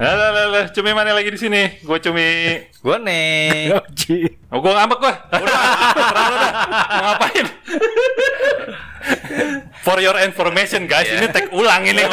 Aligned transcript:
Lah 0.00 0.16
lah 0.16 0.30
lah, 0.32 0.46
lah. 0.48 0.64
cumi 0.72 0.96
mana 0.96 1.12
lagi 1.12 1.28
di 1.28 1.36
sini? 1.36 1.76
Gue 1.84 2.00
cumi. 2.00 2.56
Gue 2.80 2.96
nih. 3.04 3.68
Oh, 4.50 4.58
gue 4.58 4.72
ngambek 4.74 4.98
gue. 4.98 5.14
Udah, 5.30 5.62
terlalu 5.94 6.34
dah. 6.34 6.52
Mau 6.90 7.02
ngapain? 7.06 7.46
For 9.86 10.02
your 10.02 10.18
information 10.26 10.90
guys, 10.90 11.06
ini 11.06 11.30
tag 11.30 11.54
ulang 11.54 11.86
ini. 11.86 12.02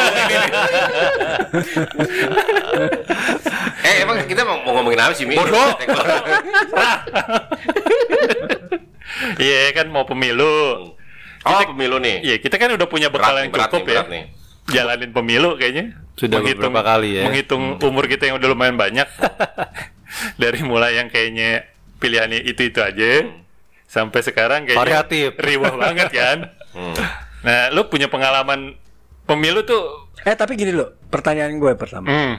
Eh 3.88 4.04
emang 4.06 4.22
kita 4.30 4.46
mau 4.46 4.62
mau 4.62 4.78
ngomongin 4.78 5.02
apa 5.02 5.18
sih 5.18 5.26
Mi? 5.26 5.34
Bodoh. 5.34 5.74
Iya 9.42 9.74
kan 9.74 9.90
mau 9.90 10.06
pemilu. 10.06 10.94
Oh 11.42 11.60
pemilu 11.74 11.98
nih. 11.98 12.22
Iya 12.22 12.36
kita 12.38 12.62
kan 12.62 12.70
udah 12.76 12.86
punya 12.86 13.10
bekal 13.10 13.34
Berat 13.34 13.42
yang 13.42 13.50
nih, 13.50 13.54
berat 13.58 13.70
cukup 13.72 13.80
nih, 13.82 13.82
ya. 13.82 13.96
berat 13.98 14.08
nih. 14.12 14.24
Jalanin 14.70 15.12
pemilu 15.16 15.50
kayaknya. 15.57 15.86
Sudah 16.18 16.42
beberapa 16.42 16.82
kali 16.82 17.21
ya. 17.21 17.24
Menghitung 17.30 17.78
umur 17.78 18.10
kita 18.10 18.25
yang 18.25 18.42
udah 18.42 18.50
lumayan 18.50 18.74
banyak. 18.74 19.06
Dari 20.42 20.60
mulai 20.66 20.98
yang 20.98 21.14
kayaknya 21.14 21.70
pilihannya 22.02 22.42
itu-itu 22.42 22.82
aja. 22.82 23.30
Sampai 23.86 24.25
sekarang 24.25 24.66
kayaknya 24.66 24.82
Variatif. 24.82 25.30
riwah 25.38 25.78
banget 25.88 26.10
kan. 26.10 26.38
Hmm. 26.74 26.96
Nah, 27.46 27.70
lu 27.70 27.86
punya 27.88 28.10
pengalaman 28.10 28.74
pemilu 29.24 29.61
tuh 29.61 30.10
Eh 30.25 30.34
tapi 30.34 30.58
gini 30.58 30.74
loh, 30.74 30.98
pertanyaan 31.08 31.56
gue 31.56 31.72
pertama. 31.78 32.09
hmm, 32.09 32.36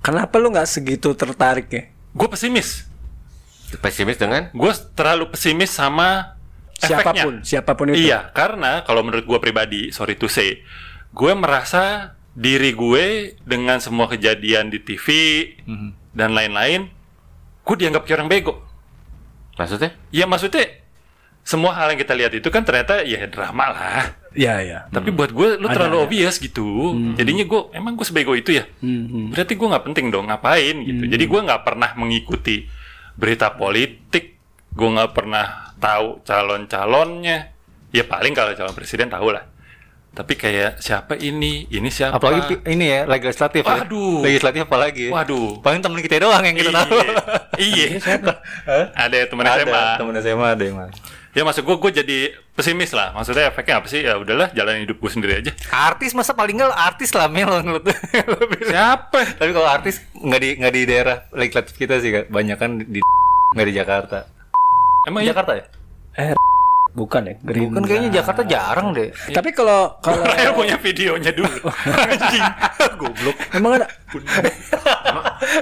Kenapa 0.00 0.40
lu 0.40 0.48
nggak 0.48 0.66
segitu 0.66 1.12
tertarik 1.12 1.68
ya? 1.68 1.84
gue 1.92 2.26
pesimis. 2.26 2.88
Pesimis 3.78 4.16
dengan? 4.16 4.48
Gue 4.50 4.72
terlalu 4.96 5.30
pesimis 5.30 5.70
sama 5.70 6.34
efeknya. 6.80 6.98
Siapa 6.98 7.10
pun, 7.14 7.34
siapa 7.44 7.72
pun 7.76 7.86
itu. 7.92 8.08
Iya, 8.08 8.32
karena 8.32 8.82
kalau 8.82 9.04
menurut 9.04 9.22
gue 9.22 9.38
pribadi, 9.38 9.92
sorry 9.92 10.16
to 10.16 10.26
say, 10.26 10.64
gue 11.12 11.32
merasa 11.36 12.16
diri 12.38 12.70
gue 12.70 13.04
dengan 13.42 13.82
semua 13.82 14.06
kejadian 14.06 14.70
di 14.70 14.78
TV 14.78 15.06
dan 16.14 16.38
lain-lain, 16.38 16.86
gue 17.66 17.76
dianggap 17.76 18.06
kayak 18.06 18.22
orang 18.22 18.30
bego. 18.30 18.54
Maksudnya? 19.58 19.90
Ya 20.14 20.30
maksudnya 20.30 20.70
semua 21.42 21.74
hal 21.74 21.90
yang 21.90 21.98
kita 21.98 22.14
lihat 22.14 22.32
itu 22.36 22.46
kan 22.46 22.62
ternyata 22.62 23.02
ya 23.02 23.26
drama 23.26 23.74
lah. 23.74 24.14
Iya, 24.38 24.54
iya. 24.62 24.78
Tapi 24.86 25.10
buat 25.10 25.34
gue 25.34 25.58
lu 25.58 25.66
Ada, 25.66 25.74
terlalu 25.74 25.96
ada. 25.98 26.04
obvious 26.06 26.38
gitu. 26.38 26.94
Jadinya 27.18 27.42
gue 27.42 27.60
emang 27.74 27.98
gue 27.98 28.06
sebego 28.06 28.38
itu 28.38 28.54
ya. 28.54 28.70
Hmm, 28.78 29.34
Berarti 29.34 29.58
gue 29.58 29.66
nggak 29.66 29.84
penting 29.90 30.06
dong 30.14 30.30
ngapain 30.30 30.76
gitu. 30.84 31.10
Jadi 31.10 31.24
gue 31.26 31.40
nggak 31.42 31.62
pernah 31.66 31.90
mengikuti 31.98 32.68
berita 33.18 33.50
politik. 33.50 34.38
Gue 34.70 34.88
nggak 34.94 35.10
pernah 35.10 35.74
tahu 35.82 36.22
calon-calonnya. 36.22 37.50
Ya 37.90 38.04
paling 38.04 38.36
kalau 38.36 38.52
calon 38.54 38.76
presiden 38.76 39.08
tahu 39.10 39.32
lah. 39.34 39.48
Tapi 40.08 40.34
kayak 40.34 40.82
siapa 40.82 41.14
ini, 41.14 41.70
ini 41.70 41.88
siapa? 41.92 42.18
Apalagi 42.18 42.58
ini 42.66 42.90
ya 42.90 43.00
legislatif 43.06 43.62
ya. 43.62 43.86
Waduh. 43.86 44.24
Legislatif 44.26 44.66
apalagi. 44.66 45.06
Waduh. 45.14 45.62
Paling 45.62 45.78
temen 45.78 46.00
kita 46.02 46.18
doang 46.24 46.42
yang 46.42 46.56
kita 46.58 46.74
tahu. 46.74 46.98
Iya. 47.54 47.86
Ada 49.06 49.18
teman 49.30 49.44
Ada 49.46 49.62
SMA. 49.62 49.84
temen 50.00 50.14
SMA 50.18 50.48
ada 50.54 50.62
yang 50.64 50.76
mana. 50.78 50.92
Ya 51.36 51.46
maksud 51.46 51.62
gue, 51.62 51.76
gue 51.78 51.92
jadi 52.02 52.18
pesimis 52.56 52.90
lah. 52.90 53.14
Maksudnya 53.14 53.52
efeknya 53.52 53.78
apa 53.78 53.86
sih? 53.86 54.02
Ya 54.02 54.18
udahlah, 54.18 54.50
jalan 54.56 54.82
hidup 54.82 54.98
gue 54.98 55.10
sendiri 55.12 55.38
aja. 55.38 55.52
Artis 55.70 56.10
masa 56.16 56.34
paling 56.34 56.58
nggak 56.58 56.74
artis 56.74 57.14
lah 57.14 57.30
Mel 57.30 57.62
menurut 57.62 57.86
Siapa? 58.72 59.38
Tapi 59.38 59.50
kalau 59.54 59.68
artis 59.70 60.02
nggak 60.18 60.40
di 60.42 60.50
nggak 60.58 60.72
di 60.74 60.82
daerah 60.88 61.16
legislatif 61.30 61.78
kita 61.78 62.02
sih 62.02 62.10
banyak 62.26 62.58
kan 62.58 62.82
di 62.82 62.98
nggak 63.54 63.66
di 63.70 63.74
Jakarta. 63.76 64.18
Emang 65.06 65.22
iya? 65.22 65.30
Jakarta 65.30 65.52
ya? 65.54 65.64
Eh, 66.18 66.34
bukan 66.98 67.22
ya? 67.30 67.34
Gerindra. 67.40 67.70
Bukan 67.78 67.82
kayaknya 67.86 68.10
Jakarta 68.18 68.42
jarang 68.42 68.88
deh. 68.90 69.08
Tapi 69.30 69.50
kalau 69.54 69.94
kalau 70.02 70.26
Saya 70.34 70.50
punya 70.50 70.76
videonya 70.76 71.30
dulu. 71.30 71.70
Anjing. 72.10 72.46
Goblok. 73.00 73.36
emang 73.54 73.72
ada 73.78 73.86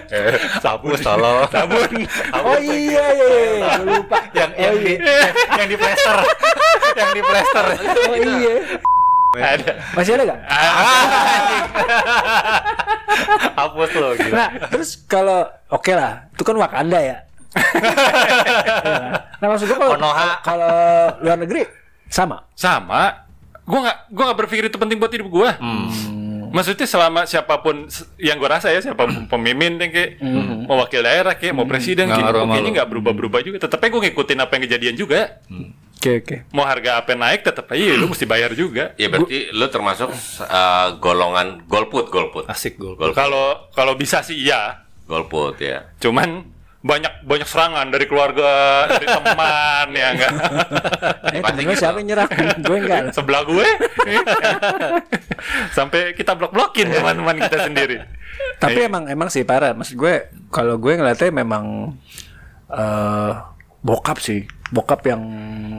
Eh, 0.09 0.39
sabu 0.65 0.97
salah. 0.97 1.45
Sabun. 1.53 1.85
Oh 2.33 2.57
iya 2.57 3.07
iya, 3.13 3.29
iya. 3.37 3.69
Gua 3.77 4.01
lupa. 4.01 4.19
yang 4.33 4.51
yang 4.57 4.75
di 4.81 4.95
yang 5.53 5.69
di 5.69 5.77
plaster. 5.77 6.17
yang 6.97 7.11
di 7.13 7.23
plaster. 7.23 7.67
Oh 8.09 8.17
iya. 8.17 8.57
Ada. 9.37 9.73
Masih 9.93 10.13
ada 10.17 10.25
gak? 10.33 10.41
Hapus 13.53 13.91
lo 14.01 14.09
gitu. 14.17 14.33
Nah, 14.33 14.49
terus 14.73 14.97
kalau 15.05 15.45
oke 15.69 15.93
lah, 15.93 16.25
itu 16.33 16.41
kan 16.41 16.57
Wakanda 16.57 17.01
ya. 17.05 17.17
nah 19.41 19.47
maksud 19.53 19.69
gua 19.73 19.97
kalau 20.45 20.77
luar 21.21 21.39
negeri 21.41 21.87
sama. 22.07 22.47
Sama. 22.55 23.27
Gue 23.67 23.83
nggak, 23.83 23.99
gue 24.15 24.25
nggak 24.25 24.39
berpikir 24.47 24.65
itu 24.71 24.79
penting 24.79 24.97
buat 25.03 25.11
hidup 25.11 25.27
gue. 25.27 25.51
Maksudnya 26.55 26.87
selama 26.87 27.27
siapa 27.27 27.61
pun 27.61 27.91
yang 28.17 28.39
gue 28.39 28.49
rasa 28.49 28.71
ya 28.71 28.79
siapa 28.79 29.05
pun 29.05 29.27
pemimpin 29.27 29.77
yang 29.77 29.91
kayak 29.91 30.11
mau 30.65 30.79
wakil 30.79 31.03
daerah 31.03 31.35
kayak 31.35 31.53
mau 31.53 31.67
presiden 31.67 32.07
kayak 32.09 32.33
kayaknya 32.33 32.71
lu. 32.71 32.77
nggak 32.79 32.89
berubah-berubah 32.89 33.41
juga. 33.43 33.57
Tetapnya 33.67 33.91
gue 33.91 34.03
ngikutin 34.09 34.39
apa 34.39 34.53
yang 34.55 34.63
kejadian 34.71 34.95
juga. 34.95 35.43
Oke 35.99 36.23
oke. 36.23 36.37
Mau 36.55 36.63
harga 36.63 37.03
apa 37.03 37.19
naik 37.19 37.43
tetap 37.43 37.67
aja 37.75 37.99
lu 37.99 38.07
mesti 38.07 38.25
bayar 38.25 38.55
juga. 38.55 38.95
Ya 38.95 39.11
berarti 39.11 39.51
lu 39.51 39.67
termasuk 39.67 40.15
uh, 40.47 40.97
golongan 41.03 41.67
golput, 41.67 42.09
golput. 42.15 42.47
Asik 42.47 42.79
gol. 42.79 42.95
Golput, 42.95 43.19
Kalau 43.19 43.67
kalau 43.75 43.99
bisa 43.99 44.23
sih 44.23 44.39
iya. 44.39 44.87
golput 45.11 45.59
ya. 45.59 45.91
Cuman 45.99 46.56
banyak 46.87 47.27
banyak 47.27 47.49
serangan 47.51 47.87
dari 47.91 48.07
keluarga, 48.07 48.87
dari 48.87 49.07
teman 49.19 49.87
ya 49.91 50.09
enggak. 50.15 50.33
Eh 51.35 51.41
Pasti 51.43 51.59
temen 51.59 51.75
gitu. 51.75 51.83
siapa 51.83 51.97
yang 51.99 52.09
nyerang? 52.15 52.31
gue 52.63 52.77
enggak. 52.79 53.03
Sebelah 53.11 53.43
gue. 53.43 53.67
Sampai 55.75 56.15
kita 56.15 56.39
blok-blokin 56.39 56.95
teman-teman 56.95 57.43
kita 57.43 57.67
sendiri. 57.67 57.97
Tapi 58.63 58.87
emang 58.87 59.11
emang 59.11 59.29
sih 59.29 59.43
parah. 59.43 59.75
Maksud 59.75 59.99
gue 59.99 60.15
kalau 60.55 60.79
gue 60.79 60.95
ngeliatnya 60.95 61.35
memang 61.35 61.99
eh 62.71 63.33
bokap 63.83 64.23
sih. 64.23 64.47
Bokap 64.67 65.01
yang 65.07 65.23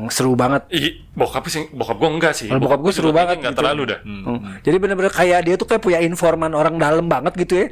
seru 0.08 0.32
banget. 0.40 0.64
Ih, 0.72 1.04
bokap 1.12 1.44
sih, 1.52 1.68
bokap 1.76 2.00
gue 2.00 2.10
enggak 2.10 2.34
sih. 2.36 2.48
Kalau 2.48 2.62
bokap 2.64 2.80
gue 2.80 2.94
seru 2.96 3.12
banget 3.12 3.44
Enggak 3.44 3.52
gitu. 3.52 3.60
terlalu 3.60 3.82
dah. 3.92 4.00
Hmm. 4.04 4.40
Jadi 4.64 4.78
bener-bener 4.80 5.12
kayak 5.12 5.40
dia 5.44 5.56
tuh 5.60 5.68
kayak 5.68 5.84
punya 5.84 6.00
informan 6.00 6.56
orang 6.56 6.80
dalam 6.80 7.12
banget 7.12 7.36
gitu 7.36 7.54
ya. 7.60 7.66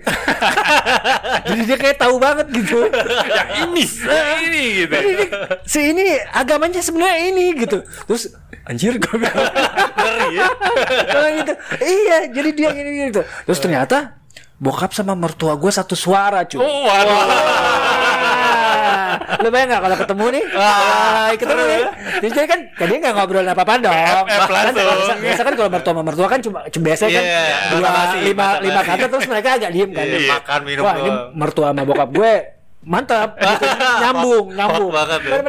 Jadi 1.48 1.62
dia 1.64 1.78
kayak 1.80 1.98
tahu 2.00 2.20
banget 2.20 2.48
gitu. 2.52 2.90
yang 2.92 3.50
ini, 3.72 3.84
yang 4.04 4.40
ini 4.44 4.64
gitu. 4.84 4.96
ini, 5.00 5.26
si 5.64 5.80
ini 5.96 6.06
agamanya 6.36 6.82
sebenarnya 6.84 7.20
ini 7.32 7.46
gitu. 7.64 7.78
Terus 8.12 8.36
anjir 8.68 9.00
gue 9.00 9.16
bilang 9.16 9.48
ngeri 9.96 10.30
ya. 10.36 10.48
Bilang 11.08 11.34
gitu. 11.44 11.54
Iya, 11.80 12.18
jadi 12.34 12.50
dia 12.52 12.70
ini 12.76 12.92
gitu. 13.14 13.22
Terus 13.24 13.60
ternyata 13.64 13.98
bokap 14.56 14.92
sama 14.96 15.14
mertua 15.16 15.56
gue 15.56 15.72
satu 15.72 15.96
suara 15.96 16.44
cuy. 16.48 16.60
Oh, 16.60 16.88
waduh. 16.88 17.20
Ah, 17.20 17.75
Lu 19.42 19.48
bayang 19.50 19.70
gak 19.70 19.82
kalau 19.82 19.98
ketemu 19.98 20.26
nih? 20.32 20.44
Wah, 20.52 21.28
ketemu 21.34 21.62
nih. 21.64 21.80
Terus 22.20 22.34
dia 22.34 22.46
kan, 22.46 22.60
dia 22.72 22.98
gak 23.00 23.14
ngobrol 23.14 23.46
apa-apa 23.46 23.74
dong. 23.80 23.94
Kan 23.96 24.74
biasa, 25.22 25.42
kan 25.42 25.54
kalau 25.54 25.70
mertua 25.70 25.92
sama 25.94 26.02
mertua 26.04 26.28
kan 26.28 26.40
cuma 26.40 26.60
cuma 26.68 26.84
biasa 26.86 27.04
kan 27.08 27.24
Iya, 27.24 27.44
dua 27.72 27.90
lima 28.22 28.48
lima 28.60 28.82
kata 28.82 29.06
terus 29.08 29.26
mereka 29.26 29.50
agak 29.56 29.72
diem 29.72 29.90
kan. 29.92 30.06
Iya, 30.06 30.20
makan, 30.34 30.60
minum 30.64 30.84
Wah, 30.84 30.96
ini 30.98 31.10
mertua 31.34 31.68
sama 31.72 31.82
bokap 31.84 32.10
gue 32.12 32.34
mantap 32.86 33.34
gitu. 33.42 33.66
nyambung 33.98 34.46
nyambung 34.54 34.92
banget 34.94 35.22
ya. 35.26 35.42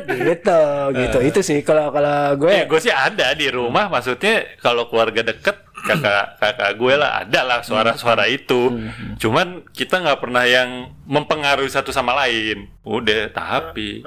gitu 0.00 0.60
gitu 0.96 1.18
itu 1.20 1.40
sih 1.44 1.58
kalau 1.60 1.92
kalau 1.92 2.40
gue 2.40 2.48
Eh, 2.48 2.64
gue 2.64 2.80
sih 2.80 2.88
ada 2.88 3.36
di 3.36 3.52
rumah, 3.52 3.92
maksudnya 3.92 4.56
kalau 4.60 4.88
keluarga 4.88 5.20
deket 5.20 5.60
kakak 5.84 6.40
kakak 6.40 6.70
gue 6.74 6.94
lah 6.96 7.22
ada 7.22 7.40
lah 7.42 7.60
suara-suara 7.60 8.24
itu. 8.26 8.72
Cuman 9.16 9.68
kita 9.70 10.00
nggak 10.00 10.18
pernah 10.18 10.42
yang 10.42 10.68
mempengaruhi 11.04 11.68
satu 11.68 11.92
sama 11.92 12.16
lain. 12.16 12.72
Udah, 12.80 13.28
tapi 13.28 14.00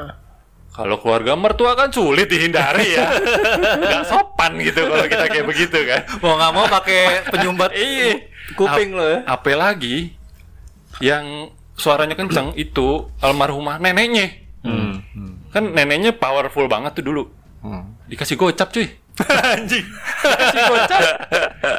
kalau 0.69 0.97
keluarga 0.97 1.33
mertua 1.33 1.73
kan 1.73 1.89
sulit 1.89 2.27
dihindari 2.27 2.93
ya. 2.93 3.09
Nggak 3.81 4.03
sopan 4.05 4.57
gitu 4.57 4.85
kalau 4.85 5.05
kita 5.05 5.25
kayak 5.25 5.45
begitu 5.45 5.77
kan. 5.83 6.01
Mau 6.19 6.33
nggak 6.35 6.51
mau 6.51 6.65
pakai 6.67 7.01
penyumbat 7.29 7.71
Iya. 7.77 8.29
kuping 8.53 8.94
Ap- 8.94 8.97
lo 8.97 9.06
ya. 9.07 9.19
Apa 9.25 9.53
lagi 9.53 10.13
yang 10.97 11.50
suaranya 11.74 12.13
kencang 12.13 12.53
itu 12.53 13.06
almarhumah 13.19 13.77
neneknya. 13.77 14.33
Kan 15.50 15.74
neneknya 15.74 16.13
powerful 16.13 16.65
banget 16.65 16.94
tuh 16.94 17.06
dulu. 17.06 17.24
Dikasih 18.06 18.33
gocap 18.35 18.69
cuy. 18.69 18.85
Anjing. 19.25 19.85
Dikasih 20.21 20.61
gocap. 20.69 21.01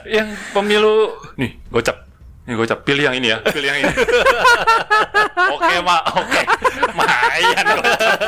yang 0.06 0.28
pemilu 0.50 1.14
nih, 1.38 1.54
gocap. 1.70 2.08
Nih 2.48 2.56
gocap, 2.56 2.80
pilih 2.80 3.04
yang 3.04 3.12
ini 3.12 3.28
ya, 3.28 3.44
pilih 3.44 3.68
yang 3.68 3.78
ini. 3.84 3.92
oke, 5.54 5.74
Mak. 5.84 6.02
Oke. 6.16 6.40
Mayan 6.96 7.64
gocap. 7.76 8.18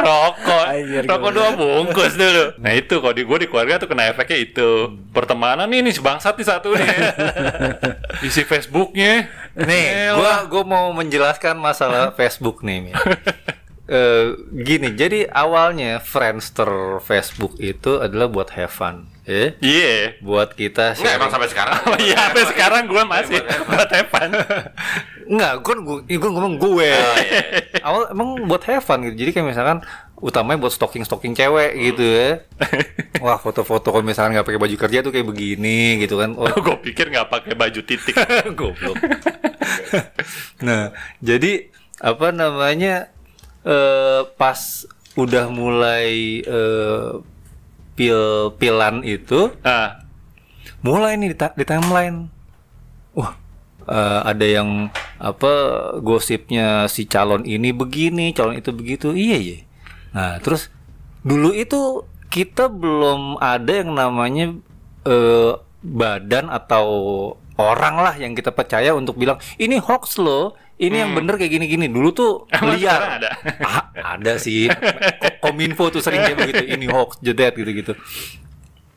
Rokok. 0.00 0.64
Anjir, 0.72 1.02
Rokok 1.04 1.30
dua 1.36 1.48
bungkus 1.52 2.16
dulu. 2.16 2.56
Nah, 2.58 2.72
itu 2.72 2.94
kalau 2.96 3.12
di 3.12 3.22
gue 3.28 3.38
di 3.44 3.48
keluarga 3.52 3.76
tuh 3.76 3.92
kena 3.92 4.08
efeknya 4.08 4.38
itu. 4.40 4.96
Pertemanan 5.12 5.68
nih 5.68 5.84
nih 5.84 5.92
si 5.92 6.00
bangsat 6.00 6.32
nih 6.34 6.46
satu 6.48 6.72
nih. 6.72 6.88
Isi 8.26 8.42
Facebooknya. 8.48 9.28
Nih, 9.52 10.16
gua 10.16 10.48
gua 10.48 10.64
mau 10.64 10.86
menjelaskan 10.96 11.60
masalah 11.60 12.16
Facebook 12.16 12.64
nih. 12.64 12.88
Eh, 13.82 14.38
gini, 14.62 14.94
jadi 14.94 15.26
awalnya 15.26 15.98
Friendster 15.98 17.02
Facebook 17.02 17.58
itu 17.58 17.98
adalah 17.98 18.30
buat 18.30 18.54
have 18.54 18.70
fun, 18.70 19.10
ya. 19.26 19.58
Iya. 19.58 20.22
Buat 20.22 20.54
kita 20.54 20.94
Enggak 20.94 21.18
emang 21.18 21.30
sampai 21.34 21.48
sekarang. 21.50 21.74
Oh 21.90 21.98
iya, 22.06 22.30
sampai 22.30 22.46
sekarang 22.46 22.82
gue 22.86 23.02
masih 23.02 23.42
buat 23.42 23.90
Evan. 23.90 24.30
Enggak, 25.34 25.52
kan 25.66 25.78
gue, 25.82 25.98
gue 26.06 26.30
ngomong 26.30 26.62
gue. 26.62 26.90
Oh, 26.94 27.16
iya. 27.26 27.42
Awal 27.90 28.14
emang 28.14 28.46
buat 28.46 28.62
have 28.70 28.86
fun 28.86 29.02
gitu. 29.02 29.18
Jadi 29.18 29.30
kayak 29.34 29.46
misalkan 29.50 29.78
utamanya 30.22 30.62
buat 30.62 30.70
stalking-stalking 30.78 31.34
cewek 31.34 31.74
gitu 31.74 32.06
ya. 32.06 32.46
Wah, 33.18 33.42
foto-foto 33.42 33.90
kalau 33.90 34.06
misalkan 34.06 34.38
nggak 34.38 34.46
pakai 34.46 34.62
baju 34.62 34.76
kerja 34.78 35.02
tuh 35.02 35.10
kayak 35.10 35.26
begini 35.26 35.98
gitu 35.98 36.22
kan. 36.22 36.38
Oh, 36.38 36.46
gue 36.46 36.76
pikir 36.86 37.10
nggak 37.10 37.26
pakai 37.26 37.58
baju 37.58 37.82
titik. 37.82 38.14
goblok. 38.54 38.94
nah, 40.62 40.94
jadi 41.18 41.66
apa 41.98 42.30
namanya 42.30 43.10
eh 43.62 44.22
pas 44.36 44.60
udah 45.14 45.46
mulai 45.52 46.40
eh 46.42 47.10
pil-pilan 47.92 49.04
itu 49.04 49.52
Nah, 49.60 50.00
mulai 50.80 51.20
nih 51.20 51.32
di, 51.32 51.36
ta- 51.36 51.54
di 51.54 51.64
timeline. 51.68 52.32
Wah, 53.12 53.36
eh, 53.86 54.20
ada 54.24 54.46
yang 54.46 54.88
apa 55.20 55.52
gosipnya 56.02 56.88
si 56.88 57.06
calon 57.06 57.44
ini 57.46 57.70
begini, 57.70 58.32
calon 58.34 58.56
itu 58.58 58.72
begitu. 58.74 59.12
Iya, 59.14 59.36
iya. 59.38 59.58
Nah, 60.16 60.32
terus 60.40 60.72
dulu 61.22 61.52
itu 61.54 62.02
kita 62.32 62.72
belum 62.72 63.36
ada 63.38 63.72
yang 63.84 63.92
namanya 63.92 64.56
eh, 65.04 65.52
badan 65.84 66.48
atau 66.48 66.86
orang 67.60 68.00
lah 68.00 68.14
yang 68.16 68.32
kita 68.32 68.48
percaya 68.50 68.96
untuk 68.96 69.20
bilang 69.20 69.36
ini 69.60 69.76
hoax 69.78 70.16
loh. 70.16 70.56
Ini 70.82 70.96
yang 70.98 71.14
bener 71.14 71.34
kayak 71.36 71.52
gini-gini. 71.52 71.86
Dulu 71.86 72.08
tuh 72.10 72.30
Emang 72.50 72.74
liar. 72.74 73.00
ada? 73.16 73.30
Ah, 73.94 74.18
ada 74.18 74.34
sih. 74.36 74.66
Ko- 75.16 75.48
Kominfo 75.48 75.88
tuh 75.88 76.02
sering 76.02 76.20
kayak 76.20 76.38
begitu. 76.40 76.62
Ini 76.66 76.86
hoax, 76.88 77.22
jedet 77.22 77.54
gitu-gitu. 77.54 77.94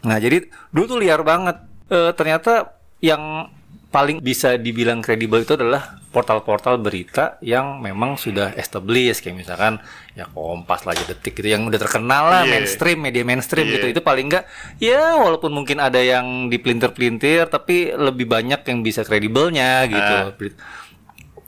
Nah, 0.02 0.18
jadi 0.18 0.44
dulu 0.70 0.86
tuh 0.88 1.00
liar 1.00 1.22
banget. 1.22 1.62
Eh, 1.86 2.12
ternyata 2.12 2.74
yang 2.98 3.50
paling 3.88 4.20
bisa 4.20 4.58
dibilang 4.58 5.00
kredibel 5.00 5.40
itu 5.40 5.56
adalah 5.56 6.02
portal-portal 6.12 6.76
berita 6.78 7.40
yang 7.40 7.80
memang 7.80 8.16
sudah 8.16 8.52
established 8.54 9.22
kayak 9.22 9.38
misalkan 9.38 9.80
ya 10.12 10.28
Kompas 10.28 10.84
lah 10.84 10.92
detik 10.94 11.32
gitu 11.34 11.48
yang 11.48 11.64
udah 11.64 11.78
terkenal 11.78 12.24
lah 12.26 12.42
Iya. 12.44 12.52
mainstream 12.52 13.00
media 13.00 13.24
mainstream 13.24 13.64
Iya. 13.64 13.74
gitu 13.74 13.86
itu 13.90 14.02
paling 14.02 14.28
enggak 14.28 14.44
ya 14.80 15.16
walaupun 15.16 15.48
mungkin 15.50 15.80
ada 15.80 15.96
yang 15.98 16.48
dipelintir-pelintir 16.50 17.48
tapi 17.48 17.92
lebih 17.94 18.26
banyak 18.26 18.64
yang 18.64 18.80
bisa 18.80 19.02
kredibelnya 19.02 19.88
gitu. 19.88 20.16
Ah. 20.20 20.36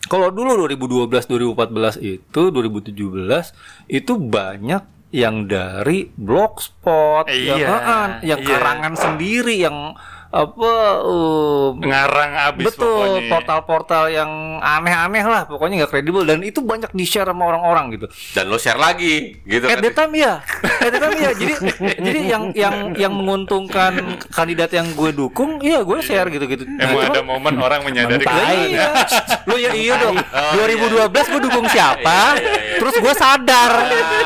Kalau 0.08 0.32
dulu 0.32 0.68
2012 0.68 1.08
2014 1.28 2.00
itu 2.00 2.42
2017 2.52 2.96
itu 3.92 4.14
banyak 4.16 4.84
yang 5.16 5.48
dari 5.48 6.12
blogspot 6.20 7.32
yang, 7.32 7.60
Iya, 7.60 7.68
heeh, 7.68 8.08
yang 8.28 8.40
iya. 8.44 8.48
karangan 8.48 8.94
sendiri 9.00 9.56
yang 9.56 9.96
apa 10.28 10.72
uh, 11.08 11.72
ngarang 11.80 12.32
abis 12.52 12.76
betul 12.76 13.24
portal-portal 13.32 14.12
yang 14.12 14.28
aneh-aneh 14.60 15.24
lah 15.24 15.48
pokoknya 15.48 15.84
nggak 15.84 15.92
kredibel 15.96 16.28
dan 16.28 16.44
itu 16.44 16.60
banyak 16.60 16.92
di 16.92 17.08
share 17.08 17.32
sama 17.32 17.48
orang-orang 17.48 17.96
gitu 17.96 18.08
Dan 18.36 18.52
lo 18.52 18.60
share 18.60 18.76
lagi 18.76 19.40
gitu 19.48 19.64
At 19.68 19.80
kan. 19.80 19.96
time 20.04 20.14
ya, 20.20 20.34
at 20.84 20.94
time 20.94 21.16
ya. 21.16 21.32
Jadi 21.32 21.54
jadi 22.06 22.20
yang 22.28 22.44
yang 22.52 22.76
yang 22.94 23.14
menguntungkan 23.16 24.20
kandidat 24.28 24.72
yang 24.76 24.92
gue 24.94 25.16
dukung, 25.16 25.64
iya 25.64 25.80
gue 25.82 26.00
share 26.04 26.28
gitu-gitu. 26.28 26.68
Nah, 26.68 26.92
Emang 26.92 27.08
cuma- 27.08 27.14
ada 27.14 27.22
momen 27.24 27.56
orang 27.58 27.80
menyadari 27.88 28.24
iya. 28.68 28.92
Lu 29.48 29.56
ya 29.56 29.72
iya 29.74 29.96
dong. 30.02 30.18
Oh, 30.38 30.64
2012 30.64 31.12
gue 31.12 31.42
dukung 31.44 31.66
siapa? 31.68 32.38
Iya, 32.38 32.42
iya, 32.42 32.52
iya. 32.52 32.78
Terus 32.78 32.96
gue 33.00 33.14
sadar. 33.14 33.72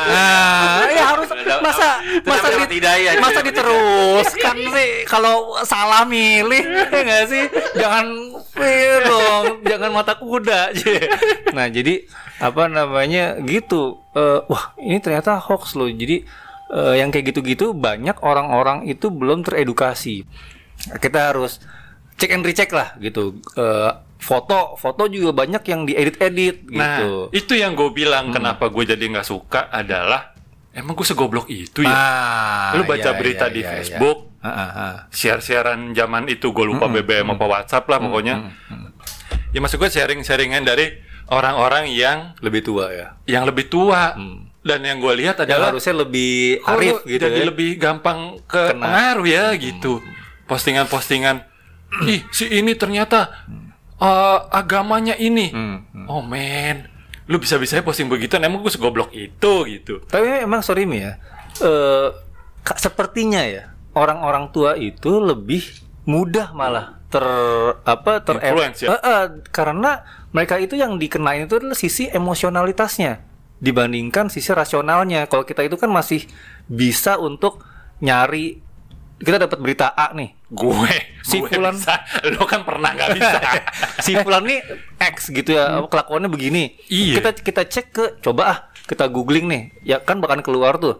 Nah, 0.06 0.86
ya 0.92 1.04
harus 1.14 1.28
masa 1.62 1.88
masa 2.24 2.46
di, 2.52 2.78
masa 3.18 3.40
diteruskan 3.40 4.56
sih 4.76 4.90
kalau 5.04 5.56
salah 5.62 5.91
milih 6.08 6.64
ya 6.92 7.00
nggak 7.04 7.24
sih? 7.28 7.44
Jangan 7.76 8.06
iya 8.58 8.94
dong, 9.04 9.44
jangan 9.66 9.90
mata 9.92 10.14
kuda. 10.16 10.72
Nah, 11.56 11.68
jadi 11.68 12.08
apa 12.40 12.64
namanya 12.72 13.36
gitu. 13.44 14.00
Eh, 14.16 14.40
wah, 14.48 14.72
ini 14.80 14.98
ternyata 15.04 15.36
hoax 15.36 15.76
loh. 15.76 15.88
Jadi 15.88 16.24
eh, 16.72 16.94
yang 16.96 17.12
kayak 17.12 17.36
gitu-gitu 17.36 17.76
banyak 17.76 18.16
orang-orang 18.24 18.88
itu 18.88 19.12
belum 19.12 19.44
teredukasi. 19.44 20.24
Kita 20.96 21.32
harus 21.32 21.60
cek 22.16 22.32
and 22.32 22.44
recheck 22.48 22.72
lah 22.72 22.96
gitu. 22.96 23.36
Eh, 23.60 23.90
foto, 24.22 24.78
foto 24.78 25.10
juga 25.10 25.34
banyak 25.34 25.62
yang 25.66 25.84
diedit-edit 25.84 26.56
gitu. 26.70 27.10
Nah, 27.28 27.34
itu 27.34 27.52
yang 27.58 27.74
gue 27.74 27.90
bilang 27.92 28.30
kenapa 28.30 28.70
gue 28.70 28.86
jadi 28.86 29.02
nggak 29.02 29.26
suka 29.26 29.68
adalah 29.68 30.32
emang 30.72 30.96
gue 30.96 31.04
segoblok 31.04 31.50
itu 31.52 31.84
ya. 31.84 31.92
Ah, 31.92 32.70
Lu 32.78 32.88
baca 32.88 33.10
iya, 33.12 33.18
berita 33.18 33.50
iya, 33.50 33.54
di 33.54 33.60
iya, 33.60 33.68
iya. 33.68 33.72
Facebook. 33.76 34.31
Share-sharean 35.08 35.92
zaman 35.92 36.26
itu 36.26 36.50
gue 36.50 36.66
lupa 36.66 36.86
BBM 36.86 37.32
apa 37.32 37.44
WhatsApp 37.44 37.86
lah 37.86 37.98
pokoknya. 37.98 38.34
Ya 39.52 39.58
maksud 39.60 39.76
gue 39.76 39.86
sharing-sharingan 39.86 40.64
dari 40.64 40.96
orang-orang 41.28 41.86
yang 41.88 42.32
Lebih 42.40 42.62
tua 42.62 42.88
ya. 42.88 43.06
yang 43.24 43.44
lebih 43.44 43.68
tua. 43.68 44.16
Dan 44.62 44.78
yang 44.80 44.98
gue 44.98 45.10
lihat 45.16 45.42
Yang 45.42 45.46
adalah 45.48 45.68
harusnya 45.70 45.94
lebih 45.96 46.62
kok 46.62 46.70
arif 46.72 46.96
gitu 47.02 47.18
jadi 47.20 47.40
ya. 47.42 47.46
lebih 47.50 47.70
gampang 47.76 48.38
ke 48.46 48.62
Kena. 48.70 48.78
pengaruh 48.78 49.26
ya 49.26 49.44
gitu. 49.54 49.98
Postingan-postingan, 50.46 51.42
ih 52.06 52.22
si 52.30 52.46
ini 52.46 52.74
ternyata 52.74 53.42
eh, 53.98 54.38
agamanya 54.50 55.16
ini. 55.16 55.50
Hmm, 55.50 55.82
hmm. 55.84 56.06
Oh 56.06 56.22
men, 56.22 56.86
lu 57.26 57.38
bisa-bisanya 57.38 57.82
posting 57.82 58.06
begitu, 58.06 58.38
emang 58.38 58.62
gue 58.62 58.70
segoblok 58.70 59.10
itu 59.10 59.52
gitu. 59.66 59.98
Tapi 60.04 60.46
emang 60.46 60.62
sorry 60.62 60.86
Mi 60.86 61.02
ya. 61.02 61.18
Eh 61.58 62.08
ka- 62.62 62.78
sepertinya 62.78 63.42
ya 63.42 63.71
orang-orang 63.92 64.48
tua 64.48 64.74
itu 64.74 65.18
lebih 65.18 65.62
mudah 66.02 66.50
malah 66.50 66.98
ter 67.06 67.22
apa 67.82 68.20
ter 68.20 68.40
Influence 68.40 68.80
ya? 68.80 68.88
Eh, 68.90 69.00
eh, 69.00 69.24
karena 69.48 70.00
mereka 70.30 70.56
itu 70.56 70.74
yang 70.74 70.96
dikenain 70.96 71.44
itu 71.44 71.56
adalah 71.56 71.76
sisi 71.76 72.08
emosionalitasnya 72.08 73.20
dibandingkan 73.58 74.26
sisi 74.26 74.50
rasionalnya. 74.50 75.26
Kalau 75.26 75.42
kita 75.42 75.60
itu 75.60 75.76
kan 75.76 75.88
masih 75.88 76.24
bisa 76.64 77.16
untuk 77.16 77.62
nyari 77.98 78.58
kita 79.18 79.38
dapat 79.38 79.54
berita 79.56 79.86
A 79.88 80.10
nih. 80.10 80.34
Gue, 80.48 80.90
Si 81.22 81.38
gue 81.38 81.46
Fulan- 81.48 81.72
bisa. 81.72 82.02
Lo 82.28 82.42
kan 82.42 82.60
pernah 82.62 82.90
nggak 82.90 83.08
bisa. 83.16 83.38
si 83.98 84.12
fulan 84.16 84.42
nih 84.42 84.58
X 84.98 85.30
gitu 85.30 85.54
ya 85.54 85.78
kelakuannya 85.82 86.26
begini 86.26 86.74
Iya. 86.86 87.22
kita 87.22 87.30
kita 87.38 87.62
cek 87.64 87.86
ke 87.88 88.04
coba 88.18 88.42
ah 88.44 88.58
kita 88.82 89.06
googling 89.06 89.46
nih 89.46 89.62
ya 89.80 89.96
kan 89.98 90.18
bahkan 90.18 90.42
keluar 90.42 90.76
tuh 90.76 90.98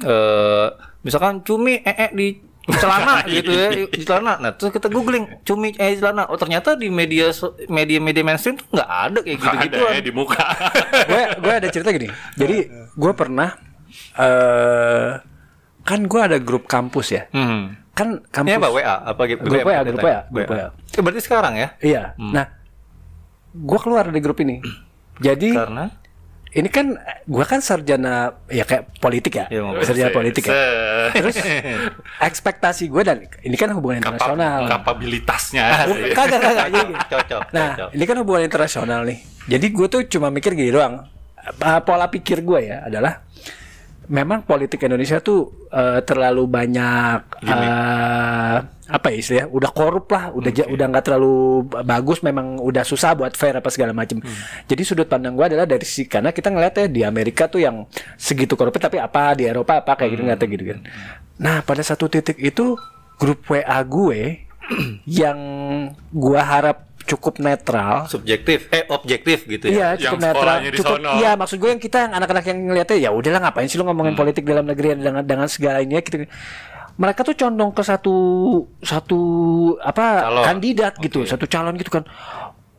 eh 0.00 0.68
misalkan 1.04 1.40
cumi 1.40 1.78
ee 1.80 2.08
di 2.10 2.28
celana 2.64 3.20
gitu 3.28 3.52
ya 3.52 3.68
di 3.86 4.02
celana 4.02 4.40
nah 4.40 4.50
terus 4.50 4.72
kita 4.72 4.88
googling 4.88 5.28
cumi 5.44 5.76
ee 5.76 5.92
di 5.92 6.00
celana 6.00 6.24
oh 6.26 6.34
ternyata 6.34 6.72
di 6.74 6.88
media 6.88 7.28
so- 7.30 7.52
media 7.68 8.00
media 8.00 8.24
mainstream 8.24 8.56
tuh 8.56 8.64
nggak 8.72 8.88
ada 8.90 9.18
kayak 9.20 9.36
gitu 9.36 9.56
gitu 9.68 9.76
ada 9.84 9.94
ya 9.94 10.00
di 10.00 10.12
muka. 10.12 10.44
gue 11.12 11.22
gue 11.38 11.52
ada 11.54 11.68
cerita 11.68 11.92
gini. 11.92 12.08
Jadi 12.34 12.56
gue 12.90 13.12
pernah 13.12 13.52
eh 14.16 15.10
kan 15.84 16.00
gue 16.00 16.20
ada 16.20 16.40
grup 16.40 16.64
kampus 16.64 17.06
ya. 17.12 17.22
hmm. 17.30 17.92
Kan 17.92 18.24
kampus 18.26 18.56
apa 18.58 18.68
WA 18.72 18.96
apa 19.06 19.22
gitu 19.28 19.44
Grup 19.44 19.62
WA, 19.62 19.84
grup 19.84 20.02
WA, 20.02 20.20
grup 20.26 20.48
WA. 20.50 20.66
Eh, 20.72 21.02
berarti 21.04 21.20
sekarang 21.20 21.54
ya 21.54 21.68
Iya. 21.78 22.02
Nah, 22.18 22.48
gue 23.52 23.78
keluar 23.78 24.08
dari 24.08 24.18
grup 24.18 24.40
ini. 24.40 24.58
Jadi 25.20 25.52
karena 25.54 25.92
ini 26.54 26.68
kan 26.68 26.94
gue 27.24 27.44
kan 27.44 27.58
sarjana 27.58 28.14
ya 28.46 28.62
kayak 28.62 28.96
politik 28.96 29.34
ya, 29.34 29.46
Iya, 29.48 29.60
mau 29.60 29.74
sarjana 29.78 30.10
politik 30.10 30.42
ya. 30.44 30.52
Se- 30.52 31.10
Terus 31.12 31.36
ekspektasi 32.20 32.86
gue 32.86 33.02
dan 33.02 33.16
ini 33.40 33.54
kan 33.54 33.70
hubungan 33.70 33.98
kapa- 33.98 34.14
internasional. 34.14 34.60
kapabilitasnya. 34.68 35.64
Kagak 36.18 36.40
kagak. 36.40 36.66
Cocok 37.04 37.42
Nah, 37.50 37.68
cocok. 37.74 37.88
ini 37.90 38.04
kan 38.04 38.16
hubungan 38.16 38.42
internasional 38.42 39.00
nih. 39.02 39.18
Jadi 39.46 39.66
gue 39.68 39.86
tuh 39.88 40.02
cuma 40.08 40.30
mikir 40.30 40.54
gini 40.54 40.70
doang. 40.70 41.10
Pola 41.82 42.08
pikir 42.08 42.40
gue 42.40 42.60
ya 42.64 42.86
adalah 42.86 43.20
memang 44.06 44.44
politik 44.44 44.82
Indonesia 44.82 45.18
tuh 45.18 45.68
uh, 45.68 46.00
terlalu 46.00 46.44
banyak 46.44 47.18
uh, 47.40 48.56
apa 48.84 49.06
ya 49.08 49.16
istilahnya 49.16 49.48
udah 49.48 49.70
korup 49.72 50.06
lah 50.08 50.28
udah 50.30 50.52
ja- 50.52 50.68
udah 50.68 50.86
nggak 50.92 51.04
terlalu 51.04 51.64
ba- 51.64 51.80
bagus 51.82 52.20
memang 52.20 52.60
udah 52.60 52.84
susah 52.84 53.16
buat 53.16 53.32
fair 53.32 53.56
apa 53.56 53.72
segala 53.72 53.96
macam 53.96 54.20
jadi 54.68 54.82
sudut 54.84 55.08
pandang 55.08 55.32
gue 55.32 55.46
adalah 55.48 55.64
dari 55.64 55.88
sisi 55.88 56.04
karena 56.04 56.36
kita 56.36 56.52
ngeliatnya 56.52 56.92
di 56.92 57.00
Amerika 57.00 57.48
tuh 57.48 57.64
yang 57.64 57.88
segitu 58.14 58.54
korupnya 58.54 58.86
tapi 58.86 59.00
apa 59.00 59.32
di 59.32 59.48
Eropa 59.48 59.80
apa 59.80 59.96
kayak 59.96 60.10
gitu 60.12 60.22
ngeliatnya 60.22 60.48
gitu 60.52 60.64
kan. 60.68 60.78
Nah 61.40 61.56
pada 61.64 61.80
satu 61.80 62.12
titik 62.12 62.36
itu 62.38 62.76
grup 63.16 63.40
WA 63.48 63.80
gue 63.82 64.44
yang 65.20 65.38
gua 66.08 66.40
harap 66.40 66.78
cukup 67.04 67.34
netral 67.38 68.04
subjektif 68.06 68.66
eh 68.68 68.84
objektif 68.86 69.44
gitu 69.44 69.66
ya 69.66 69.72
Iya 69.72 69.88
Yang 69.94 70.00
cukup 70.04 70.18
netral, 70.18 70.34
sekolahnya 70.34 70.68
di 70.68 70.78
cukup 70.78 70.98
iya 71.16 71.30
maksud 71.34 71.56
gue 71.56 71.70
yang 71.70 71.78
kita 71.78 71.96
yang 72.00 72.12
anak-anak 72.14 72.44
yang 72.44 72.58
ngeliatnya 72.62 72.96
ya 72.98 73.10
udahlah 73.10 73.40
ngapain 73.42 73.66
sih 73.66 73.76
lu 73.76 73.84
ngomongin 73.84 74.10
Hmm. 74.10 74.20
politik 74.20 74.42
dalam 74.42 74.64
negeri 74.64 74.96
dengan 74.96 75.20
dengan 75.20 75.46
segala 75.46 75.78
ini 75.78 75.94
ya 75.94 76.02
gitu. 76.02 76.24
Mereka 76.94 77.20
tuh 77.22 77.34
condong 77.34 77.70
ke 77.70 77.82
satu 77.82 78.14
satu 78.80 79.18
apa 79.78 80.04
Calon. 80.22 80.44
kandidat 80.44 80.94
gitu, 80.96 81.24
satu 81.24 81.44
calon 81.44 81.74
gitu 81.74 81.90
kan. 81.90 82.04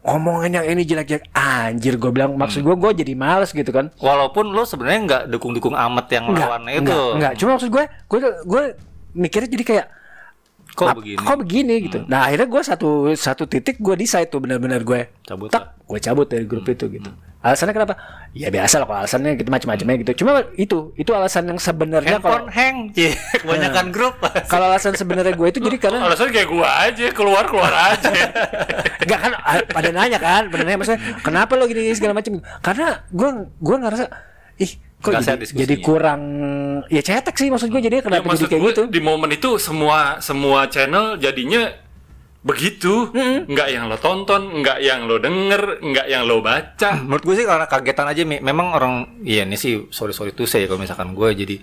ngomongin 0.02 0.54
yang 0.54 0.66
ini 0.68 0.82
jelek-jelek 0.84 1.34
anjir 1.34 1.98
gue 1.98 2.10
bilang 2.10 2.34
maksud 2.34 2.62
gue 2.62 2.76
gue 2.76 2.92
jadi 2.96 3.14
males 3.14 3.50
gitu 3.50 3.68
kan 3.68 3.90
Walaupun 3.98 4.46
lo 4.48 4.62
sebenarnya 4.62 5.00
nggak 5.02 5.24
dukung-dukung 5.28 5.74
amat 5.74 6.06
yang 6.12 6.30
lawannya 6.30 6.74
itu. 6.76 6.86
enggak, 6.86 7.10
enggak. 7.12 7.34
Cuma 7.36 7.50
maksud 7.54 7.70
gue, 7.70 7.84
gue 8.06 8.20
gue 8.46 8.64
mikirnya 9.16 9.50
jadi 9.50 9.64
kayak 9.66 9.86
Kok 10.76 10.88
"Ap- 10.92 10.98
begini? 11.00 11.18
Kok 11.24 11.38
begini 11.40 11.76
gitu. 11.88 12.00
Nah 12.12 12.28
akhirnya 12.28 12.48
gue 12.52 12.62
satu 12.62 12.90
satu 13.16 13.48
titik 13.48 13.80
gue 13.80 13.96
decide 13.96 14.28
tuh 14.28 14.44
benar-benar 14.44 14.84
gue 14.84 15.08
Cabut 15.24 15.48
tak 15.48 15.80
gue 15.88 16.00
cabut 16.04 16.28
dari 16.28 16.44
grup 16.44 16.68
itu 16.68 16.92
gitu. 16.92 17.10
Alasannya 17.46 17.78
kenapa? 17.78 17.94
Ya 18.34 18.50
biasa 18.50 18.82
lah 18.82 18.90
kalau 18.90 19.00
alasannya 19.06 19.38
gitu 19.38 19.54
macam-macamnya 19.54 19.96
gitu. 20.02 20.26
Cuma 20.26 20.42
itu 20.58 20.98
itu 20.98 21.12
alasan 21.14 21.46
yang 21.46 21.62
sebenarnya 21.62 22.18
kalau 22.18 22.50
hang, 22.50 22.90
Cie. 22.90 23.14
kebanyakan 23.46 23.94
grup. 23.94 24.18
kalau 24.52 24.66
alasan 24.66 24.98
sebenarnya 24.98 25.38
gue 25.38 25.48
itu 25.54 25.62
jadi 25.62 25.78
karena 25.78 26.10
Alasan 26.10 26.34
kayak 26.34 26.50
gua 26.50 26.90
aja, 26.90 27.06
keluar 27.14 27.46
keluar 27.46 27.70
aja. 27.70 28.10
Enggak 28.98 29.20
kan 29.22 29.32
ah, 29.38 29.62
pada 29.62 29.90
nanya 29.94 30.18
kan, 30.18 30.50
pada 30.50 30.66
nanya 30.66 30.82
maksudnya 30.82 31.02
kenapa 31.22 31.54
lo 31.54 31.70
gini 31.70 31.94
segala 31.94 32.18
macam? 32.18 32.42
Karena 32.66 33.06
gue 33.14 33.30
gue 33.62 33.76
ngerasa 33.78 34.06
ih 34.58 34.72
kok 35.06 35.22
jadi, 35.22 35.46
jadi 35.46 35.76
kurang 35.78 36.22
ya 36.90 37.02
cetek 37.06 37.36
sih 37.38 37.54
maksud 37.54 37.70
gue 37.70 37.82
jadi 37.86 37.96
Ya, 38.02 38.04
kenapa 38.04 38.26
jadi 38.26 38.30
maksud 38.34 38.48
kayak 38.50 38.62
gue 38.66 38.72
gitu? 38.74 38.84
di 38.90 39.00
momen 39.06 39.30
itu 39.30 39.62
semua 39.62 40.18
semua 40.20 40.66
channel 40.66 41.22
jadinya 41.22 41.70
begitu, 42.46 43.10
nggak 43.50 43.68
yang 43.74 43.90
lo 43.90 43.98
tonton, 43.98 44.62
nggak 44.62 44.78
yang 44.78 45.10
lo 45.10 45.18
denger, 45.18 45.82
nggak 45.82 46.06
yang 46.06 46.30
lo 46.30 46.46
baca. 46.46 47.02
Menurut 47.02 47.26
gue 47.26 47.36
sih 47.42 47.46
karena 47.50 47.66
kagetan 47.66 48.06
aja, 48.06 48.22
Mi. 48.22 48.38
memang 48.38 48.70
orang, 48.70 48.94
iya 49.26 49.50
ini 49.50 49.58
sih 49.58 49.90
sorry 49.90 50.14
sorry 50.14 50.30
tuh 50.30 50.46
saya 50.46 50.70
kalau 50.70 50.78
misalkan 50.78 51.18
gue 51.18 51.30
jadi 51.34 51.56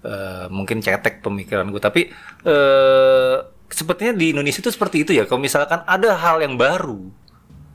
eh, 0.00 0.46
mungkin 0.48 0.80
cetek 0.80 1.20
pemikiran 1.20 1.68
gue, 1.68 1.76
tapi 1.76 2.08
eh 2.48 3.36
sepertinya 3.68 4.16
di 4.16 4.32
Indonesia 4.32 4.64
itu 4.64 4.72
seperti 4.72 5.04
itu 5.04 5.12
ya. 5.12 5.28
Kalau 5.28 5.44
misalkan 5.44 5.84
ada 5.84 6.16
hal 6.16 6.40
yang 6.40 6.56
baru, 6.56 7.04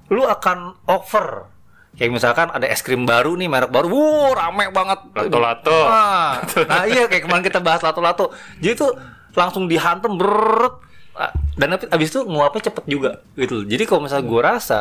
lu 0.09 0.23
akan 0.25 0.75
over. 0.89 1.53
Kayak 1.95 2.11
misalkan 2.11 2.47
ada 2.51 2.67
es 2.67 2.83
krim 2.83 3.07
baru 3.07 3.39
nih, 3.39 3.47
merek 3.47 3.71
baru, 3.71 3.87
wuh 3.87 4.31
rame 4.35 4.67
banget. 4.71 4.99
Lato-lato. 5.15 5.71
Nah, 5.71 6.43
nah 6.67 6.83
iya 6.83 7.07
kayak 7.07 7.23
kemarin 7.23 7.43
kita 7.47 7.63
bahas 7.63 7.79
lato-lato. 7.79 8.35
Jadi 8.59 8.73
tuh 8.75 8.91
langsung 9.31 9.71
dihantem 9.71 10.15
berut. 10.19 10.83
Dan 11.55 11.79
abis- 11.79 11.87
abis 11.87 12.07
itu 12.11 12.21
nguapnya 12.27 12.67
cepet 12.67 12.83
juga 12.91 13.23
gitu. 13.39 13.63
Jadi 13.63 13.83
kalau 13.87 14.03
misalnya 14.03 14.27
gue 14.27 14.41
rasa 14.43 14.79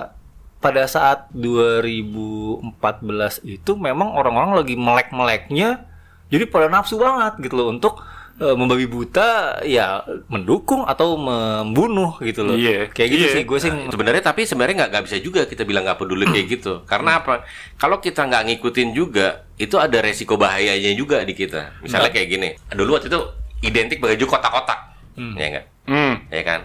pada 0.58 0.82
saat 0.90 1.30
2014 1.30 2.64
itu 3.44 3.72
memang 3.76 4.16
orang-orang 4.16 4.56
lagi 4.56 4.74
melek-meleknya 4.74 5.84
jadi 6.32 6.48
pada 6.48 6.72
nafsu 6.72 6.96
banget 6.96 7.36
gitu 7.44 7.60
loh 7.60 7.68
untuk 7.68 8.00
eh, 8.34 8.54
membabi 8.54 8.86
buta 8.86 9.60
ya 9.62 10.02
mendukung 10.26 10.82
atau 10.82 11.14
membunuh 11.14 12.18
gitu 12.18 12.42
loh. 12.42 12.58
Iya. 12.58 12.90
Kayak 12.90 13.08
gitu 13.10 13.24
Iya. 13.24 13.34
sih 13.34 13.42
gue 13.44 13.58
sih 13.60 13.70
Sebenarnya 13.88 14.22
tapi 14.22 14.42
sebenarnya 14.42 14.74
nggak 14.84 14.90
nggak 14.90 15.04
bisa 15.06 15.16
juga 15.18 15.40
kita 15.46 15.62
bilang 15.62 15.86
nggak 15.86 15.98
peduli 15.98 16.26
kayak 16.26 16.46
gitu. 16.50 16.82
Karena 16.84 17.22
apa? 17.22 17.46
Kalau 17.76 17.98
kita 17.98 18.26
nggak 18.26 18.42
ngikutin 18.50 18.88
juga, 18.90 19.46
itu 19.54 19.78
ada 19.78 19.98
resiko 19.98 20.34
bahayanya 20.34 20.92
juga 20.92 21.22
di 21.22 21.32
kita. 21.32 21.78
Misalnya 21.78 22.10
kayak 22.10 22.28
gini. 22.28 22.48
Dulu 22.70 22.98
waktu 22.98 23.06
itu 23.06 23.20
identik 23.62 24.02
baju 24.02 24.24
kotak-kotak, 24.26 24.80
ya 25.16 25.46
enggak? 25.48 25.66
Hmm. 25.86 26.14
Ya 26.28 26.42
kan? 26.42 26.60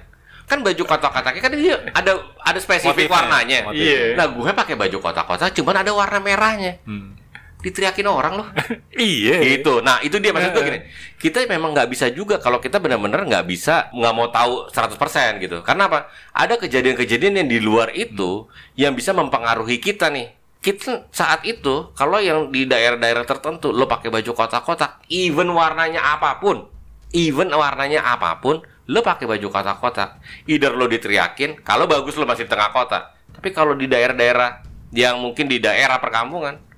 Kan 0.49 0.65
baju 0.65 0.81
kotak-kotaknya 0.81 1.39
kan 1.39 1.53
dia 1.53 1.77
ada 1.93 2.11
ada 2.41 2.57
spesifik 2.57 3.05
Motifnya, 3.05 3.13
warnanya. 3.13 3.57
motifnya. 3.69 4.17
Nah, 4.17 4.27
gue 4.33 4.51
pakai 4.51 4.75
baju 4.75 4.97
kotak-kotak 4.97 5.53
cuman 5.53 5.75
ada 5.79 5.91
warna 5.93 6.17
merahnya. 6.17 6.81
Diteriakin 7.59 8.07
orang 8.07 8.33
loh. 8.39 8.47
Iya. 8.99 9.39
Gitu. 9.43 9.79
Nah, 9.79 10.03
itu 10.03 10.19
dia 10.19 10.35
maksud 10.35 10.51
gue 10.55 10.63
gini. 10.63 10.79
Kita 11.15 11.43
memang 11.47 11.71
nggak 11.71 11.87
bisa 11.91 12.11
juga 12.11 12.39
kalau 12.39 12.59
kita 12.59 12.83
benar-benar 12.83 13.23
nggak 13.23 13.45
bisa 13.47 13.87
nggak 13.95 14.13
mau 14.15 14.27
tahu 14.31 14.67
100% 14.71 15.39
gitu. 15.43 15.63
Karena 15.63 15.87
apa? 15.87 16.11
Ada 16.35 16.59
kejadian-kejadian 16.59 17.43
yang 17.43 17.47
di 17.47 17.59
luar 17.63 17.91
itu 17.95 18.47
yang 18.75 18.95
bisa 18.95 19.15
mempengaruhi 19.15 19.79
kita 19.79 20.11
nih. 20.11 20.35
Kita 20.59 21.07
saat 21.15 21.47
itu 21.47 21.95
kalau 21.95 22.19
yang 22.19 22.51
di 22.51 22.67
daerah-daerah 22.67 23.23
tertentu 23.23 23.71
lo 23.71 23.87
pakai 23.87 24.11
baju 24.11 24.31
kotak-kotak, 24.35 25.07
even 25.07 25.47
warnanya 25.55 26.19
apa 26.19 26.35
pun, 26.43 26.67
even 27.15 27.47
warnanya 27.55 28.03
apa 28.03 28.43
pun, 28.43 28.59
lo 28.91 28.99
pakai 28.99 29.23
baju 29.23 29.47
kotak-kotak. 29.47 30.19
Either 30.51 30.75
lo 30.75 30.91
diteriakin, 30.91 31.63
kalau 31.63 31.87
bagus 31.87 32.19
lo 32.19 32.27
masih 32.27 32.43
di 32.43 32.51
tengah 32.51 32.75
kota. 32.75 33.15
Tapi 33.31 33.55
kalau 33.55 33.71
di 33.71 33.87
daerah-daerah 33.87 34.59
yang 34.91 35.23
mungkin 35.23 35.47
di 35.47 35.63
daerah 35.63 35.95
perkampungan, 36.03 36.68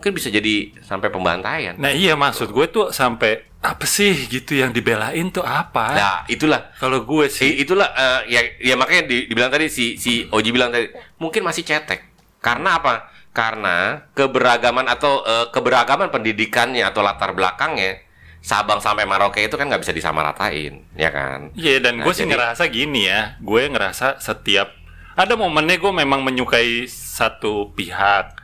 mungkin 0.00 0.16
bisa 0.16 0.32
jadi 0.32 0.72
sampai 0.80 1.12
pembantaian. 1.12 1.76
Nah 1.76 1.92
iya 1.92 2.16
maksud 2.16 2.48
gue 2.50 2.66
tuh 2.66 2.88
sampai 2.88 3.44
apa 3.60 3.84
sih 3.84 4.16
gitu 4.26 4.56
yang 4.56 4.72
dibelain 4.72 5.28
tuh 5.28 5.44
apa? 5.44 5.92
Nah, 5.92 6.18
itulah. 6.24 6.72
Kalau 6.80 7.04
gue 7.04 7.28
sih 7.28 7.60
itulah 7.60 7.92
eh, 7.92 8.32
ya 8.32 8.40
ya 8.56 8.74
makanya 8.80 9.04
di- 9.04 9.28
dibilang 9.28 9.52
tadi 9.52 9.68
si 9.68 10.00
si 10.00 10.24
Oji 10.24 10.48
bilang 10.48 10.72
tadi 10.72 10.88
mungkin 11.20 11.44
masih 11.44 11.60
cetek. 11.60 12.00
Karena 12.40 12.80
apa? 12.80 13.12
Karena 13.30 14.08
keberagaman 14.10 14.88
atau 14.88 15.20
eh, 15.20 15.52
keberagaman 15.52 16.08
pendidikannya 16.08 16.80
atau 16.80 17.04
latar 17.04 17.36
belakangnya 17.36 18.00
Sabang 18.40 18.80
sampai 18.80 19.04
Merauke 19.04 19.44
itu 19.44 19.52
kan 19.52 19.68
nggak 19.68 19.84
bisa 19.84 19.92
disamaratain, 19.92 20.88
ya 20.96 21.12
kan? 21.12 21.52
Iya 21.52 21.76
dan 21.84 22.00
Nah, 22.00 22.08
gue 22.08 22.14
sih 22.16 22.24
jadi- 22.24 22.32
ngerasa 22.32 22.72
gini 22.72 23.04
ya, 23.04 23.36
gue 23.36 23.68
ngerasa 23.68 24.16
setiap 24.16 24.72
ada 25.12 25.36
momennya 25.36 25.76
gue 25.76 25.92
memang 25.92 26.24
menyukai 26.24 26.88
satu 26.88 27.76
pihak, 27.76 28.39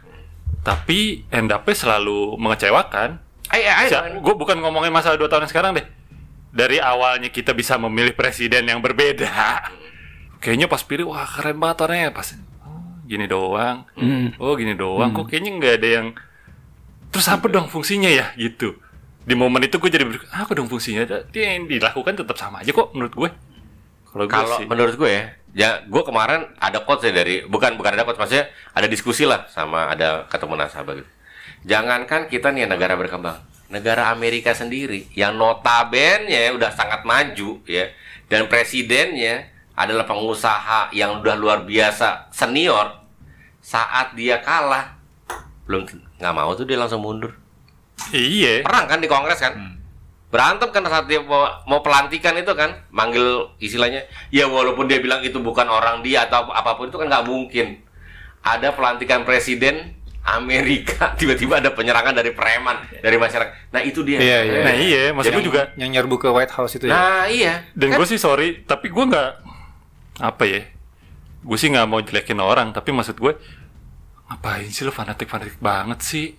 tapi 0.66 1.22
end 1.30 1.54
up-nya 1.54 1.78
selalu 1.78 2.34
mengecewakan. 2.42 3.22
Ayo, 3.54 3.70
ayo. 3.70 4.18
gue 4.18 4.34
bukan 4.34 4.58
ngomongin 4.58 4.90
masalah 4.90 5.14
dua 5.14 5.30
tahun 5.30 5.46
yang 5.46 5.52
sekarang 5.54 5.72
deh. 5.78 5.86
Dari 6.50 6.82
awalnya 6.82 7.30
kita 7.30 7.54
bisa 7.54 7.78
memilih 7.78 8.18
presiden 8.18 8.66
yang 8.66 8.82
berbeda, 8.82 9.62
kayaknya 10.42 10.66
pas 10.66 10.82
pilih 10.82 11.14
wah 11.14 11.22
keren 11.22 11.62
banget 11.62 11.86
orangnya 11.86 12.10
pas 12.10 12.34
oh, 12.66 12.98
gini 13.06 13.30
doang, 13.30 13.86
oh 14.42 14.52
gini 14.58 14.74
doang, 14.74 15.14
kok 15.14 15.30
kayaknya 15.30 15.50
nggak 15.62 15.74
ada 15.78 15.88
yang 16.00 16.06
terus 17.12 17.28
apa 17.30 17.46
dong 17.46 17.70
fungsinya 17.70 18.10
ya 18.10 18.34
gitu. 18.34 18.74
Di 19.22 19.36
momen 19.38 19.62
itu 19.62 19.78
gue 19.78 19.90
jadi 19.92 20.02
berpikir, 20.08 20.26
apa 20.32 20.50
dong 20.56 20.66
fungsinya? 20.66 21.06
Dia 21.30 21.54
yang 21.54 21.70
dilakukan 21.70 22.18
tetap 22.18 22.34
sama 22.40 22.64
aja 22.64 22.72
kok 22.72 22.90
menurut 22.96 23.14
gue. 23.14 23.30
Kalau 24.16 24.58
menurut 24.64 24.94
gue 24.96 25.10
ya, 25.12 25.24
ya 25.56 25.80
gue 25.88 26.02
kemarin 26.04 26.52
ada 26.60 26.84
quotes 26.84 27.08
ya 27.08 27.16
dari 27.16 27.40
bukan 27.48 27.80
bukan 27.80 27.96
ada 27.96 28.04
quotes 28.04 28.20
maksudnya 28.20 28.52
ada 28.76 28.86
diskusi 28.92 29.24
lah 29.24 29.48
sama 29.48 29.88
ada 29.88 30.28
ketemu 30.28 30.54
nasabah 30.60 31.00
gitu. 31.00 31.10
Jangankan 31.66 32.28
kita 32.28 32.52
nih 32.52 32.68
negara 32.68 32.94
berkembang, 32.94 33.40
negara 33.72 34.12
Amerika 34.12 34.52
sendiri 34.52 35.08
yang 35.16 35.34
notabene 35.40 36.52
udah 36.52 36.70
sangat 36.70 37.02
maju 37.08 37.64
ya 37.64 37.88
dan 38.28 38.46
presidennya 38.52 39.48
adalah 39.72 40.04
pengusaha 40.04 40.92
yang 40.92 41.24
udah 41.24 41.34
luar 41.34 41.64
biasa 41.64 42.28
senior 42.30 43.02
saat 43.64 44.14
dia 44.14 44.38
kalah 44.44 44.94
belum 45.66 45.88
nggak 46.22 46.34
mau 46.36 46.54
tuh 46.54 46.68
dia 46.68 46.78
langsung 46.78 47.02
mundur 47.02 47.34
Iya. 48.14 48.62
perang 48.62 48.86
kan 48.86 49.00
di 49.02 49.08
kongres 49.10 49.40
kan 49.40 49.75
berantem 50.26 50.68
kan 50.68 50.82
saat 50.84 51.06
dia 51.06 51.18
mau, 51.18 51.46
mau 51.64 51.80
pelantikan 51.80 52.34
itu 52.34 52.50
kan 52.52 52.82
manggil 52.90 53.54
istilahnya 53.56 54.02
ya 54.28 54.44
walaupun 54.44 54.84
dia 54.84 54.98
bilang 54.98 55.22
itu 55.22 55.38
bukan 55.38 55.64
orang 55.64 56.02
dia 56.02 56.26
atau 56.26 56.50
apa 56.50 56.74
pun 56.74 56.86
itu 56.86 56.96
kan 56.96 57.06
nggak 57.06 57.24
mungkin 57.24 57.78
ada 58.42 58.70
pelantikan 58.70 59.22
presiden 59.22 59.94
Amerika 60.26 61.10
tiba-tiba 61.20 61.58
ada 61.58 61.70
penyerangan 61.70 62.10
dari 62.10 62.30
preman 62.30 62.74
dari 62.98 63.14
masyarakat 63.14 63.70
nah 63.70 63.80
itu 63.80 64.02
dia 64.02 64.18
Iya, 64.18 64.38
iya. 64.42 64.60
Nah 64.60 64.74
iya, 64.74 65.02
maksud 65.10 65.30
gue 65.32 65.44
juga. 65.44 65.70
yang 65.76 65.88
nyerbu 65.88 66.18
ke 66.18 66.28
White 66.28 66.52
House 66.52 66.74
itu 66.74 66.90
ya. 66.90 66.92
nah 66.92 67.24
iya 67.26 67.62
Dan 67.72 67.94
Kan- 67.94 68.02
gue 68.02 68.06
sih 68.08 68.18
sorry, 68.18 68.62
tapi 68.62 68.90
gue 68.90 69.04
nggak 69.06 69.30
apa 70.18 70.42
ya. 70.44 70.62
Gue 71.40 71.54
sih 71.54 71.70
nggak 71.70 71.86
mau 71.86 72.02
jelekin 72.02 72.42
orang, 72.42 72.74
tapi 72.74 72.90
maksud 72.90 73.14
gue 73.14 73.38
ngapain 74.26 74.66
sih 74.66 74.82
lo 74.82 74.90
fanatik-fanatik 74.90 75.62
banget 75.62 76.02
sih? 76.02 76.34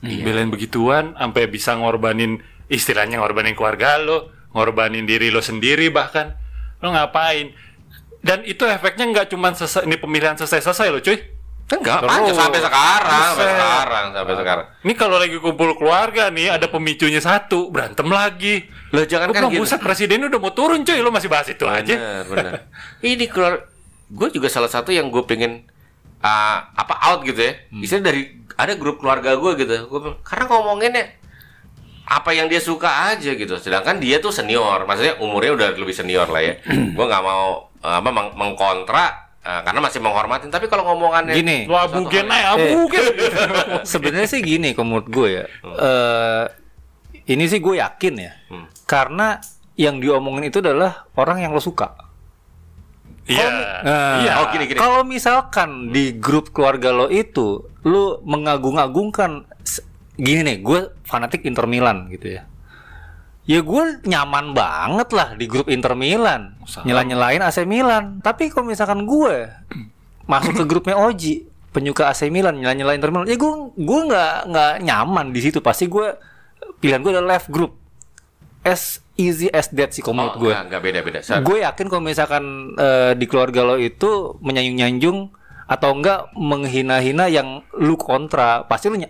Belain 0.00 0.50
begituan, 0.50 1.14
sampai 1.14 1.46
bisa 1.46 1.74
ngorbanin 1.74 2.42
istilahnya 2.68 3.18
ngorbanin 3.20 3.56
keluarga 3.56 3.96
lo, 4.00 4.32
ngorbanin 4.52 5.08
diri 5.08 5.32
lo 5.32 5.40
sendiri 5.40 5.88
bahkan. 5.88 6.36
Lo 6.84 6.92
ngapain? 6.94 7.52
Dan 8.22 8.44
itu 8.44 8.62
efeknya 8.68 9.08
nggak 9.08 9.26
cuma 9.32 9.50
selesai, 9.56 9.88
ini 9.88 9.96
pemilihan 9.96 10.36
selesai-selesai 10.36 10.88
lo 10.92 11.00
cuy. 11.00 11.18
enggak 11.68 12.00
Terus. 12.00 12.08
panjang 12.08 12.36
sampai 12.48 12.60
sekarang 12.64 13.12
sampai 13.28 13.44
sekarang 13.52 14.06
sampai 14.16 14.34
sekarang 14.40 14.66
Ini 14.88 14.92
kalau 14.96 15.20
lagi 15.20 15.36
kumpul 15.36 15.76
keluarga 15.76 16.32
nih, 16.32 16.48
ada 16.56 16.64
pemicunya 16.72 17.20
satu, 17.20 17.68
berantem 17.68 18.08
lagi. 18.08 18.64
lo 18.88 19.04
jangan 19.04 19.36
kan 19.36 19.52
gitu 19.52 19.60
buset 19.60 19.76
presiden 19.84 20.24
udah 20.32 20.40
mau 20.40 20.56
turun 20.56 20.80
cuy, 20.80 20.96
lo 21.04 21.12
masih 21.12 21.28
bahas 21.28 21.44
itu 21.52 21.68
aja. 21.68 21.92
Benar, 21.92 22.24
benar. 22.24 22.52
Ini 23.04 23.28
keluar 23.28 23.68
gue 24.08 24.28
juga 24.32 24.48
salah 24.48 24.72
satu 24.72 24.96
yang 24.96 25.12
gue 25.12 25.20
pengen 25.28 25.68
ah, 26.24 26.72
apa 26.72 26.96
out 27.12 27.20
gitu 27.28 27.36
ya. 27.36 27.52
Istilah 27.68 28.00
dari 28.00 28.32
ada 28.56 28.72
grup 28.74 29.04
keluarga 29.04 29.36
gue 29.36 29.52
gitu. 29.60 29.92
Gue 29.92 30.16
karena 30.24 30.48
ngomonginnya 30.48 31.17
apa 32.08 32.32
yang 32.32 32.48
dia 32.48 32.58
suka 32.58 32.88
aja 33.12 33.30
gitu. 33.30 33.54
Sedangkan 33.54 34.00
dia 34.00 34.16
tuh 34.16 34.32
senior, 34.32 34.82
maksudnya 34.82 35.20
umurnya 35.20 35.52
udah 35.52 35.68
lebih 35.74 35.92
senior 35.92 36.24
lah 36.24 36.40
ya. 36.40 36.54
gue 36.96 37.04
nggak 37.04 37.20
mau 37.22 37.68
eh, 37.78 37.94
apa 37.94 38.08
meng- 38.08 38.32
mengkontra 38.32 39.04
eh, 39.38 39.60
karena 39.60 39.78
masih 39.78 40.00
menghormatin. 40.00 40.48
Tapi 40.48 40.66
kalau 40.66 40.88
ngomongannya 40.88 41.36
Gini, 41.36 41.58
Lo 41.64 41.76
abugen 41.76 42.24
aja, 42.26 42.56
abugen. 42.56 43.12
sebenarnya 43.92 44.24
sih 44.26 44.40
gini 44.40 44.72
kalau 44.72 44.88
menurut 44.90 45.08
gue 45.08 45.28
ya. 45.34 45.44
eh 45.76 46.44
ini 47.28 47.44
sih 47.44 47.60
gue 47.60 47.76
yakin 47.76 48.14
ya. 48.16 48.32
Hmm. 48.48 48.66
Karena 48.84 49.36
yang 49.76 50.00
diomongin 50.00 50.48
itu 50.48 50.58
adalah 50.58 51.04
orang 51.12 51.38
yang 51.38 51.52
lo 51.52 51.60
suka. 51.60 51.92
Iya. 53.28 53.46
Nah, 53.84 54.16
Iya. 54.18 54.32
Oh 54.40 54.46
gini 54.48 54.64
gini. 54.64 54.78
Kalau 54.80 55.04
misalkan 55.04 55.92
di 55.92 56.16
grup 56.16 56.50
keluarga 56.50 56.88
lo 56.90 57.06
itu 57.06 57.68
lu 57.84 58.16
mengagung-agungkan 58.24 59.44
gini 60.18 60.42
nih, 60.42 60.56
gue 60.58 60.80
fanatik 61.02 61.42
Inter 61.42 61.64
Milan 61.64 62.10
gitu 62.10 62.28
ya. 62.30 62.42
Ya 63.44 63.60
gue 63.60 63.84
nyaman 64.04 64.52
banget 64.52 65.08
lah 65.10 65.32
di 65.32 65.46
grup 65.46 65.66
Inter 65.66 65.94
Milan, 65.94 66.58
nyela-nyelain 66.84 67.40
AC 67.40 67.64
Milan. 67.64 68.20
Tapi 68.20 68.50
kalau 68.50 68.66
misalkan 68.66 69.02
gue 69.02 69.48
masuk 70.26 70.52
ke 70.54 70.64
grupnya 70.66 70.98
Oji, 70.98 71.42
penyuka 71.70 72.06
AC 72.06 72.28
Milan, 72.28 72.58
nyela-nyelain 72.58 72.98
Inter 72.98 73.08
Milan, 73.08 73.24
ya 73.24 73.34
gue 73.34 73.52
gue 73.72 74.00
nggak 74.04 74.34
nggak 74.44 74.72
nyaman 74.82 75.26
di 75.30 75.40
situ. 75.40 75.58
Pasti 75.58 75.86
gue 75.86 76.12
pilihan 76.76 77.00
gue 77.00 77.08
adalah 77.10 77.34
left 77.34 77.48
group. 77.48 77.72
As 78.60 79.00
easy 79.14 79.48
as 79.48 79.70
that 79.70 79.90
sih 79.90 80.02
kalau 80.02 80.28
Oh, 80.28 80.36
gue. 80.36 80.52
enggak 80.52 80.78
beda-beda. 80.78 81.22
Sa- 81.22 81.40
Gue 81.40 81.62
yakin 81.62 81.86
kalau 81.86 82.02
misalkan 82.02 82.44
eh, 82.74 83.14
di 83.14 83.24
keluarga 83.24 83.64
lo 83.64 83.74
itu 83.74 84.36
menyanjung-nyanjung 84.38 85.32
atau 85.64 85.90
enggak 85.90 86.28
menghina-hina 86.34 87.26
yang 87.26 87.48
lu 87.72 87.96
kontra, 87.96 88.62
pasti 88.62 88.88
lu 88.88 88.98
ny- 88.98 89.08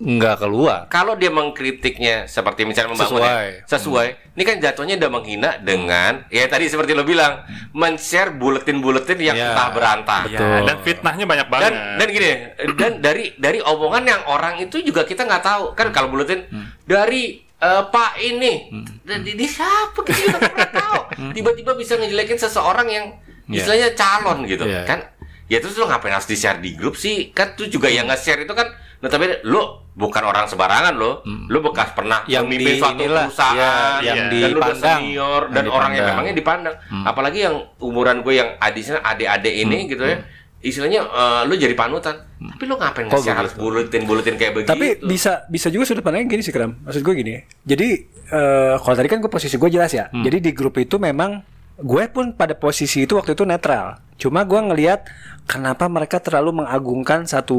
enggak 0.00 0.40
keluar. 0.40 0.88
Kalau 0.88 1.12
dia 1.14 1.28
mengkritiknya 1.28 2.24
seperti 2.24 2.64
misalnya 2.64 2.96
membangun 2.96 3.20
Sesuai. 3.20 3.44
ya, 3.52 3.68
sesuai. 3.68 4.08
Ini 4.32 4.42
kan 4.42 4.56
jatuhnya 4.58 4.94
udah 4.96 5.10
menghina 5.10 5.50
dengan 5.56 6.24
ya 6.26 6.48
tadi 6.48 6.66
seperti 6.66 6.92
lo 6.92 7.04
bilang, 7.04 7.44
men-share 7.70 8.32
buletin-buletin 8.32 9.20
yang 9.20 9.36
Ya, 9.36 9.52
entah 9.52 9.68
berantah. 9.70 10.22
Iya, 10.24 10.64
dan 10.64 10.76
fitnahnya 10.80 11.28
banyak 11.28 11.46
banget. 11.46 11.68
Dan 11.68 12.00
dan 12.00 12.08
gini, 12.08 12.28
dan 12.74 12.92
dari 12.98 13.24
dari 13.36 13.60
omongan 13.60 14.02
yang 14.02 14.22
orang 14.24 14.56
itu 14.58 14.80
juga 14.80 15.04
kita 15.04 15.22
nggak 15.22 15.44
tahu. 15.44 15.64
Kan 15.74 15.92
kalau 15.92 16.08
buletin 16.08 16.48
dari 16.82 17.38
eh, 17.54 17.82
Pak 17.84 18.12
ini, 18.18 18.72
dan 19.04 19.20
di, 19.20 19.36
di 19.36 19.44
siapa 19.44 20.00
kita 20.00 20.16
juga 20.16 20.38
nggak 20.38 20.48
pernah 20.50 20.72
tahu. 20.72 21.00
Tiba-tiba 21.36 21.72
bisa 21.74 21.94
ngejelekin 21.94 22.36
seseorang 22.36 22.88
yang 22.88 23.06
Iya. 23.44 23.66
istilahnya 23.66 23.88
calon 23.92 24.46
gitu, 24.46 24.62
Iya. 24.62 24.86
kan? 24.86 25.02
Ya 25.44 25.58
terus 25.58 25.74
lo 25.74 25.84
ngapain 25.84 26.14
harus 26.14 26.24
di-share 26.24 26.56
di 26.56 26.72
grup 26.72 26.94
sih? 26.94 27.34
Kan 27.34 27.52
tuh 27.52 27.66
juga 27.66 27.90
yang 27.90 28.06
nge-share 28.06 28.40
itu 28.40 28.54
kan 28.54 28.70
notabene 29.00 29.40
lo 29.42 29.88
bukan 29.90 30.22
orang 30.22 30.44
sembarangan 30.44 30.94
lo, 30.94 31.20
lo 31.24 31.58
bekas 31.62 31.92
pernah 31.92 32.24
Yang 32.24 32.44
memimpin 32.46 32.68
di- 32.68 32.78
suatu 32.78 32.94
inilah, 32.96 33.24
perusahaan, 33.26 33.56
ya, 33.98 34.06
yang 34.06 34.16
dan 34.16 34.28
lo 34.30 34.30
udah 34.30 34.48
dipandang. 34.48 35.00
senior 35.00 35.40
Yang 35.42 35.52
dan 35.52 35.64
orang 35.66 35.70
yang 35.70 35.80
dipandang. 35.90 36.08
memangnya 36.10 36.34
dipandang. 36.34 36.74
Apalagi 37.02 37.38
yang 37.40 37.54
umuran 37.78 38.16
gue 38.20 38.34
yang 38.34 38.50
adisnya 38.58 39.00
adik-adik 39.00 39.54
ini 39.54 39.78
gitu 39.86 40.04
ya. 40.04 40.18
Istilahnya 40.60 41.00
eh, 41.02 41.40
lu 41.42 41.54
jadi 41.54 41.72
panutan. 41.72 42.16
Tapi 42.38 42.62
lu 42.64 42.76
ngapain 42.76 43.04
nge-share 43.06 43.32
harus 43.34 43.52
buletin-buletin 43.52 44.36
kayak 44.36 44.52
begitu? 44.54 44.68
Tapi 44.68 44.86
bisa 45.02 45.44
bisa 45.46 45.68
juga 45.68 45.84
sudut 45.86 46.00
pandangnya 46.00 46.28
gini 46.30 46.42
sih 46.42 46.52
Kram. 46.52 46.76
Maksud 46.78 47.00
gue 47.00 47.14
gini. 47.14 47.32
Jadi 47.62 47.88
eh, 48.26 48.74
kalau 48.76 48.94
tadi 48.94 49.08
kan 49.08 49.18
gue 49.18 49.28
posisi 49.28 49.56
gue 49.56 49.70
jelas 49.70 49.88
ya. 49.90 50.08
Jadi 50.10 50.38
di 50.38 50.52
grup 50.52 50.76
itu 50.76 50.96
memang 50.96 51.40
gue 51.76 52.04
pun 52.08 52.30
pada 52.30 52.52
posisi 52.52 53.02
itu 53.02 53.16
waktu 53.16 53.32
itu 53.32 53.42
netral. 53.42 53.96
Cuma 54.14 54.44
gue 54.44 54.60
ngelihat 54.62 55.08
kenapa 55.50 55.90
mereka 55.90 56.22
terlalu 56.22 56.62
mengagungkan 56.62 57.26
satu 57.26 57.58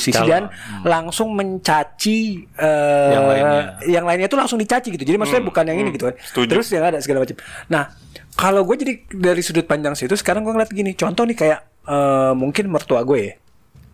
sisi 0.00 0.16
Calon. 0.16 0.28
dan 0.32 0.42
langsung 0.88 1.36
mencaci 1.36 2.48
eh, 2.56 3.10
Yang 3.12 3.24
lainnya. 3.28 3.60
yang 3.84 4.04
lainnya 4.08 4.26
itu 4.32 4.38
langsung 4.40 4.56
dicaci 4.56 4.88
gitu. 4.96 5.04
Jadi 5.04 5.20
maksudnya 5.20 5.44
bukan 5.44 5.68
yang 5.68 5.84
ini 5.84 5.92
gitu 5.92 6.08
kan. 6.08 6.16
Setuju. 6.16 6.48
Terus 6.48 6.66
yang 6.72 6.84
ada 6.88 6.98
segala 7.04 7.28
macam. 7.28 7.36
Nah, 7.68 7.92
kalau 8.32 8.64
gue 8.64 8.76
jadi 8.80 8.92
dari 9.12 9.44
sudut 9.44 9.68
pandang 9.68 9.92
situ 9.92 10.16
sekarang 10.16 10.48
gue 10.48 10.56
ngeliat 10.56 10.72
gini. 10.72 10.96
Contoh 10.96 11.28
nih 11.28 11.36
kayak 11.36 11.60
eh, 11.84 12.32
mungkin 12.32 12.72
mertua 12.72 13.04
gue 13.04 13.18
ya. 13.20 13.34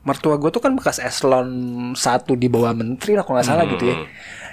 Mertua 0.06 0.38
gue 0.38 0.50
tuh 0.54 0.62
kan 0.62 0.74
bekas 0.78 1.02
eselon 1.02 1.50
satu 1.98 2.38
di 2.38 2.46
bawah 2.46 2.70
menteri 2.70 3.18
lah 3.18 3.26
kalau 3.26 3.42
nggak 3.42 3.48
salah 3.50 3.66
gitu 3.66 3.90
ya. 3.90 3.96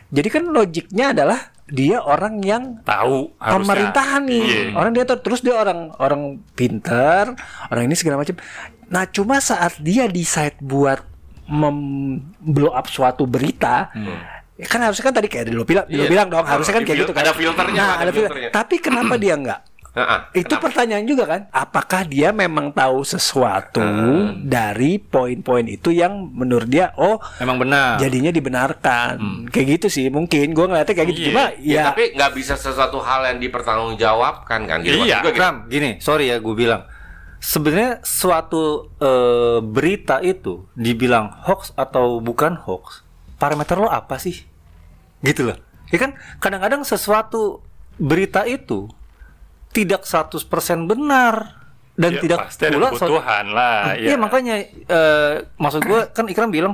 Jadi 0.10 0.28
kan 0.34 0.44
logiknya 0.50 1.14
adalah 1.14 1.54
dia 1.70 1.98
orang 2.00 2.42
yang 2.42 2.64
tahu 2.82 3.34
harusnya. 3.36 3.54
pemerintahan 3.62 4.22
nih. 4.26 4.44
Iya. 4.44 4.62
Orang 4.74 4.92
dia 4.92 5.06
terus 5.06 5.40
dia 5.40 5.54
orang 5.54 5.94
orang 5.96 6.22
pinter, 6.54 7.34
orang 7.68 7.84
ini 7.86 7.94
segala 7.94 8.18
macam. 8.18 8.36
Nah, 8.88 9.06
cuma 9.06 9.38
saat 9.40 9.78
dia 9.78 10.06
decide 10.06 10.58
buat 10.60 11.06
memblow 11.46 12.72
up 12.72 12.86
suatu 12.86 13.24
berita, 13.24 13.90
ya 14.54 14.66
kan 14.66 14.82
harusnya 14.82 15.04
kan 15.04 15.16
tadi 15.16 15.28
kayak 15.28 15.50
lo 15.50 15.62
bilang, 15.64 15.86
lo 15.88 15.98
Iya. 16.00 16.10
bilang 16.10 16.28
dong, 16.28 16.44
harusnya 16.44 16.74
kan 16.74 16.84
kayak 16.84 17.00
gitu 17.04 17.12
kan. 17.12 17.22
ada 17.22 17.34
filternya, 17.34 17.74
Nah, 17.76 17.90
ada 17.92 17.98
ada 18.00 18.12
filter. 18.12 18.30
filternya. 18.30 18.50
Tapi 18.52 18.76
kenapa 18.78 19.14
dia 19.16 19.34
enggak? 19.34 19.60
Heeh. 20.00 20.20
Itu 20.40 20.56
pertanyaan 20.58 21.04
juga 21.04 21.28
kan, 21.28 21.42
apakah 21.52 22.08
dia 22.08 22.32
memang 22.32 22.72
tahu 22.72 23.04
sesuatu 23.04 23.84
dari 24.40 24.96
poin-poin 24.96 25.68
itu 25.68 25.92
yang 25.92 26.32
menurut 26.32 26.72
dia 26.72 26.96
oh 26.96 27.20
Emang 27.38 27.60
benar. 27.60 28.00
jadinya 28.00 28.32
dibenarkan. 28.32 29.20
Kayak 29.52 29.68
gitu 29.76 29.88
sih 29.92 30.06
mungkin 30.08 30.56
gua 30.56 30.72
ngeliatnya 30.72 30.96
kayak 30.96 31.10
gitu. 31.12 31.20
Iya. 31.20 31.28
Cuma 31.30 31.46
Ya, 31.60 31.76
ya, 31.76 31.84
tapi 31.92 32.04
nggak 32.16 32.32
bisa 32.32 32.54
sesuatu 32.56 33.04
hal 33.04 33.28
yang 33.28 33.38
dipertanggungjawabkan 33.44 34.60
kan 34.66 34.78
gitu. 34.80 35.04
Iya. 35.04 35.20
Gue 35.20 35.36
gitu. 35.36 35.44
Ram, 35.44 35.56
gini, 35.68 36.00
sorry 36.00 36.32
ya 36.32 36.40
gue 36.40 36.56
bilang. 36.56 36.88
Sebenarnya 37.40 38.00
suatu 38.04 38.92
eh, 39.00 39.60
berita 39.60 40.20
itu 40.20 40.68
dibilang 40.76 41.32
hoax 41.44 41.72
atau 41.76 42.20
bukan 42.20 42.56
hoax, 42.56 43.04
parameter 43.36 43.80
lo 43.80 43.88
apa 43.88 44.20
sih? 44.20 44.44
Gitu 45.20 45.48
loh. 45.48 45.58
Ya 45.90 45.98
kan 45.98 46.16
kadang-kadang 46.38 46.84
sesuatu 46.84 47.64
berita 48.00 48.48
itu 48.48 48.88
tidak 49.70 50.02
100% 50.04 50.40
benar 50.86 51.56
dan 51.94 52.16
Ya, 52.16 52.22
tidak 52.22 52.38
pasti 52.48 52.64
ada 52.64 52.76
pula 52.76 52.90
so- 52.90 52.98
kebutuhan 52.98 53.46
lah. 53.52 53.94
Iya 53.94 54.16
makanya 54.16 54.56
eh, 54.88 55.34
maksud 55.56 55.84
gue 55.84 56.00
kan 56.10 56.26
Ikram 56.26 56.50
bilang 56.50 56.74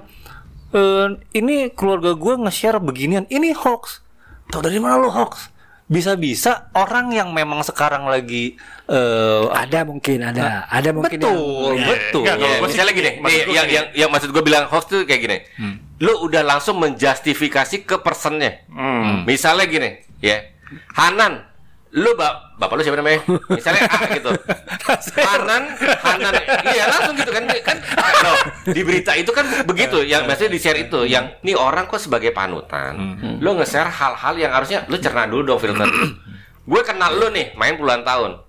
eh, 0.71 1.07
ini 1.33 1.71
keluarga 1.71 2.13
gue 2.13 2.33
nge-share 2.39 2.77
beginian, 2.77 3.25
ini 3.27 3.51
hoax. 3.51 4.05
Tahu 4.47 4.61
dari 4.61 4.77
mana 4.77 4.97
lo 4.97 5.09
hoax? 5.09 5.49
Bisa-bisa 5.85 6.73
orang 6.73 7.09
yang 7.09 7.29
memang 7.29 7.61
sekarang 7.61 8.05
lagi 8.05 8.57
eh, 8.85 9.43
ada 9.49 9.81
mungkin 9.81 10.21
ada, 10.23 10.65
ada 10.65 10.89
mungkin 10.91 11.17
yang- 11.17 11.29
betul, 11.29 11.73
Iya, 11.73 11.87
betul. 11.87 12.21
enggak, 12.21 12.37
Ya, 12.37 12.49
sih 12.49 12.61
misalnya 12.63 12.93
gini, 12.93 13.11
nih, 13.19 13.39
yang, 13.49 13.67
yang 13.67 13.85
yang 13.95 14.09
maksud 14.09 14.29
gue 14.29 14.41
bilang 14.41 14.65
hoax 14.65 14.83
tuh 14.85 15.03
kayak 15.03 15.21
gini. 15.21 15.37
Lu 15.97 16.21
udah 16.21 16.41
langsung 16.41 16.77
menjustifikasi 16.77 17.81
ke 17.81 17.95
personnya. 17.97 18.61
Hmm. 18.67 19.25
Misalnya 19.25 19.65
gini, 19.65 19.89
ya. 20.19 20.41
Hanan, 20.91 21.45
lu 21.95 22.11
bap 22.19 22.59
bapak 22.59 22.75
lu 22.75 22.81
siapa 22.83 22.99
namanya? 22.99 23.23
Misalnya 23.51 23.87
A 23.87 23.99
gitu. 24.11 24.31
Hanan, 25.27 25.63
Hanan, 25.79 26.33
iya 26.69 26.85
langsung 26.91 27.15
gitu 27.17 27.31
kan 27.31 27.43
kan. 27.47 27.77
Loh, 28.21 28.37
di 28.69 28.81
berita 28.85 29.11
itu 29.17 29.31
kan 29.31 29.47
begitu, 29.65 30.03
yang 30.05 30.27
maksudnya 30.29 30.53
di 30.53 30.59
share 30.61 30.77
itu, 30.77 31.07
yang 31.07 31.31
nih 31.41 31.55
orang 31.57 31.89
kok 31.89 31.97
sebagai 31.97 32.35
panutan, 32.35 33.17
lu 33.41 33.57
nge-share 33.57 33.89
hal-hal 33.89 34.33
yang 34.37 34.51
harusnya 34.53 34.85
lu 34.91 34.99
cerna 34.99 35.25
dulu 35.25 35.55
dong 35.55 35.59
filter. 35.59 35.87
Gue 36.69 36.81
kenal 36.81 37.13
lu 37.17 37.29
nih, 37.29 37.53
main 37.53 37.77
puluhan 37.77 38.01
tahun. 38.01 38.41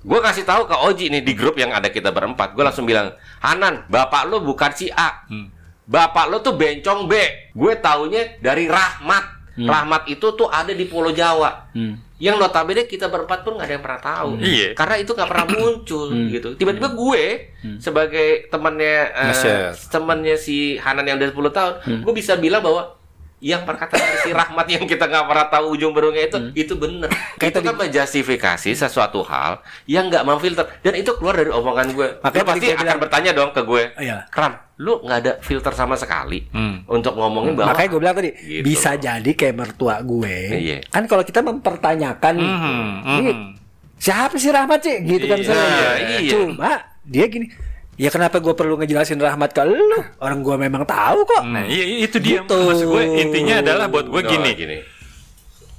Gue 0.00 0.20
kasih 0.20 0.44
tahu 0.44 0.64
ke 0.64 0.76
Oji 0.76 1.12
nih 1.12 1.20
di 1.24 1.32
grup 1.36 1.56
yang 1.56 1.72
ada 1.72 1.88
kita 1.88 2.08
berempat. 2.12 2.52
Gue 2.56 2.64
langsung 2.64 2.84
bilang, 2.84 3.12
Hanan, 3.40 3.84
bapak 3.88 4.28
lu 4.28 4.40
bukan 4.40 4.72
si 4.72 4.88
A. 4.92 5.24
Bapak 5.84 6.28
lu 6.28 6.40
tuh 6.40 6.54
bencong 6.54 7.04
B. 7.04 7.12
Gue 7.52 7.76
taunya 7.80 8.36
dari 8.40 8.68
Rahmat. 8.68 9.24
Rahmat 9.60 10.02
itu 10.08 10.24
tuh 10.32 10.48
ada 10.48 10.72
di 10.72 10.84
Pulau 10.84 11.12
Jawa. 11.12 11.68
Yang 12.20 12.36
notabene 12.36 12.84
kita 12.84 13.08
berempat 13.08 13.40
pun 13.40 13.56
nggak 13.56 13.64
ada 13.64 13.74
yang 13.74 13.82
pernah 13.82 14.02
tahu. 14.04 14.30
Iya. 14.38 14.68
Karena 14.76 15.00
itu 15.00 15.10
nggak 15.10 15.24
pernah 15.26 15.46
muncul 15.56 16.06
gitu. 16.28 16.48
Tiba-tiba 16.54 16.88
gue 16.92 17.24
sebagai 17.80 18.28
temannya 18.46 18.96
eh, 19.08 19.26
Nge-share. 19.32 19.72
temannya 19.88 20.36
si 20.36 20.76
Hanan 20.76 21.08
yang 21.08 21.16
udah 21.16 21.32
10 21.32 21.56
tahun, 21.56 21.72
gue 22.04 22.12
bisa 22.12 22.36
bilang 22.36 22.60
bahwa 22.60 22.99
yang 23.40 23.64
perkataan 23.64 23.98
si 24.20 24.30
Rahmat 24.30 24.68
yang 24.68 24.84
kita 24.84 25.04
nggak 25.04 25.24
pernah 25.24 25.46
tahu 25.48 25.72
ujung 25.72 25.90
berungnya 25.90 26.28
itu 26.28 26.38
itu 26.54 26.74
bener. 26.74 27.08
Kayak 27.34 27.50
itu 27.50 27.60
kan 27.62 27.74
menjustifikasi 27.74 28.70
sesuatu 28.70 29.20
hal 29.22 29.58
yang 29.84 30.06
nggak 30.06 30.22
memfilter 30.22 30.68
dan 30.78 30.92
itu 30.94 31.08
keluar 31.14 31.34
dari 31.34 31.48
omongan 31.48 31.86
gue. 31.90 32.08
Makanya 32.20 32.46
pasti 32.46 32.66
akan 32.68 32.78
bilang- 32.78 33.00
bertanya 33.00 33.30
dong 33.32 33.50
ke 33.50 33.62
gue. 33.62 33.82
Iya. 33.96 34.28
Kram, 34.28 34.52
lu 34.76 35.00
nggak 35.00 35.18
ada 35.18 35.32
filter 35.40 35.72
sama 35.72 35.96
sekali 35.96 36.44
Hmm. 36.50 36.84
untuk 36.86 37.12
ngomongin 37.14 37.52
bahwa 37.54 37.72
Makanya 37.72 37.88
gue 37.88 38.00
bilang 38.00 38.14
tadi 38.14 38.30
Gitu. 38.36 38.62
bisa 38.62 38.90
jadi 38.94 39.30
kayak 39.30 39.56
mertua 39.56 39.96
gue. 40.00 40.36
Iya. 40.52 40.78
Kan 40.86 41.04
kalau 41.06 41.22
kita 41.22 41.40
mempertanyakan 41.40 42.34
nih, 42.34 42.52
Mhm, 42.52 42.88
ini 43.16 43.30
mhm. 43.30 43.48
siapa 43.96 44.36
sih 44.36 44.48
Rahmat 44.48 44.80
sih? 44.80 45.00
Gitu 45.00 45.24
kan 45.24 45.36
Iya, 45.36 45.42
misalnya. 45.42 45.88
iya. 46.14 46.30
Cuma 46.30 46.70
dia 47.02 47.24
gini, 47.26 47.48
ya 48.00 48.08
kenapa 48.08 48.40
gue 48.40 48.54
perlu 48.54 48.74
ngejelasin 48.74 49.20
Rahmat 49.20 49.52
ke 49.52 49.60
lu? 49.60 49.76
Orang 50.16 50.40
gue 50.40 50.56
memang 50.56 50.82
tahu 50.82 51.20
kok. 51.22 51.44
Nah, 51.44 51.62
iya 51.62 51.84
itu 52.00 52.16
dia 52.16 52.40
Gitu. 52.40 52.56
maksud 52.56 52.88
gue 52.88 53.02
intinya 53.20 53.60
adalah 53.60 53.86
buat 53.86 54.08
gue 54.08 54.16
Oh, 54.16 54.24
gini. 54.26 54.50
gini. 54.54 54.78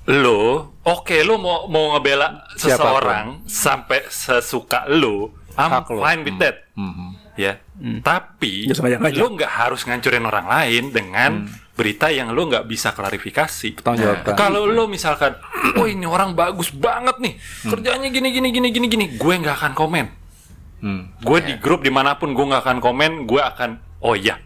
Lo, 0.04 0.42
oke 0.82 1.14
lo 1.22 1.38
mau 1.38 1.66
mau 1.66 1.94
ngebela 1.94 2.46
Siapa 2.52 2.58
pun. 2.58 2.70
seseorang 2.78 3.26
sampai 3.46 4.00
sesuka 4.08 4.86
lo, 4.88 5.30
I'm 5.54 5.70
Hak 5.72 5.90
lo. 5.90 6.00
fine 6.00 6.22
with 6.22 6.38
that. 6.38 6.58
Ya. 7.34 7.58
Tapi 8.02 8.66
Ya, 8.66 8.74
sama 8.74 8.90
yang 8.90 9.02
aja. 9.02 9.14
lo 9.16 9.28
nggak 9.32 9.52
harus 9.52 9.82
ngancurin 9.82 10.22
orang 10.22 10.46
lain 10.46 10.84
dengan 10.90 11.32
berita 11.72 12.10
yang 12.10 12.30
lo 12.30 12.46
nggak 12.46 12.66
bisa 12.66 12.92
klarifikasi. 12.92 13.74
Pertanggungjawabkan. 13.74 14.34
Kalau 14.36 14.66
lo 14.66 14.86
misalkan, 14.86 15.38
oh 15.74 15.86
ini 15.86 16.06
orang 16.06 16.34
bagus 16.34 16.70
banget 16.70 17.18
nih, 17.18 17.34
kerjanya 17.64 18.10
gini 18.10 18.30
gini 18.32 18.50
gini 18.50 18.68
gini 18.70 18.88
gini, 18.88 19.06
gue 19.12 19.34
nggak 19.36 19.56
akan 19.56 19.74
komen. 19.74 20.06
Hmm. 20.82 21.14
Gue 21.22 21.40
di 21.46 21.54
grup 21.62 21.86
di 21.86 21.94
mana 21.94 22.18
pun 22.18 22.34
gue 22.34 22.46
nggak 22.46 22.66
akan 22.66 22.78
komen, 22.82 23.30
gue 23.30 23.42
akan 23.42 23.78
oh 24.02 24.18
iya, 24.18 24.42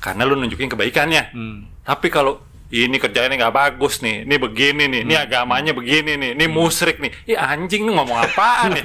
karena 0.00 0.24
lo 0.24 0.34
nunjukin 0.34 0.72
kebaikannya. 0.72 1.22
Hmm. 1.36 1.58
Tapi 1.84 2.08
kalau 2.08 2.40
ini 2.72 2.98
kerjanya 2.98 3.46
nggak 3.46 3.54
bagus 3.54 4.02
nih, 4.02 4.26
ini 4.26 4.36
begini 4.42 4.84
nih, 4.90 5.00
ini 5.06 5.14
agamanya 5.14 5.70
begini 5.70 6.18
nih, 6.18 6.30
ini 6.34 6.46
musrik 6.50 6.98
nih. 6.98 7.12
Ya 7.28 7.46
anjing 7.46 7.86
lu 7.86 7.94
ngomong 7.94 8.18
apaan 8.26 8.74
ya? 8.74 8.84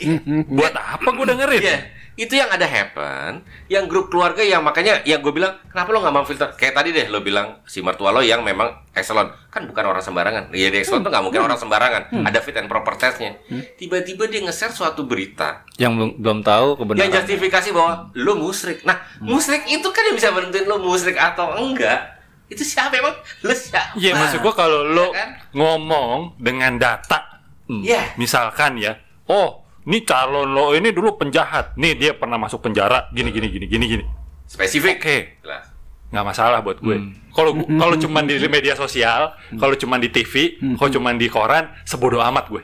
Buat 0.58 0.74
apa 0.74 1.08
gue 1.14 1.26
dengerin? 1.30 1.60
Iya, 1.62 1.78
itu 2.14 2.34
yang 2.34 2.46
ada 2.46 2.62
happen, 2.62 3.40
yang 3.66 3.84
grup 3.84 4.06
keluarga 4.06 4.40
yang 4.40 4.60
makanya 4.60 5.00
yang 5.02 5.18
gue 5.18 5.32
bilang 5.32 5.56
kenapa 5.64 5.88
lo 5.88 6.00
nggak 6.00 6.12
mau 6.12 6.22
filter 6.22 6.52
kayak 6.52 6.74
tadi 6.74 6.92
deh 6.92 7.08
lo 7.08 7.20
bilang 7.20 7.64
si 7.64 7.80
mertua 7.80 8.12
lo 8.12 8.20
yang 8.20 8.44
memang 8.44 8.68
excellent 8.92 9.32
kan 9.48 9.64
bukan 9.64 9.84
orang 9.86 10.00
sembarangan, 10.00 10.52
ya 10.52 10.68
di 10.68 10.78
excellent 10.78 11.02
tuh 11.02 11.10
nggak 11.10 11.22
mungkin 11.22 11.40
orang 11.42 11.56
sembarangan, 11.56 12.02
ada 12.22 12.38
fit 12.38 12.52
and 12.54 12.66
proper 12.66 12.92
testnya. 12.94 13.32
Tiba-tiba 13.74 14.24
dia 14.26 14.40
nge-share 14.40 14.68
suatu 14.70 15.02
berita 15.02 15.64
Yang 15.74 15.92
belum 15.94 16.10
belum 16.18 16.38
tahu 16.42 16.68
kebenaran. 16.76 17.00
yang 17.00 17.12
justifikasi 17.14 17.68
bahwa 17.70 17.92
lo 18.14 18.32
musrik. 18.34 18.80
Nah, 18.82 18.96
musrik 19.18 19.64
itu 19.66 19.84
kan 19.86 20.02
yang 20.04 20.16
bisa 20.16 20.28
menentuin 20.30 20.64
lo 20.64 20.76
musrik 20.78 21.16
atau 21.16 21.52
enggak. 21.54 22.20
Itu 22.46 22.60
siapa 22.60 22.92
emang? 22.92 23.16
Lo 23.40 23.52
siapa? 23.52 23.96
Iya, 23.96 24.12
maksud 24.14 24.40
gue 24.40 24.52
kalau 24.52 24.84
lo 24.84 25.08
Iya 25.08 25.16
kan? 25.16 25.28
ngomong 25.52 26.36
dengan 26.36 26.76
data, 26.76 27.40
Iya. 27.64 28.12
misalkan 28.16 28.76
ya, 28.76 29.00
oh, 29.24 29.61
ini 29.82 29.98
calon 30.02 30.48
lo 30.48 30.72
ini 30.72 30.90
dulu 30.90 31.16
penjahat, 31.16 31.74
nih 31.74 31.92
dia 31.94 32.12
pernah 32.12 32.36
masuk 32.36 32.60
penjara, 32.60 33.10
gini 33.10 33.30
gini 33.30 33.48
gini 33.48 33.66
gini 33.66 33.84
gini. 33.88 34.04
Spesifik. 34.46 35.00
Oke, 35.00 35.18
Jelas. 35.40 35.64
nggak 36.08 36.24
masalah 36.24 36.60
buat 36.60 36.78
gue. 36.78 36.96
Kalau 37.30 37.52
kalau 37.56 37.96
cuman 37.96 38.22
di 38.24 38.36
media 38.46 38.74
sosial, 38.74 39.32
kalau 39.56 39.72
cuman 39.72 39.96
di 39.96 40.08
TV, 40.08 40.60
kalau 40.76 40.90
cuman 40.90 41.16
di 41.16 41.26
koran, 41.26 41.72
sebodoh 41.82 42.20
amat 42.22 42.46
gue. 42.46 42.62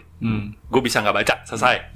Gue 0.68 0.80
bisa 0.80 1.00
nggak 1.00 1.16
baca, 1.16 1.34
selesai. 1.42 1.90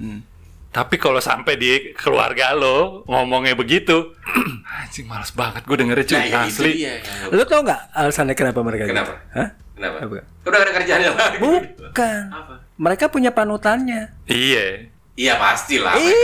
Tapi 0.67 0.97
kalau 0.97 1.21
sampai 1.21 1.53
di 1.53 1.71
keluarga 1.93 2.49
lo 2.51 3.05
ngomongnya 3.05 3.53
begitu, 3.53 4.17
anjing 4.81 5.05
males 5.05 5.29
banget 5.29 5.61
gue 5.63 5.77
dengerin 5.77 6.01
cuy 6.03 6.17
Nah, 6.17 6.25
ya 6.25 6.39
asli. 6.43 6.71
dia. 6.73 6.93
Lu 7.29 7.37
gua- 7.37 7.45
tau 7.45 7.61
nggak 7.61 7.81
alasannya 7.93 8.33
kenapa 8.33 8.59
mereka 8.59 8.83
gitu? 8.83 8.93
Kenapa? 8.97 9.13
Hah? 9.37 9.49
Kenapa? 9.77 9.97
Apa? 10.01 10.15
Udah 10.43 10.59
ada 10.59 10.71
kerjaannya 10.73 11.09
lagi. 11.13 11.37
Bukan. 11.77 12.21
Apa? 12.25 12.53
Mereka 12.73 13.05
punya 13.07 13.29
panutannya. 13.29 14.17
Iya. 14.25 14.89
Iya 15.13 15.33
pastilah. 15.35 15.93
Iya. 15.93 16.21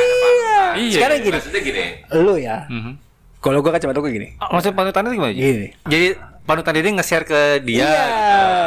Iya. 0.75 0.91
Sekarang 0.91 1.17
gini, 1.19 1.35
Maksudnya 1.35 1.61
gini. 1.61 1.83
lu 2.17 2.35
ya. 2.35 2.65
Kalau 3.37 3.59
gua 3.59 3.71
kacamata 3.71 3.97
gua 3.97 4.09
gini. 4.09 4.35
Ah, 4.35 4.51
Maksud 4.51 4.73
panutannya 4.73 5.13
gimana? 5.13 5.31
Gini. 5.31 5.67
Jadi 5.83 6.07
panutan 6.43 6.73
dia 6.73 6.91
nge-share 6.91 7.23
ke 7.23 7.39
dia. 7.61 7.85
Iya. 7.85 8.03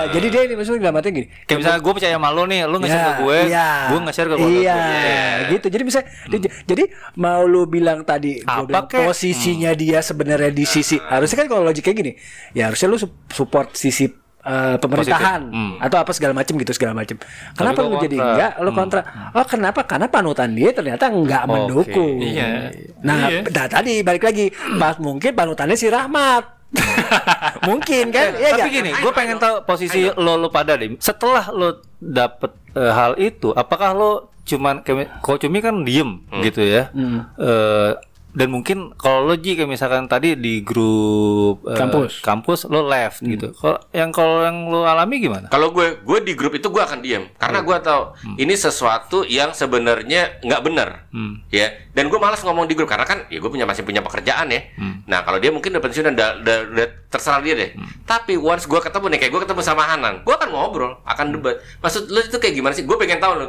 Jadi 0.08 0.26
dia 0.28 0.42
ini 0.44 0.54
maksudnya 0.54 0.80
dalam 0.80 0.96
artinya 0.96 1.14
gini. 1.16 1.26
Kayak 1.44 1.58
misalnya 1.58 1.80
gue 1.80 1.92
percaya 1.92 2.14
sama 2.14 2.30
lo 2.30 2.42
nih, 2.44 2.60
lo 2.62 2.76
nge-share 2.76 3.02
ke 3.04 3.14
gue, 3.20 3.38
iya. 3.44 3.68
gue 3.90 3.98
nge-share 4.00 4.28
ke 4.28 4.34
keluarga 4.36 4.54
Iya, 4.56 4.78
gue. 4.78 5.50
gitu. 5.50 5.66
Jadi 5.68 5.82
bisa 5.82 6.00
di- 6.28 6.52
jadi 6.64 6.82
mau 7.16 7.42
lu 7.42 7.66
bilang 7.66 8.02
tadi 8.02 8.38
gua 8.40 8.54
Apa 8.56 8.62
bilang 8.64 8.86
kek? 8.86 9.02
posisinya 9.02 9.74
dia 9.74 9.98
sebenarnya 9.98 10.50
di 10.50 10.62
sisi 10.64 10.94
harusnya 11.00 11.36
kan 11.36 11.48
kalau 11.48 11.62
logiknya 11.64 11.90
gini, 11.92 12.12
ya 12.52 12.70
harusnya 12.70 12.86
lu 12.86 12.96
su- 12.96 13.10
support 13.28 13.74
sisi 13.74 14.06
uh, 14.42 14.76
pemerintahan 14.76 15.40
Hmm. 15.48 15.72
atau 15.78 15.98
apa 15.98 16.10
segala 16.10 16.32
macam 16.32 16.54
gitu 16.54 16.72
segala 16.72 16.92
macam. 16.92 17.16
Kenapa 17.52 17.78
lu 17.80 17.96
jadi 17.98 18.16
enggak? 18.16 18.52
Lu 18.58 18.70
kontra. 18.70 19.00
Oh, 19.32 19.44
kenapa? 19.44 19.80
Karena 19.82 20.06
panutan 20.06 20.50
dia 20.52 20.70
ternyata 20.70 21.08
enggak 21.08 21.42
Oke. 21.44 21.50
mendukung. 21.50 22.16
Iya. 22.18 22.70
Nah, 23.02 23.28
Iya. 23.28 23.40
nah, 23.48 23.66
tadi 23.66 24.02
balik 24.02 24.22
lagi, 24.22 24.50
pas 24.76 24.98
mungkin 24.98 25.32
panutannya 25.32 25.74
si 25.74 25.86
Rahmat. 25.86 26.62
mungkin 27.68 28.08
kan? 28.08 28.32
Iya 28.32 28.56
Tapi 28.56 28.60
nggak? 28.62 28.72
gini, 28.72 28.90
gue 28.94 29.12
pengen 29.12 29.36
tahu 29.36 29.60
posisi 29.62 30.08
lo 30.08 30.36
lo 30.36 30.48
pada 30.48 30.74
deh. 30.74 30.96
Setelah 30.96 31.52
lo 31.52 31.68
dapet 31.94 32.48
eh, 32.72 32.88
hal 32.90 33.12
itu, 33.16 33.52
apakah 33.52 33.92
lo 33.92 34.10
cuman 34.42 34.82
kayak 34.82 35.22
Ko 35.22 35.36
Cumi 35.36 35.60
kan 35.60 35.84
diem 35.84 36.18
gitu 36.40 36.64
ya? 36.64 36.88
Eh, 37.36 37.90
dan 38.32 38.48
mungkin 38.48 38.96
kalau 38.96 39.28
lo 39.28 39.36
Ji 39.36 39.52
kayak 39.60 39.68
misalkan 39.68 40.08
tadi 40.08 40.32
di 40.40 40.64
grup 40.64 41.68
eh, 41.68 41.76
Kampus. 41.76 42.24
kampus 42.24 42.64
lo 42.72 42.88
left 42.88 43.20
gitu. 43.20 43.52
Kalau 43.52 43.76
yang 43.92 44.08
kalau 44.08 44.40
yang 44.40 44.72
lo 44.72 44.88
alami 44.88 45.20
gimana? 45.20 45.52
Kalau 45.52 45.68
gue, 45.68 46.00
gue 46.00 46.18
di 46.24 46.32
grup 46.32 46.56
itu 46.56 46.72
gue 46.72 46.80
akan 46.80 47.04
diam 47.04 47.28
karena 47.36 47.60
gue 47.60 47.76
tahu 47.84 48.02
ini 48.40 48.56
sesuatu 48.56 49.28
yang 49.28 49.52
sebenarnya 49.52 50.40
nggak 50.40 50.62
benar, 50.64 51.12
ya. 51.52 51.68
Dan 51.92 52.08
gue 52.08 52.16
malas 52.16 52.40
ngomong 52.40 52.64
di 52.64 52.72
grup 52.72 52.88
karena 52.88 53.04
kan, 53.04 53.28
ya 53.28 53.36
gue 53.36 53.50
punya 53.52 53.68
masih 53.68 53.84
punya 53.84 54.00
pekerjaan 54.00 54.48
ya. 54.48 54.64
Nah 55.04 55.28
kalau 55.28 55.36
dia 55.36 55.52
mungkin 55.52 55.76
udah 55.76 55.84
pensiun 55.84 56.08
dan 56.08 56.14
udah, 56.16 56.30
udah, 56.40 56.58
udah 56.72 56.86
terserah 57.12 57.44
dia 57.44 57.52
deh. 57.52 57.70
Tapi 58.08 58.40
once 58.40 58.64
gue 58.64 58.80
ketemu 58.80 59.12
nih, 59.12 59.18
kayak 59.20 59.32
gue 59.36 59.42
ketemu 59.44 59.60
sama 59.60 59.84
Hanan, 59.84 60.24
gue 60.24 60.32
akan 60.32 60.48
ngobrol, 60.48 61.04
akan 61.04 61.36
debat. 61.36 61.60
Maksud 61.84 62.08
lo 62.08 62.24
itu 62.24 62.40
kayak 62.40 62.56
gimana 62.56 62.72
sih? 62.72 62.88
Gue 62.88 62.96
pengen 62.96 63.20
tahu 63.20 63.32
lo, 63.36 63.46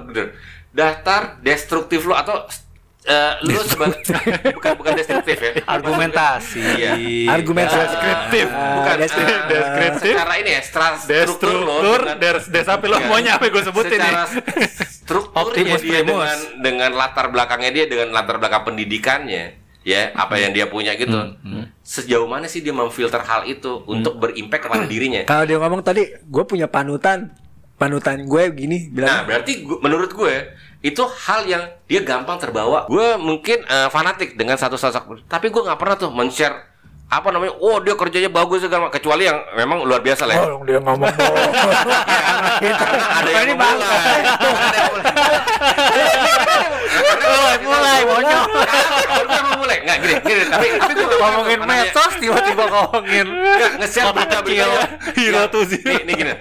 daftar 0.73 1.39
destruktif 1.39 2.03
lo 2.03 2.17
atau 2.17 2.49
eh, 3.03 3.33
lu 3.43 3.59
sebagai 3.61 3.99
bukan 4.57 4.71
bukan 4.75 4.93
destruktif 4.93 5.35
ya. 5.35 5.51
Argumentasi. 5.65 6.59
Iya. 6.59 6.91
Argumentasi. 7.29 7.77
Deskriptif. 7.83 8.47
Bukan 8.47 8.95
Deskriptif. 8.97 9.35
eh, 9.35 9.49
Deskriptif. 9.51 10.13
secara 10.13 10.33
ini 10.37 10.51
ya, 10.51 10.61
struktur 10.63 11.99
dengan- 11.99 12.17
des, 12.17 12.43
des 12.47 12.67
apa 12.67 12.85
lo 12.85 12.95
Iya. 12.95 13.07
maunya 13.07 13.31
apa 13.33 13.45
gue 13.45 13.63
sebutin 13.63 13.91
nih? 13.93 14.13
secara 14.13 14.23
strukturnya 15.03 15.43
Optimus 15.43 15.81
dia 15.81 15.99
primus. 15.99 16.07
dengan 16.07 16.37
dengan 16.59 16.91
latar 16.93 17.25
belakangnya 17.27 17.71
dia 17.73 17.85
dengan 17.85 18.07
latar 18.11 18.37
belakang 18.37 18.63
pendidikannya 18.65 19.43
ya 19.83 20.15
apa 20.15 20.39
yang 20.39 20.51
dia 20.51 20.65
punya 20.65 20.95
gitu 20.95 21.35
sejauh 21.81 22.23
mana 22.23 22.47
sih 22.47 22.59
dia 22.59 22.71
memfilter 22.71 23.19
hal 23.19 23.43
itu 23.43 23.83
untuk 23.85 24.15
berimpact 24.15 24.63
kepada 24.63 24.85
dirinya 24.85 25.21
Kalau 25.25 25.43
dia 25.43 25.59
ngomong 25.59 25.81
tadi, 25.81 26.07
gue 26.15 26.43
punya 26.45 26.65
panutan, 26.65 27.35
panutan 27.83 28.23
gue 28.23 28.43
gini, 28.49 28.87
bilang 28.87 29.09
nah 29.09 29.21
berarti 29.23 29.61
gua- 29.61 29.79
menurut 29.79 30.09
gue 30.09 30.35
itu 30.79 30.99
hal 30.99 31.43
yang 31.43 31.59
dia 31.83 31.99
gampang 32.01 32.35
terbawa 32.37 32.87
gue 32.87 33.15
mungkin 33.17 33.59
eh, 33.61 33.87
fanatik 33.87 34.33
dengan 34.33 34.55
satu 34.55 34.73
sosok 34.73 35.27
tapi 35.27 35.47
gue 35.47 35.61
nggak 35.61 35.75
pernah 35.75 35.95
tuh 35.95 36.07
men-share 36.09 36.71
apa 37.05 37.29
namanya 37.29 37.53
oh 37.55 37.77
dia 37.77 37.93
kerjanya 37.93 38.25
bagus 38.27 38.57
segala 38.59 38.89
kecuali 38.89 39.23
yang 39.23 39.37
memang 39.53 39.83
luar 39.83 40.01
biasa 40.01 40.25
lah 40.25 40.33
ya. 40.33 40.41
Tolong 40.41 40.63
dia 40.65 40.79
ngomong 40.81 41.13
dong. 41.19 41.35
ada 43.13 43.29
yang 43.29 43.45
Ini 43.45 43.53
mulai. 43.53 44.21
Mulai, 47.13 47.57
mulai, 47.61 47.99
bonyok. 48.03 48.47
Mulai. 49.55 49.77
Nggak 49.83 49.97
gini, 49.99 50.13
gini. 50.21 50.43
Tapi 50.47 50.67
tapi 50.73 50.93
gue 50.95 51.07
Ngomongin 51.13 51.59
medsos 51.63 52.13
tiba-tiba 52.17 52.63
ngomongin 52.65 53.27
Nggak, 53.29 53.71
nge-share 53.77 54.09
berita 54.11 54.37
kecil. 54.41 54.69
Hero 55.13 55.43
tuh 55.47 55.63
sih. 55.63 55.79
Nih, 55.79 56.01
nih 56.03 56.15
gini. 56.17 56.33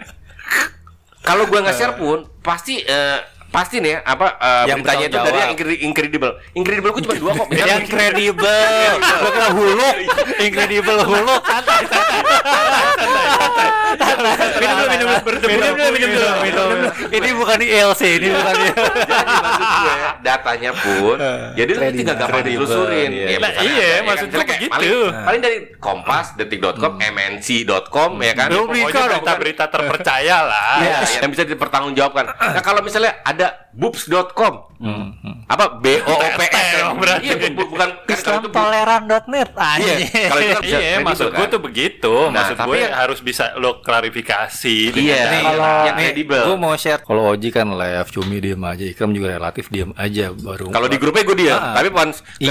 Kalau 1.23 1.47
gua 1.47 1.63
nge-share 1.63 1.95
pun 1.95 2.27
pasti 2.43 2.83
eh, 2.83 3.19
pasti 3.53 3.85
nih 3.85 4.01
apa 4.01 4.41
eh, 4.41 4.65
Yang 4.73 4.79
beritanya 4.81 5.05
itu 5.05 5.19
bertanggung 5.21 5.29
dari 5.29 5.39
yang 5.39 5.53
incredible. 5.93 6.33
Incredible 6.57 6.91
gua 6.97 7.03
cuma 7.05 7.17
dua 7.21 7.33
kok. 7.37 7.47
yang 7.53 7.85
kredibel. 7.85 8.93
Lo 9.21 9.29
kira 9.29 9.49
hulu, 9.53 9.89
incredible 10.41 11.01
hulu. 11.05 11.35
Santai, 11.45 11.85
santai. 11.85 12.19
Minum 13.93 14.77
dulu, 14.77 14.89
minum 14.89 15.07
dulu. 15.13 15.47
Minum 15.53 15.73
dulu, 15.77 15.91
minum 15.93 16.09
dulu. 16.11 16.29
minum 16.41 16.67
dulu. 16.73 16.89
Ini 17.13 17.29
bukan 17.37 17.59
ini 17.61 18.29
bukan 18.33 18.55
gue 18.57 18.73
datanya 20.23 20.71
pun 20.73 21.17
jadi 21.53 21.71
lu 21.77 21.83
tinggal 21.93 22.17
gampang 22.17 22.43
ditelusurin. 22.47 23.11
iya. 23.13 23.27
Ya, 23.33 23.39
misalnya 23.39 23.63
iya, 23.63 23.69
ada, 23.69 23.83
ya 23.83 24.01
maksud 24.03 24.27
kan? 24.27 24.33
gue 24.33 24.33
Misalnya 24.33 24.47
kayak 24.47 24.61
begitu. 24.61 25.01
Paling, 25.13 25.41
dari 25.43 25.57
Kompas, 25.83 26.27
Detik.com, 26.39 26.93
MNC.com 26.99 28.11
ya 28.23 28.33
kan. 28.33 28.49
Pokoknya 28.49 29.03
berita-berita 29.19 29.65
terpercaya 29.69 30.37
lah. 30.47 30.75
Iya, 30.81 30.97
yang 31.23 31.31
bisa 31.33 31.45
dipertanggungjawabkan. 31.45 32.25
Nah, 32.33 32.63
kalau 32.63 32.81
misalnya 32.81 33.19
ada 33.27 33.42
boobs.com. 33.73 34.55
Apa 35.47 35.79
B 35.79 36.03
O 36.03 36.11
O 36.11 36.27
P 36.33 36.43
S 36.43 36.75
berarti. 36.93 37.25
Iya, 37.25 37.35
bu- 37.39 37.55
bu- 37.55 37.71
bukan 37.71 37.89
kan 37.89 38.03
kalau 38.03 38.13
Islamtoleran.net 38.13 39.51
Iya, 40.03 40.27
kalau 40.27 40.41
itu 40.41 40.51
kan 40.51 40.63
bisa 40.63 40.77
Iya, 40.77 40.93
maksud 41.01 41.29
gue 41.31 41.39
kan? 41.41 41.49
tuh 41.49 41.61
begitu. 41.61 42.15
Nah, 42.25 42.35
maksud 42.37 42.57
tapi 42.57 42.69
gue 42.69 42.79
yang- 42.81 42.95
harus 42.95 43.19
bisa 43.21 43.45
lo 43.57 43.79
klarifikasi. 43.79 44.77
Iya, 44.91 44.93
dengan 44.93 45.31
nih, 45.31 45.43
cara- 45.47 45.85
yang- 45.85 45.99
kredibel. 45.99 46.43
Gue 46.45 46.57
mau 46.59 46.75
share. 46.75 47.01
Kalau 47.01 47.23
Oji 47.29 47.49
kan 47.49 47.69
live, 47.69 48.09
Cumi 48.11 48.37
diem 48.39 48.59
aja, 48.61 48.85
Ikram 48.85 49.11
juga 49.11 49.29
relatif 49.31 49.67
diem 49.69 49.95
aja 49.95 50.25
baru. 50.33 50.67
Kalau 50.69 50.87
di 50.87 50.97
grupnya 50.97 51.23
gue 51.23 51.37
dia, 51.39 51.55
Ah. 51.55 51.75
tapi 51.75 51.89
ketemu 51.89 52.17
Iya, 52.39 52.51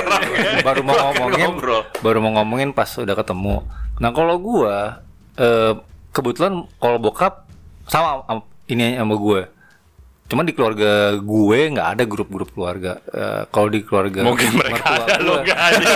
orang, 0.00 0.22
baru 0.66 0.80
mau 0.80 0.94
ngomongin, 1.02 1.50
baru 2.00 2.18
mau 2.20 2.32
ngomongin 2.34 2.70
pas 2.70 2.90
udah 2.94 3.14
ketemu. 3.14 3.66
Nah 3.96 4.10
kalau 4.10 4.36
gua 4.36 5.02
eh, 5.34 5.74
kebetulan 6.10 6.52
kalau 6.76 6.96
bokap 6.96 7.50
sama 7.84 8.22
am- 8.24 8.46
ini 8.64 8.94
sama 8.94 9.14
gue. 9.16 9.42
Cuman 10.24 10.42
di 10.42 10.52
keluarga 10.52 10.92
gue 11.14 11.60
nggak 11.70 11.88
ada 11.94 12.04
grup-grup 12.04 12.48
keluarga. 12.50 12.96
Eh, 13.06 13.42
kalau 13.48 13.68
di 13.68 13.84
keluarga 13.84 14.24
Mungkin 14.24 14.50
mereka 14.52 14.72
mertua 14.80 15.04
ada, 15.04 15.14
lo 15.18 15.32
gua- 15.32 15.44
nggak 15.44 15.60
ada. 15.60 15.86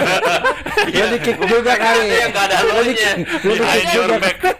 Dia 0.87 1.05
di 1.09 1.19
kick 1.19 1.39
juga 1.41 1.73
kali. 1.75 2.07
yang 2.07 2.31
nggak 2.31 2.45
ada 2.45 2.57
lo 2.61 2.81
nya. 2.85 3.13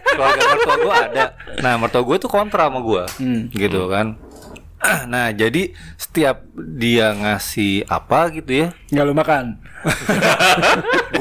Keluarga 0.09 0.43
mertua 0.43 0.75
gue 0.75 0.95
ada. 0.95 1.23
Nah 1.59 1.73
mertua 1.77 2.01
gue 2.01 2.15
tuh 2.17 2.27
kontra 2.27 2.65
sama 2.65 2.81
gue, 2.81 3.03
gitu 3.51 3.85
kan. 3.87 4.17
Nah 5.11 5.35
jadi 5.35 5.75
setiap 5.95 6.39
dia 6.55 7.11
ngasih 7.11 7.83
apa 7.85 8.31
gitu 8.31 8.63
ya, 8.63 8.67
Nggak 8.89 9.05
lu 9.05 9.13
makan. 9.13 9.45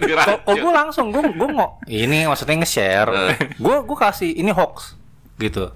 diracun. 0.00 0.36
kok 0.40 0.54
gue 0.54 0.72
langsung 0.72 1.06
gue 1.08 1.22
gue 1.22 1.48
mau 1.48 1.80
ini 1.86 2.24
maksudnya 2.24 2.60
nge-share 2.60 3.10
gue 3.56 3.76
gue 3.80 3.96
kasih 3.98 4.30
ini 4.32 4.50
hoax 4.50 4.96
gitu 5.36 5.72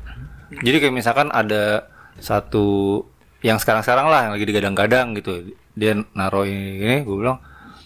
jadi 0.54 0.80
kayak 0.80 0.94
misalkan 0.94 1.28
ada 1.28 1.88
satu 2.18 3.00
yang 3.44 3.60
sekarang-sekarang 3.60 4.06
lah 4.08 4.20
yang 4.28 4.32
lagi 4.32 4.46
digadang-gadang 4.48 5.12
gitu. 5.20 5.52
Dia 5.76 5.98
naruh 6.16 6.48
ini, 6.48 7.04
gue 7.04 7.16
bilang 7.18 7.38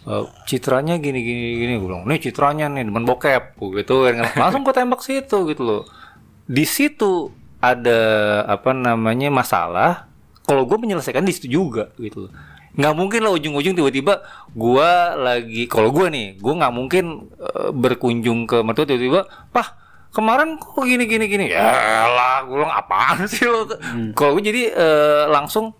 "Eh, 0.06 0.24
citranya 0.46 0.96
gini 1.02 1.20
gini 1.20 1.42
gini. 1.66 1.72
Gue 1.80 1.88
bilang 1.90 2.06
nih 2.06 2.20
citranya 2.22 2.70
nih 2.70 2.86
demen 2.86 3.04
bokep. 3.04 3.58
Gitu 3.58 3.94
kan. 4.06 4.14
Langsung 4.38 4.62
gue 4.62 4.74
tembak 4.76 5.02
situ 5.02 5.48
gitu 5.50 5.62
loh. 5.66 5.82
Di 6.48 6.64
situ 6.64 7.34
ada 7.58 8.00
apa 8.46 8.70
namanya 8.70 9.28
masalah 9.34 10.06
kalau 10.46 10.64
gue 10.64 10.78
menyelesaikan 10.78 11.26
di 11.26 11.34
situ 11.34 11.60
juga 11.60 11.90
gitu 11.98 12.28
loh. 12.28 12.32
Nggak 12.78 12.94
mungkin 12.94 13.20
lah 13.26 13.34
ujung-ujung 13.34 13.74
tiba-tiba 13.74 14.22
gue 14.54 14.90
lagi 15.18 15.66
kalau 15.66 15.90
gue 15.90 16.06
nih 16.08 16.26
gue 16.38 16.54
nggak 16.54 16.72
mungkin 16.72 17.04
eh, 17.36 17.70
berkunjung 17.74 18.46
ke 18.46 18.62
mertua 18.62 18.86
tiba-tiba 18.86 19.26
pah 19.50 19.87
kemarin 20.14 20.56
kok 20.56 20.84
gini 20.84 21.04
gini 21.04 21.24
gini? 21.28 21.46
Ya 21.52 22.08
lah 22.08 22.44
gue 22.46 22.56
bilang 22.56 22.74
apaan 22.74 23.28
sih 23.28 23.44
lo 23.44 23.68
kalau 24.16 24.38
gue 24.38 24.44
jadi 24.48 24.62
eh, 24.72 25.24
langsung 25.28 25.76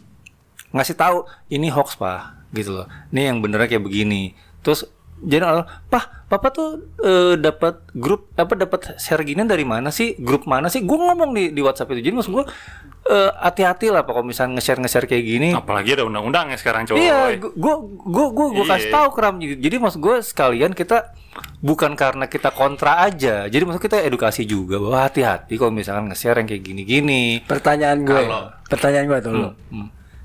ngasih 0.72 0.96
tahu 0.96 1.24
ini 1.48 1.72
hoax 1.72 1.96
pak 1.96 2.48
gitu 2.52 2.82
loh. 2.82 2.86
Ini 3.12 3.32
yang 3.32 3.44
benernya 3.44 3.68
kayak 3.68 3.84
begini. 3.84 4.36
Terus 4.60 4.88
jadi 5.18 5.42
orang 5.44 5.66
pah 5.86 6.04
papa 6.26 6.48
tuh 6.50 6.68
eh, 7.00 7.34
dapat 7.34 7.90
grup 7.92 8.30
apa 8.34 8.54
dapat 8.54 8.80
share 8.96 9.22
gini 9.22 9.42
dari 9.42 9.64
mana 9.64 9.88
sih 9.88 10.14
grup 10.16 10.44
mana 10.44 10.68
sih 10.68 10.84
gue 10.84 10.98
ngomong 10.98 11.34
di 11.34 11.50
di 11.50 11.60
WhatsApp 11.60 11.90
itu 11.92 12.06
jadi 12.06 12.14
maksud 12.14 12.32
gue 12.32 12.44
eh, 13.08 13.30
hati-hati 13.34 13.88
lah 13.88 14.04
pak 14.04 14.12
kalau 14.12 14.26
misalnya 14.28 14.60
nge-share 14.60 14.78
nge-share 14.78 15.06
kayak 15.08 15.24
gini 15.24 15.48
Apalagi 15.56 15.96
ada 15.96 16.04
undang-undangnya 16.04 16.60
sekarang 16.60 16.84
cowok. 16.84 17.00
Iya, 17.00 17.18
gue 17.40 17.74
gue 17.88 18.26
gue 18.30 18.46
gue 18.54 18.64
kasih 18.68 18.88
Iya. 18.88 18.94
tahu 18.94 19.08
keram 19.16 19.34
jadi, 19.40 19.54
jadi 19.58 19.76
maksud 19.80 20.00
gue 20.00 20.16
sekalian 20.20 20.72
kita 20.76 20.98
bukan 21.58 21.92
karena 21.94 22.26
kita 22.26 22.50
kontra 22.52 23.02
aja. 23.02 23.46
Jadi 23.46 23.62
maksud 23.64 23.80
kita 23.80 24.02
edukasi 24.02 24.44
juga 24.44 24.76
bahwa 24.78 25.08
hati-hati 25.08 25.54
kalau 25.56 25.72
misalkan 25.72 26.10
nge-share 26.10 26.38
yang 26.38 26.48
kayak 26.48 26.62
gini-gini. 26.62 27.40
Pertanyaan 27.42 28.04
gue, 28.04 28.22
pertanyaan 28.68 29.06
gue 29.08 29.18
tuh 29.18 29.32
lo. 29.32 29.50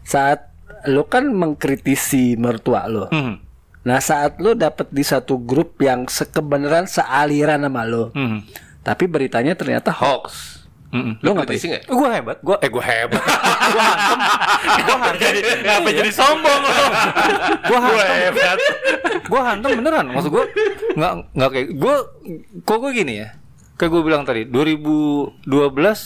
Saat 0.04 0.52
lo 0.84 1.08
kan 1.08 1.32
mengkritisi 1.32 2.36
mertua 2.36 2.92
lo. 2.92 3.08
Hmm. 3.08 3.40
Nah 3.84 4.00
saat 4.00 4.40
lo 4.40 4.54
dapet 4.54 4.88
di 4.90 5.02
satu 5.02 5.38
grup 5.38 5.76
yang 5.78 6.08
sekebenaran 6.08 6.86
sealiran 6.86 7.60
sama 7.60 7.84
lo, 7.84 8.10
Hmm. 8.10 8.40
tapi 8.80 9.06
beritanya 9.06 9.54
ternyata 9.54 9.92
hoax. 9.92 10.60
Hmm. 10.88 11.18
Lo 11.20 11.34
Lu 11.34 11.42
ngapain? 11.42 11.58
nggak? 11.58 11.84
Gue 11.86 12.08
hebat, 12.08 12.38
gue 12.40 12.56
eh 12.56 12.70
gue 12.70 12.84
hebat. 12.86 13.18
gue 13.66 13.82
hantem, 13.82 14.20
gue 14.78 14.96
hantem, 14.96 15.18
Jadi 15.20 15.40
ngapa 15.60 15.90
jadi 15.92 16.12
sombong 16.14 16.62
lo? 16.62 16.86
gue 17.60 17.78
Gue 17.82 18.04
hebat. 18.06 18.58
gue 19.20 19.42
hantem 19.42 19.70
beneran. 19.74 20.06
Maksud 20.08 20.30
gue 20.30 20.46
nggak 20.94 21.12
nggak 21.34 21.50
kayak 21.52 21.68
gue, 21.74 21.96
kok 22.62 22.78
gue 22.78 22.92
gini 22.94 23.14
ya. 23.20 23.30
Kayak 23.74 23.90
gue 23.90 24.02
bilang 24.06 24.22
tadi, 24.22 24.46
2012 24.46 25.44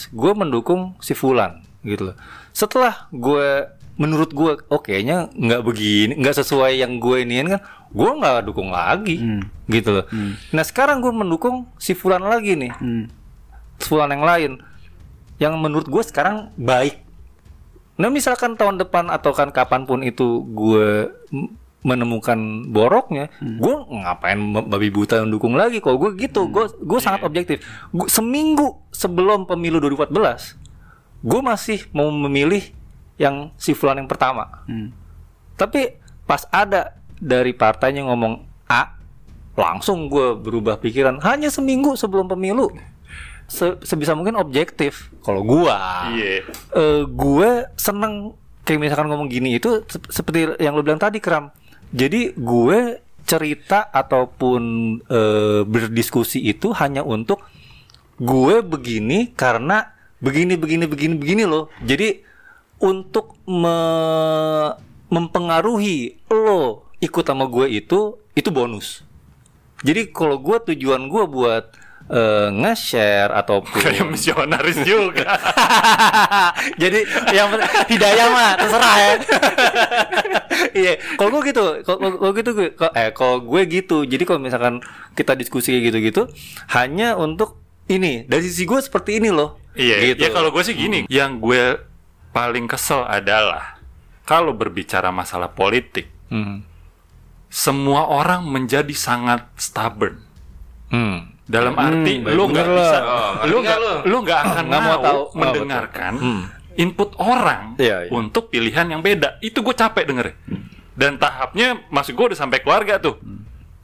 gue 0.10 0.32
mendukung 0.34 0.96
si 0.98 1.12
Fulan 1.12 1.62
gitu 1.84 2.10
loh. 2.10 2.16
Setelah 2.52 3.12
gue 3.12 3.68
menurut 3.98 4.30
gue, 4.30 4.62
oh 4.70 4.82
kayaknya 4.82 5.28
nggak 5.34 5.62
begini, 5.66 6.14
nggak 6.22 6.38
sesuai 6.46 6.78
yang 6.78 7.02
gue 7.02 7.26
iniin 7.26 7.58
kan, 7.58 7.62
gue 7.90 8.10
nggak 8.14 8.46
dukung 8.46 8.70
lagi 8.70 9.18
gitu 9.66 9.90
loh. 9.90 10.06
Nah 10.54 10.64
sekarang 10.64 11.02
gue 11.02 11.10
mendukung 11.10 11.66
si 11.82 11.98
Fulan 11.98 12.22
lagi 12.22 12.54
nih, 12.54 12.72
Hmm. 12.78 13.10
Fulan 13.78 14.14
yang 14.14 14.26
lain, 14.26 14.52
yang 15.42 15.54
menurut 15.58 15.90
gue 15.90 16.04
sekarang 16.06 16.54
baik. 16.58 17.02
Nah 17.98 18.14
misalkan 18.14 18.54
tahun 18.54 18.78
depan 18.78 19.10
atau 19.10 19.34
kan 19.34 19.50
kapan 19.50 19.90
pun 19.90 20.06
itu 20.06 20.46
gue 20.46 21.10
menemukan 21.82 22.38
boroknya, 22.70 23.34
gue 23.42 23.76
ngapain 23.90 24.38
babi 24.70 24.94
buta 24.94 25.26
yang 25.26 25.34
dukung 25.34 25.58
lagi? 25.58 25.82
Kalau 25.82 25.98
gue 25.98 26.14
gitu, 26.22 26.46
gue 26.50 26.70
gue 26.70 27.00
sangat 27.02 27.26
objektif. 27.26 27.66
Gua, 27.90 28.06
seminggu 28.06 28.78
sebelum 28.94 29.50
pemilu 29.50 29.82
2014, 29.82 30.54
gue 31.26 31.42
masih 31.42 31.80
mau 31.98 32.14
memilih 32.14 32.77
yang 33.18 33.52
si 33.58 33.74
Fulan 33.74 33.98
yang 33.98 34.10
pertama. 34.10 34.64
Hmm. 34.66 34.94
Tapi 35.54 35.94
pas 36.24 36.46
ada 36.48 36.94
dari 37.18 37.52
partainya 37.52 38.06
ngomong 38.06 38.46
A, 38.70 38.94
langsung 39.54 40.06
gue 40.06 40.38
berubah 40.38 40.78
pikiran. 40.78 41.18
Hanya 41.22 41.50
seminggu 41.50 41.98
sebelum 41.98 42.30
pemilu, 42.30 42.70
Se- 43.48 43.80
sebisa 43.82 44.12
mungkin 44.12 44.36
objektif. 44.36 45.08
Kalau 45.24 45.40
gua, 45.42 46.12
Iya. 46.12 46.44
eh, 46.76 47.04
gue 47.08 47.50
seneng 47.74 48.36
kayak 48.62 48.76
misalkan 48.78 49.08
ngomong 49.08 49.32
gini 49.32 49.56
itu 49.56 49.88
sep- 49.88 50.12
seperti 50.12 50.60
yang 50.60 50.76
lo 50.76 50.84
bilang 50.84 51.00
tadi 51.00 51.24
kram. 51.24 51.48
Jadi 51.90 52.36
gue 52.36 53.00
cerita 53.24 53.88
ataupun 53.88 54.62
eh, 55.02 55.62
berdiskusi 55.64 56.44
itu 56.44 56.76
hanya 56.76 57.02
untuk 57.02 57.40
gue 58.20 58.60
begini 58.60 59.32
karena 59.32 59.96
begini 60.20 60.60
begini 60.60 60.84
begini 60.84 61.16
begini 61.16 61.44
loh. 61.48 61.72
Jadi 61.80 62.20
untuk 62.78 63.34
me- 63.44 64.74
mempengaruhi 65.08 66.20
lo 66.28 66.86
ikut 67.00 67.24
sama 67.24 67.48
gue 67.48 67.68
itu 67.72 68.00
itu 68.34 68.50
bonus. 68.50 69.02
Jadi 69.82 70.10
kalau 70.10 70.38
gue 70.38 70.58
tujuan 70.74 71.06
gue 71.06 71.24
buat 71.26 71.70
eh, 72.08 72.50
nge-share 72.52 73.30
ataupun 73.32 73.78
Kayak 73.78 74.08
misionaris 74.08 74.80
juga. 74.82 75.38
jadi 76.82 77.00
yang 77.32 77.50
hidayah 77.86 78.28
mah 78.30 78.50
terserah 78.56 78.96
ya. 78.96 79.12
Iya, 80.74 80.98
kalau 81.18 81.38
gue 81.38 81.54
gitu, 81.54 81.64
kalau 81.86 82.34
gitu 82.34 82.50
gue, 82.54 82.68
kalau- 82.74 82.94
eh 82.94 83.10
kalau 83.14 83.38
gue 83.40 83.62
gitu. 83.68 84.02
Jadi 84.04 84.24
kalau 84.26 84.42
misalkan 84.42 84.82
kita 85.14 85.34
diskusi 85.34 85.70
kayak 85.70 85.90
gitu-gitu, 85.90 86.22
hanya 86.72 87.14
untuk 87.14 87.58
ini 87.86 88.26
dari 88.26 88.42
sisi 88.42 88.66
gue 88.66 88.78
seperti 88.78 89.18
ini 89.18 89.30
loh. 89.30 89.58
Iya, 89.74 90.14
gitu. 90.14 90.22
ya 90.26 90.30
kalau 90.30 90.50
gue 90.50 90.62
sih 90.62 90.74
gini, 90.74 91.06
yang 91.08 91.38
gue 91.38 91.78
paling 92.38 92.70
kesel 92.70 93.02
adalah 93.02 93.82
kalau 94.22 94.54
berbicara 94.54 95.10
masalah 95.10 95.50
politik, 95.50 96.06
Hmm. 96.30 96.62
semua 97.48 98.06
orang 98.06 98.46
menjadi 98.46 98.94
sangat 98.94 99.48
stubborn. 99.58 100.22
Hmm. 100.94 101.34
Dalam 101.48 101.80
arti 101.80 102.20
baik 102.20 102.36
lu 102.36 102.44
nggak 102.52 102.68
bisa. 102.68 102.98
Oh, 103.00 103.32
lu 103.48 103.58
nggak, 103.64 103.78
lu? 104.06 104.18
nggak 104.22 104.40
akan 104.46 104.64
Nggak 104.68 104.82
mau 104.84 104.98
tahu. 105.00 105.16
Oh, 105.16 105.26
mendengarkan 105.34 106.14
Hmm. 106.20 106.42
input 106.76 107.16
orang 107.18 107.80
Iya, 107.80 108.06
iya. 108.06 108.12
untuk 108.12 108.52
pilihan 108.52 108.86
yang 108.86 109.00
beda. 109.00 109.40
Itu 109.40 109.64
gue 109.64 109.72
capek 109.72 110.04
denger. 110.06 110.28
Dan 110.94 111.16
tahapnya, 111.16 111.88
maksud 111.88 112.14
gue 112.14 112.36
udah 112.36 112.38
sampai 112.38 112.60
keluarga 112.60 113.00
tuh. 113.00 113.16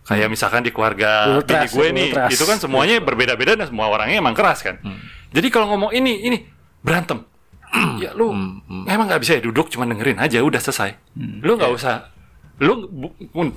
Kayak 0.03 0.27
misalkan 0.27 0.61
di 0.61 0.69
keluarga 0.69 1.39
Ultras, 1.39 1.63
bini 1.63 1.67
gue 1.71 1.87
nih, 1.89 2.09
ultras. 2.11 2.29
itu 2.35 2.43
kan 2.43 2.57
semuanya 2.59 2.99
berbeda-beda 2.99 3.55
dan 3.55 3.65
semua 3.65 3.87
orangnya 3.87 4.19
emang 4.19 4.35
keras 4.35 4.59
kan. 4.59 4.75
Jadi 5.31 5.47
kalau 5.47 5.71
ngomong 5.71 5.95
ini, 5.95 6.19
ini 6.21 6.37
berantem, 6.83 7.23
ya 8.03 8.13
lu 8.13 8.29
emang 8.85 9.05
nggak 9.09 9.21
bisa 9.21 9.37
ya 9.37 9.41
duduk 9.41 9.67
cuma 9.73 9.89
dengerin 9.89 10.21
aja, 10.21 10.39
udah 10.45 10.61
selesai. 10.61 10.93
Lu 11.41 11.57
nggak 11.57 11.73
usah, 11.73 12.13
lu 12.61 12.85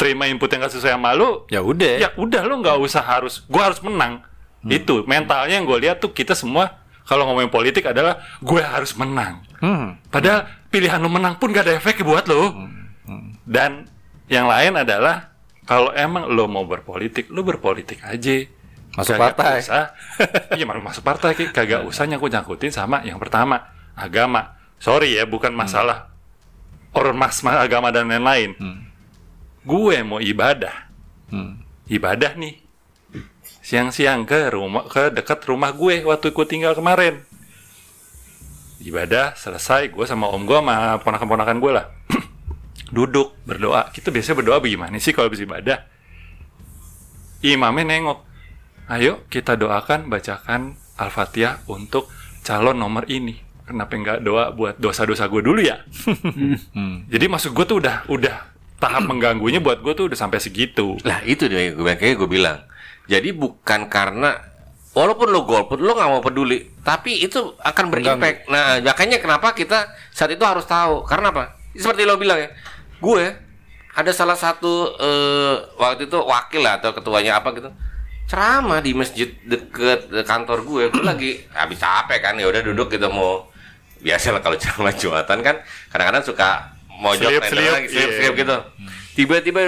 terima 0.01 0.25
input 0.25 0.49
yang 0.49 0.65
gak 0.65 0.73
sesuai 0.73 0.97
sama 0.97 1.13
lu, 1.13 1.45
Ya 1.53 1.61
udah. 1.61 2.01
ya 2.01 2.09
udah 2.17 2.43
lu 2.49 2.65
nggak 2.65 2.81
usah 2.81 3.05
harus, 3.05 3.45
gua 3.47 3.69
harus 3.69 3.81
menang. 3.85 4.25
Itu 4.67 5.07
mentalnya 5.07 5.63
yang 5.63 5.67
gue 5.69 5.79
lihat 5.79 6.03
tuh 6.03 6.11
kita 6.11 6.35
semua 6.35 6.83
kalau 7.07 7.23
ngomongin 7.31 7.55
politik 7.55 7.87
adalah 7.87 8.19
gue 8.43 8.59
harus 8.59 8.99
menang. 8.99 9.47
Hmm. 9.63 10.03
Padahal 10.11 10.51
pilihan 10.75 10.99
lu 10.99 11.07
menang 11.07 11.39
pun 11.39 11.55
gak 11.55 11.71
ada 11.71 11.79
efek 11.79 12.03
buat 12.03 12.27
lo. 12.27 12.51
Dan 13.47 13.87
yang 14.27 14.51
lain 14.51 14.75
adalah 14.75 15.39
kalau 15.71 15.95
emang 15.95 16.27
lo 16.27 16.51
mau 16.51 16.67
berpolitik, 16.67 17.31
lo 17.31 17.47
berpolitik 17.47 18.03
aja. 18.03 18.43
Masuk 18.99 19.15
Kagak 19.15 19.23
partai. 19.23 19.57
Usah, 19.63 19.87
iya 20.59 20.65
masuk 20.67 21.05
partai, 21.05 21.31
kagak 21.53 21.85
usah 21.85 22.09
nyangkut 22.09 22.33
nyangkutin 22.33 22.73
sama 22.73 23.05
yang 23.05 23.21
pertama 23.21 23.76
agama. 23.97 24.55
Sorry 24.77 25.17
ya, 25.17 25.25
bukan 25.25 25.51
masalah 25.51 26.13
ormas 26.93 27.41
ma- 27.41 27.59
agama 27.59 27.89
dan 27.89 28.07
lain-lain. 28.07 28.53
Gue 29.65 29.99
mau 30.01 30.21
ibadah, 30.21 30.87
Hmm. 31.27 31.59
ibadah 31.89 32.37
nih. 32.37 32.61
Siang-siang 33.67 34.23
ke 34.23 34.47
rumah 34.49 34.87
ke 34.87 35.11
dekat 35.11 35.43
rumah 35.43 35.75
gue 35.75 36.07
waktu 36.07 36.31
gue 36.31 36.47
tinggal 36.47 36.73
kemarin. 36.73 37.19
Ibadah 38.79 39.35
selesai 39.35 39.91
gue 39.91 40.05
sama 40.05 40.29
om 40.29 40.45
gue 40.45 40.55
sama 40.55 41.01
ponakan-ponakan 41.01 41.59
gue 41.59 41.73
lah. 41.75 41.87
Duduk 42.95 43.35
berdoa. 43.43 43.91
Kita 43.91 44.15
biasanya 44.15 44.39
berdoa 44.39 44.63
bagaimana 44.63 44.95
sih 45.01 45.11
kalau 45.11 45.27
habis 45.27 45.43
ibadah? 45.43 45.83
Imamnya 47.43 47.85
nengok. 47.89 48.19
Ayo 48.87 49.27
kita 49.27 49.59
doakan 49.59 50.07
bacakan 50.07 50.79
al-fatihah 50.95 51.67
untuk 51.67 52.07
calon 52.47 52.79
nomor 52.79 53.03
ini 53.11 53.43
kenapa 53.67 53.93
nggak 53.99 54.19
doa 54.23 54.55
buat 54.55 54.79
dosa-dosa 54.79 55.27
gue 55.27 55.43
dulu 55.43 55.61
ya 55.61 55.83
jadi 57.13 57.27
maksud 57.27 57.51
gue 57.53 57.67
tuh 57.67 57.83
udah 57.83 58.07
udah 58.07 58.57
tahap 58.77 59.09
mengganggunya 59.09 59.61
buat 59.61 59.81
gue 59.81 59.93
tuh 59.97 60.07
udah 60.13 60.19
sampai 60.19 60.39
segitu 60.41 61.01
Lah 61.03 61.25
itu 61.25 61.49
dia 61.49 61.73
gue 61.73 61.93
kayak 61.97 62.17
gue 62.21 62.29
bilang. 62.29 62.61
Jadi 63.09 63.33
bukan 63.33 63.87
karena 63.89 64.37
walaupun 64.93 65.31
lo 65.31 65.47
golput 65.47 65.79
lo 65.81 65.95
nggak 65.97 66.11
mau 66.11 66.21
peduli, 66.21 66.67
tapi 66.83 67.23
itu 67.23 67.55
akan 67.63 67.85
berimpact. 67.89 68.51
Nah 68.51 68.83
makanya 68.83 69.23
kenapa 69.23 69.55
kita 69.57 69.95
saat 70.13 70.35
itu 70.35 70.43
harus 70.45 70.67
tahu. 70.67 71.07
Karena 71.07 71.31
apa? 71.33 71.57
Seperti 71.77 72.03
lo 72.05 72.19
bilang 72.19 72.37
ya, 72.41 72.51
gue 73.01 73.25
ada 73.97 74.13
salah 74.13 74.37
satu 74.37 74.93
eh, 74.99 75.55
waktu 75.81 76.11
itu 76.11 76.19
wakil 76.21 76.61
lah 76.61 76.77
atau 76.83 76.93
ketuanya 76.93 77.41
apa 77.41 77.57
gitu 77.57 77.71
ceramah 78.27 78.83
di 78.83 78.91
masjid 78.91 79.31
deket 79.47 80.11
kantor 80.27 80.67
gue. 80.67 80.83
Gue 80.91 81.05
lagi 81.07 81.31
habis 81.55 81.79
capek 81.79 82.19
kan 82.21 82.35
ya 82.37 82.51
udah 82.51 82.61
duduk 82.61 82.91
gitu 82.91 83.07
mau 83.09 83.47
biasa 84.03 84.35
lah 84.35 84.41
kalau 84.45 84.57
ceramah 84.61 84.95
jumatan 84.95 85.39
kan 85.41 85.57
kadang-kadang 85.93 86.25
suka 86.25 86.77
mojok 86.97 87.29
tenda 87.29 87.49
seliup, 87.49 87.75
lagi, 87.77 87.87
seliup, 87.93 88.09
iya. 88.11 88.17
seliup 88.17 88.35
gitu. 88.37 88.57
Tiba-tiba 89.17 89.61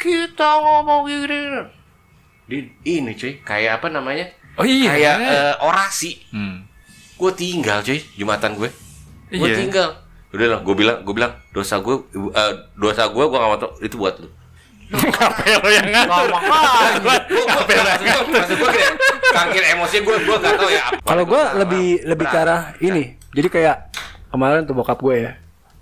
kita 0.00 0.48
ngomong 0.64 1.04
gini. 1.04 1.40
Di, 2.48 2.58
ini 2.88 3.12
cuy, 3.14 3.38
kayak 3.44 3.78
apa 3.78 3.86
namanya? 3.92 4.26
Oh 4.58 4.66
iya. 4.66 4.90
Kayak 4.96 5.14
eh, 5.22 5.54
orasi. 5.62 6.18
Hmm. 6.32 6.64
Gue 7.20 7.30
tinggal 7.36 7.84
cuy, 7.84 8.00
jumatan 8.16 8.56
gue. 8.56 8.68
Gue 9.30 9.48
Iya. 9.52 9.56
tinggal. 9.60 9.88
Udah 10.32 10.46
lah, 10.56 10.60
gue 10.64 10.74
bilang, 10.74 10.98
gue 11.04 11.14
bilang 11.14 11.32
dosa 11.54 11.78
gue, 11.78 11.94
eh, 12.16 12.52
dosa 12.74 13.06
gue, 13.12 13.24
gue 13.28 13.38
gak 13.38 13.50
mau 13.50 13.60
tau. 13.60 13.70
Itu 13.78 14.00
buat 14.00 14.18
lu. 14.18 14.28
Ngapain 14.90 15.62
lo 15.62 15.70
yang 15.70 15.86
ngatur? 15.86 16.26
Gue 16.98 17.16
maksud 18.34 18.56
gue 18.58 18.70
gini, 18.74 18.94
kangkir 19.30 19.62
emosi 19.78 19.96
gue, 20.02 20.16
gue 20.26 20.36
gak 20.42 20.54
tau 20.58 20.70
ya. 20.72 20.82
apa. 20.90 20.98
Kalau 21.06 21.24
gue 21.28 21.42
lebih 21.62 21.86
lebih 22.08 22.26
ke 22.26 22.38
arah 22.40 22.74
ini. 22.82 23.19
Jadi 23.30 23.48
kayak 23.48 23.76
kemarin 24.28 24.66
tuh 24.66 24.74
bokap 24.74 24.98
gue 24.98 25.16
ya. 25.16 25.32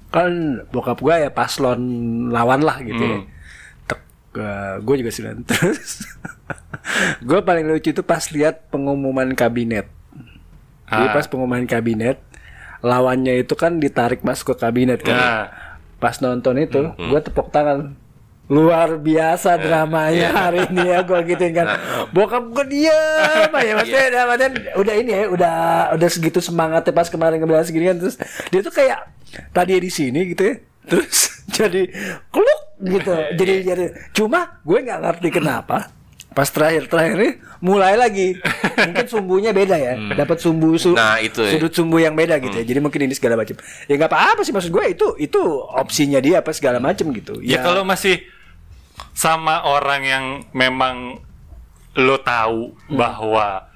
Kan 0.08 0.62
bokap 0.68 1.00
gue 1.00 1.14
ya 1.14 1.30
paslon 1.30 1.80
lawan 2.28 2.60
lah 2.60 2.80
gitu 2.80 3.00
ya. 3.00 3.18
Tek, 3.84 4.00
gue 4.82 4.94
juga 4.98 5.10
sih 5.12 5.22
terus. 5.48 6.04
gue 7.20 7.40
paling 7.40 7.64
lucu 7.68 7.92
itu 7.92 8.02
pas 8.02 8.24
lihat 8.32 8.68
pengumuman 8.68 9.32
kabinet. 9.32 9.88
Jadi 10.88 11.06
Ah. 11.06 11.12
pas 11.12 11.28
pengumuman 11.28 11.68
kabinet, 11.68 12.16
lawannya 12.80 13.44
itu 13.44 13.52
kan 13.52 13.76
ditarik 13.76 14.24
masuk 14.24 14.56
ke 14.56 14.64
kabinet 14.64 15.04
kan. 15.04 15.16
Nah. 15.16 15.44
Pas 15.98 16.16
nonton 16.22 16.56
itu, 16.56 16.80
gue 16.96 17.20
tepuk 17.20 17.52
tangan. 17.52 17.92
Luar 18.48 18.96
biasa 18.96 19.54
dramanya 19.56 20.28
hari 20.32 20.64
ini 20.66 20.88
ya 20.88 21.00
gue 21.00 21.20
gituin 21.26 21.52
kan. 21.52 21.66
Bokap 22.10 22.48
gue 22.50 22.64
diam 22.70 23.50
aja 23.50 23.72
maksudnya 23.74 24.04
udah, 24.08 24.22
maksudnya 24.24 24.50
udah 24.74 24.94
ini 24.96 25.10
ya, 25.10 25.22
udah 25.28 25.56
udah 25.94 26.08
segitu 26.08 26.38
semangatnya 26.38 26.90
pas 26.90 27.06
kemarin 27.06 27.36
ngebilang 27.36 27.62
segini 27.62 27.86
kan 27.86 27.98
terus 27.98 28.16
dia 28.48 28.60
tuh 28.60 28.72
kayak 28.72 29.04
tadi 29.50 29.76
di 29.76 29.90
sini 29.90 30.20
gitu 30.26 30.42
ya. 30.42 30.54
Terus 30.82 31.16
jadi 31.58 31.92
kluk 32.26 32.60
gitu. 32.82 33.12
Jadi 33.34 33.54
jadi 33.62 33.84
cuma 34.10 34.56
gue 34.58 34.78
nggak 34.78 34.96
ngerti 34.98 35.28
kenapa 35.30 35.92
pas 36.28 36.46
terakhir-terakhir 36.46 37.18
ini 37.18 37.30
mulai 37.58 37.98
lagi 37.98 38.38
mungkin 38.78 39.06
sumbunya 39.06 39.50
beda 39.50 39.74
ya 39.74 39.92
dapat 40.14 40.38
sumbu 40.38 40.78
su- 40.78 40.94
Nah, 40.94 41.18
itu 41.18 41.42
ya. 41.42 41.50
sudut 41.50 41.72
sumbu 41.72 41.98
yang 41.98 42.14
beda 42.14 42.38
gitu 42.38 42.52
ya 42.52 42.62
jadi 42.62 42.78
mungkin 42.78 43.00
ini 43.02 43.10
segala 43.10 43.34
macam 43.34 43.58
ya 43.58 43.94
nggak 43.96 44.06
apa-apa 44.06 44.40
sih 44.40 44.54
maksud 44.54 44.70
gue 44.70 44.84
itu 44.88 45.06
itu 45.18 45.40
opsinya 45.66 46.22
dia 46.22 46.38
apa 46.38 46.54
segala 46.54 46.78
macam 46.78 47.10
gitu 47.10 47.42
Ya 47.42 47.58
kalau 47.58 47.82
masih 47.82 48.22
sama 49.14 49.66
orang 49.66 50.02
yang 50.04 50.24
memang 50.54 51.18
lo 51.98 52.16
tahu 52.22 52.76
bahwa 52.86 53.66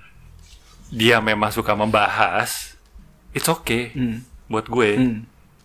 dia 0.92 1.18
memang 1.18 1.50
suka 1.50 1.72
membahas, 1.74 2.76
it's 3.32 3.48
okay 3.48 3.90
buat 4.46 4.68
gue. 4.68 4.90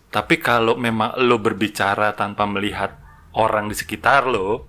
Tapi 0.08 0.40
kalau 0.40 0.74
memang 0.80 1.14
lo 1.20 1.36
berbicara 1.36 2.16
tanpa 2.16 2.48
melihat 2.48 2.96
orang 3.36 3.68
di 3.68 3.76
sekitar 3.76 4.24
lo, 4.24 4.64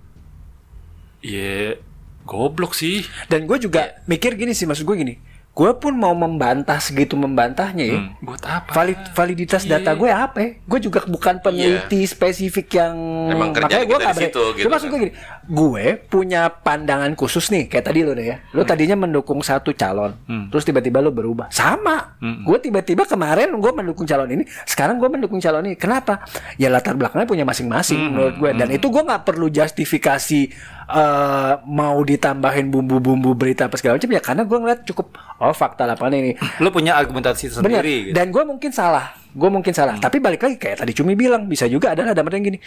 ya 1.24 1.80
goblok 2.28 2.76
sih. 2.78 3.02
dan 3.32 3.48
gue 3.50 3.58
juga 3.58 4.04
mikir 4.06 4.38
gini 4.38 4.54
sih 4.54 4.70
maksud 4.70 4.86
gue 4.86 4.98
gini 5.02 5.16
gue 5.50 5.72
pun 5.76 5.92
mau 5.92 6.16
membantah 6.16 6.80
segitu 6.80 7.20
membantahnya 7.20 7.84
ya 7.84 8.00
Buat 8.24 8.48
apa? 8.48 8.72
Valid, 8.72 9.12
validitas 9.12 9.68
data 9.68 9.92
gue 9.92 10.08
apa 10.08 10.38
ya? 10.40 10.50
Gue 10.64 10.80
juga 10.80 11.04
bukan 11.04 11.44
peneliti 11.44 12.08
spesifik 12.08 12.80
yang 12.80 12.96
Emang 13.28 13.52
makanya 13.52 13.84
gue 13.84 13.98
nggak 14.00 14.16
gitu 14.32 14.44
Cuma 14.64 14.80
maksud 14.80 14.88
kan. 14.88 14.92
gue 14.96 15.00
gini, 15.04 15.14
gue 15.50 15.86
punya 16.08 16.48
pandangan 16.48 17.12
khusus 17.20 17.52
nih 17.52 17.68
kayak 17.68 17.92
tadi 17.92 18.08
lo 18.08 18.16
deh 18.16 18.28
ya. 18.32 18.38
Lo 18.56 18.64
tadinya 18.64 18.96
mendukung 18.96 19.44
satu 19.44 19.76
calon, 19.76 20.16
terus 20.48 20.64
tiba-tiba 20.64 21.04
lo 21.04 21.12
berubah. 21.12 21.52
Sama, 21.52 22.16
gue 22.22 22.58
tiba-tiba 22.62 23.04
kemarin 23.04 23.52
gue 23.52 23.72
mendukung 23.76 24.08
calon 24.08 24.30
ini, 24.32 24.44
sekarang 24.64 24.96
gue 24.96 25.10
mendukung 25.12 25.44
calon 25.44 25.68
ini. 25.68 25.76
Kenapa? 25.76 26.24
Ya 26.56 26.72
latar 26.72 26.96
belakangnya 26.96 27.28
punya 27.28 27.44
masing-masing 27.44 28.16
menurut 28.16 28.36
gue. 28.40 28.52
Dan 28.56 28.72
itu 28.72 28.88
gue 28.88 29.04
nggak 29.04 29.28
perlu 29.28 29.52
justifikasi 29.52 30.54
eh, 30.92 31.54
mau 31.64 32.02
ditambahin 32.02 32.68
bumbu-bumbu 32.68 33.32
berita 33.32 33.66
apa 33.66 33.78
segala 33.78 33.96
macam 33.96 34.10
ya 34.10 34.20
karena 34.20 34.44
gue 34.44 34.58
ngeliat 34.58 34.82
cukup 34.84 35.08
oh 35.38 35.54
fakta 35.54 35.86
lapangan 35.86 36.18
ini 36.18 36.32
Lu 36.58 36.70
punya 36.70 36.96
argumentasi 36.96 37.48
Bener. 37.48 37.80
sendiri 37.80 37.96
gitu. 38.10 38.16
Dan 38.16 38.30
gue 38.30 38.44
mungkin 38.44 38.70
salah. 38.70 39.14
Gue 39.30 39.48
mungkin 39.48 39.70
salah. 39.70 39.96
Tapi 39.96 40.18
balik 40.18 40.42
lagi 40.42 40.58
kayak 40.58 40.82
tadi 40.82 40.92
Cumi 40.92 41.14
bilang 41.14 41.46
bisa 41.46 41.66
juga 41.66 41.94
adalah 41.94 42.12
dalam 42.12 42.26
artian 42.26 42.44
gini. 42.44 42.60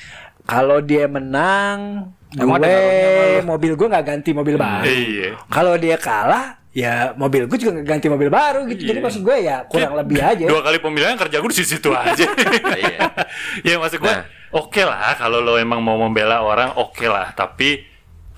Kalau 0.43 0.79
dia 0.79 1.07
menang, 1.07 2.07
Emang 2.33 2.57
ada 2.57 2.67
gue 2.67 3.43
mobil 3.43 3.73
gue 3.75 3.89
nggak 3.89 4.07
ganti 4.07 4.31
mobil 4.31 4.55
baru. 4.57 4.87
Iya. 4.87 5.29
Kalau 5.47 5.75
dia 5.75 5.99
kalah, 5.99 6.63
ya 6.71 7.13
mobil 7.13 7.45
gue 7.45 7.59
juga 7.59 7.83
ganti 7.83 8.07
mobil 8.07 8.27
baru 8.27 8.65
gitu. 8.67 8.87
Jadi 8.87 8.99
Iya. 8.99 9.05
maksud 9.05 9.23
gue 9.23 9.37
ya 9.39 9.57
kurang 9.67 9.99
lebih 9.99 10.23
aja. 10.31 10.47
Dua 10.47 10.63
kali 10.63 10.79
pemilihan 10.79 11.19
kerja 11.19 11.37
gue 11.39 11.51
di 11.51 11.59
situ 11.59 11.91
aja. 11.91 12.27
Iya. 12.79 12.99
ya 13.69 13.75
maksud 13.77 13.99
gue, 13.99 14.09
Nah. 14.09 14.25
oke 14.55 14.81
lah 14.81 15.13
kalau 15.15 15.39
lo 15.39 15.59
emang 15.59 15.83
mau 15.83 15.99
membela 15.99 16.41
orang, 16.41 16.73
oke 16.75 17.05
lah. 17.05 17.35
Tapi 17.35 17.92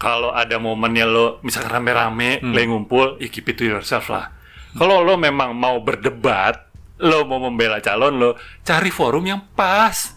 kalau 0.04 0.28
ada 0.30 0.60
momennya 0.60 1.08
lo 1.08 1.40
misalkan 1.40 1.80
rame-rame, 1.80 2.44
Hmm. 2.44 2.52
lagi 2.52 2.68
ngumpul, 2.68 3.16
ya 3.16 3.32
keep 3.32 3.48
it 3.48 3.56
to 3.56 3.64
yourself 3.64 4.12
lah. 4.12 4.28
Kalau 4.76 5.00
lo 5.00 5.16
memang 5.16 5.56
mau 5.56 5.80
berdebat, 5.80 6.68
lo 7.00 7.24
mau 7.24 7.40
membela 7.40 7.80
calon 7.80 8.20
lo, 8.20 8.30
cari 8.60 8.92
forum 8.92 9.24
yang 9.24 9.40
pas. 9.56 10.12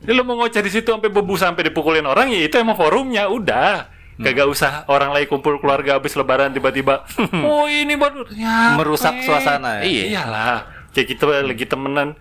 Jadi 0.00 0.12
lo 0.12 0.24
mau 0.24 0.40
ngoceh 0.40 0.62
di 0.62 0.72
situ 0.72 0.88
sampai 0.88 1.12
bebu 1.12 1.36
sampai 1.36 1.68
dipukulin 1.68 2.08
orang, 2.08 2.32
ya 2.32 2.40
itu 2.40 2.56
emang 2.56 2.72
forumnya, 2.72 3.28
udah. 3.28 3.92
Hmm. 4.16 4.24
Kagak 4.24 4.48
usah 4.48 4.88
orang 4.88 5.12
lagi 5.12 5.28
kumpul 5.28 5.60
keluarga 5.60 6.00
habis 6.00 6.16
lebaran 6.16 6.48
tiba-tiba, 6.48 7.04
oh 7.44 7.68
ini 7.68 8.00
baru 8.00 8.24
ya, 8.32 8.80
Merusak 8.80 9.12
weh." 9.12 9.28
suasana 9.28 9.84
ya? 9.84 9.84
Iya. 9.84 10.04
Iyalah, 10.08 10.58
kayak 10.96 11.06
kita 11.12 11.44
lagi 11.44 11.68
temenan 11.68 12.16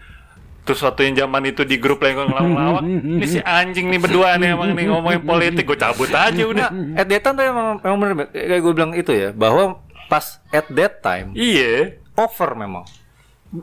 Terus 0.65 0.81
waktu 0.81 1.01
yang 1.07 1.29
zaman 1.29 1.45
itu 1.45 1.61
di 1.61 1.77
grup 1.77 2.01
lagi 2.01 2.17
ngelawak 2.17 2.81
Ini 3.21 3.25
si 3.29 3.37
anjing 3.39 3.85
nih 3.87 4.01
berdua 4.01 4.33
nih 4.35 4.57
emang 4.57 4.73
nih 4.73 4.85
ngomongin 4.89 5.21
politik 5.29 5.63
Gue 5.63 5.77
cabut 5.77 6.09
aja 6.09 6.41
udah 6.41 6.69
At 6.97 7.05
that 7.05 7.21
time 7.21 7.35
tuh 7.37 7.45
emang, 7.45 7.67
memang 7.79 7.97
bener 8.01 8.13
kayak 8.33 8.61
gue 8.65 8.73
bilang 8.73 8.91
itu 8.91 9.13
ya 9.13 9.29
bahwa 9.29 9.77
pas 10.05 10.41
at 10.49 10.65
that 10.73 10.99
time 10.99 11.37
Iya 11.37 12.01
over 12.17 12.55
memang. 12.55 12.81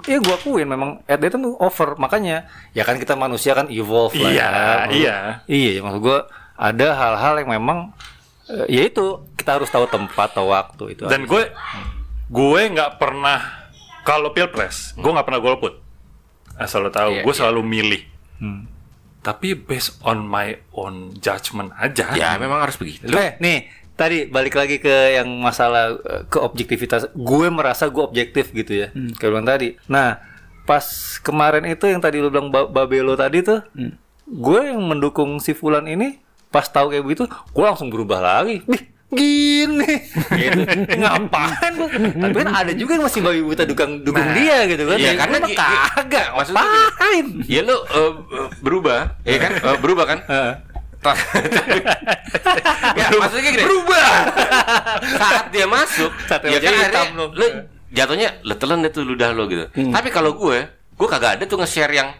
Iya 0.06 0.22
gue 0.22 0.34
akuin 0.34 0.64
memang 0.64 0.90
at 1.04 1.18
that 1.18 1.30
time 1.30 1.42
tuh 1.42 1.54
over 1.58 1.98
makanya 1.98 2.46
ya 2.70 2.86
kan 2.86 2.96
kita 2.96 3.12
manusia 3.12 3.52
kan 3.52 3.66
evolve 3.66 4.14
lah 4.14 4.30
Iya, 4.30 4.46
ya. 4.46 4.76
Iya. 4.88 5.16
Iya 5.44 5.72
maksud 5.82 6.00
gue 6.00 6.18
ada 6.54 6.88
hal-hal 6.94 7.34
yang 7.42 7.50
memang 7.50 7.78
eh, 8.46 8.70
ya 8.70 8.86
itu 8.86 9.26
kita 9.34 9.58
harus 9.58 9.66
tahu 9.66 9.90
tempat 9.90 10.32
tahu 10.32 10.48
waktu 10.48 10.94
itu. 10.94 11.04
Dan 11.10 11.26
aja. 11.26 11.28
gue 11.28 11.42
Gue 12.30 12.64
nggak 12.64 12.96
pernah 12.96 13.44
Kalau 14.02 14.32
pilpres 14.32 14.96
Gue 14.96 15.12
nggak 15.12 15.26
pernah 15.26 15.42
golput 15.42 15.82
Asal 16.54 16.82
lo 16.82 16.90
tahu 16.90 17.10
Iya, 17.12 17.22
Gue 17.22 17.30
iya. 17.30 17.38
selalu 17.38 17.60
milih 17.62 18.02
Hmm. 18.36 18.66
Tapi 19.20 19.54
based 19.54 20.02
on 20.02 20.26
my 20.26 20.50
own 20.72 21.14
judgment 21.16 21.70
aja 21.74 22.10
Ya 22.12 22.34
memang 22.34 22.58
harus 22.58 22.74
begitu. 22.74 23.06
Eh, 23.08 23.38
nih 23.38 23.58
tadi 23.92 24.26
balik 24.26 24.52
lagi 24.52 24.76
ke 24.76 24.90
yang 25.14 25.30
masalah 25.36 25.94
eh, 25.94 26.22
ke 26.26 26.36
objektivitas. 26.36 27.06
Gue 27.12 27.46
merasa 27.46 27.86
gue 27.86 28.02
objektif 28.02 28.50
gitu 28.50 28.74
ya. 28.74 28.90
Kayak 29.14 29.30
bilang 29.30 29.46
tadi. 29.46 29.78
Nah, 29.86 30.18
pas 30.62 30.82
kemarin 31.18 31.62
itu 31.64 31.86
yang 31.86 31.98
tadi 31.98 32.18
lu 32.18 32.28
bilang 32.28 32.48
ba- 32.48 32.66
Babelo 32.66 33.14
tadi 33.14 33.42
tuh, 33.42 33.62
gue 34.24 34.60
yang 34.64 34.80
mendukung 34.80 35.38
si 35.38 35.52
Fulan 35.52 35.86
ini 35.86 36.18
pas 36.48 36.66
tahu 36.66 36.90
kayak 36.90 37.02
begitu, 37.02 37.24
gue 37.26 37.64
langsung 37.64 37.88
berubah 37.88 38.18
lagi. 38.18 38.58
Gini 39.12 39.92
gitu. 40.33 40.61
ngapain 41.01 41.72
gua? 41.75 41.88
tapi 41.92 42.35
kan 42.35 42.48
ada 42.51 42.72
juga 42.72 42.96
yang 42.96 43.05
masih 43.05 43.20
babi 43.20 43.40
buta 43.40 43.62
dukung 43.62 44.01
dukung 44.01 44.25
dia 44.33 44.64
gitu 44.64 44.83
kan 44.85 44.96
Iya, 44.96 45.07
Ya, 45.07 45.14
karena 45.14 45.37
mah 45.38 45.48
gi- 45.48 45.59
kagak 45.59 46.27
maksudnya 46.33 46.64
ngapain 46.64 47.27
Ya 47.44 47.61
lu 47.61 47.77
eh, 47.77 48.11
eh, 48.33 48.48
berubah, 48.59 49.01
ya 49.22 49.38
kan? 49.38 49.53
Eh, 49.55 49.77
berubah 49.79 50.05
kan? 50.07 50.18
Ya, 52.94 53.07
maksudnya 53.12 53.42
gini. 53.44 53.59
Berubah. 53.61 54.07
Saat 55.20 55.46
dia 55.51 55.66
masuk, 55.66 56.11
Saat 56.25 56.40
dia 56.42 56.53
ya 56.53 56.59
kan 56.61 56.72
akhirnya 56.72 57.03
lu. 57.12 57.27
lu 57.33 57.46
jatuhnya 57.90 58.29
lu 58.40 58.55
telan 58.55 58.81
deh 58.81 58.88
tuh 58.88 59.03
ludah 59.03 59.31
lo 59.31 59.44
gitu. 59.46 59.66
Tapi 59.68 60.09
kalau 60.09 60.33
gue, 60.33 60.59
gue 60.68 61.09
kagak 61.09 61.37
ada 61.37 61.44
tuh 61.44 61.59
nge-share 61.59 61.92
yang 61.92 62.14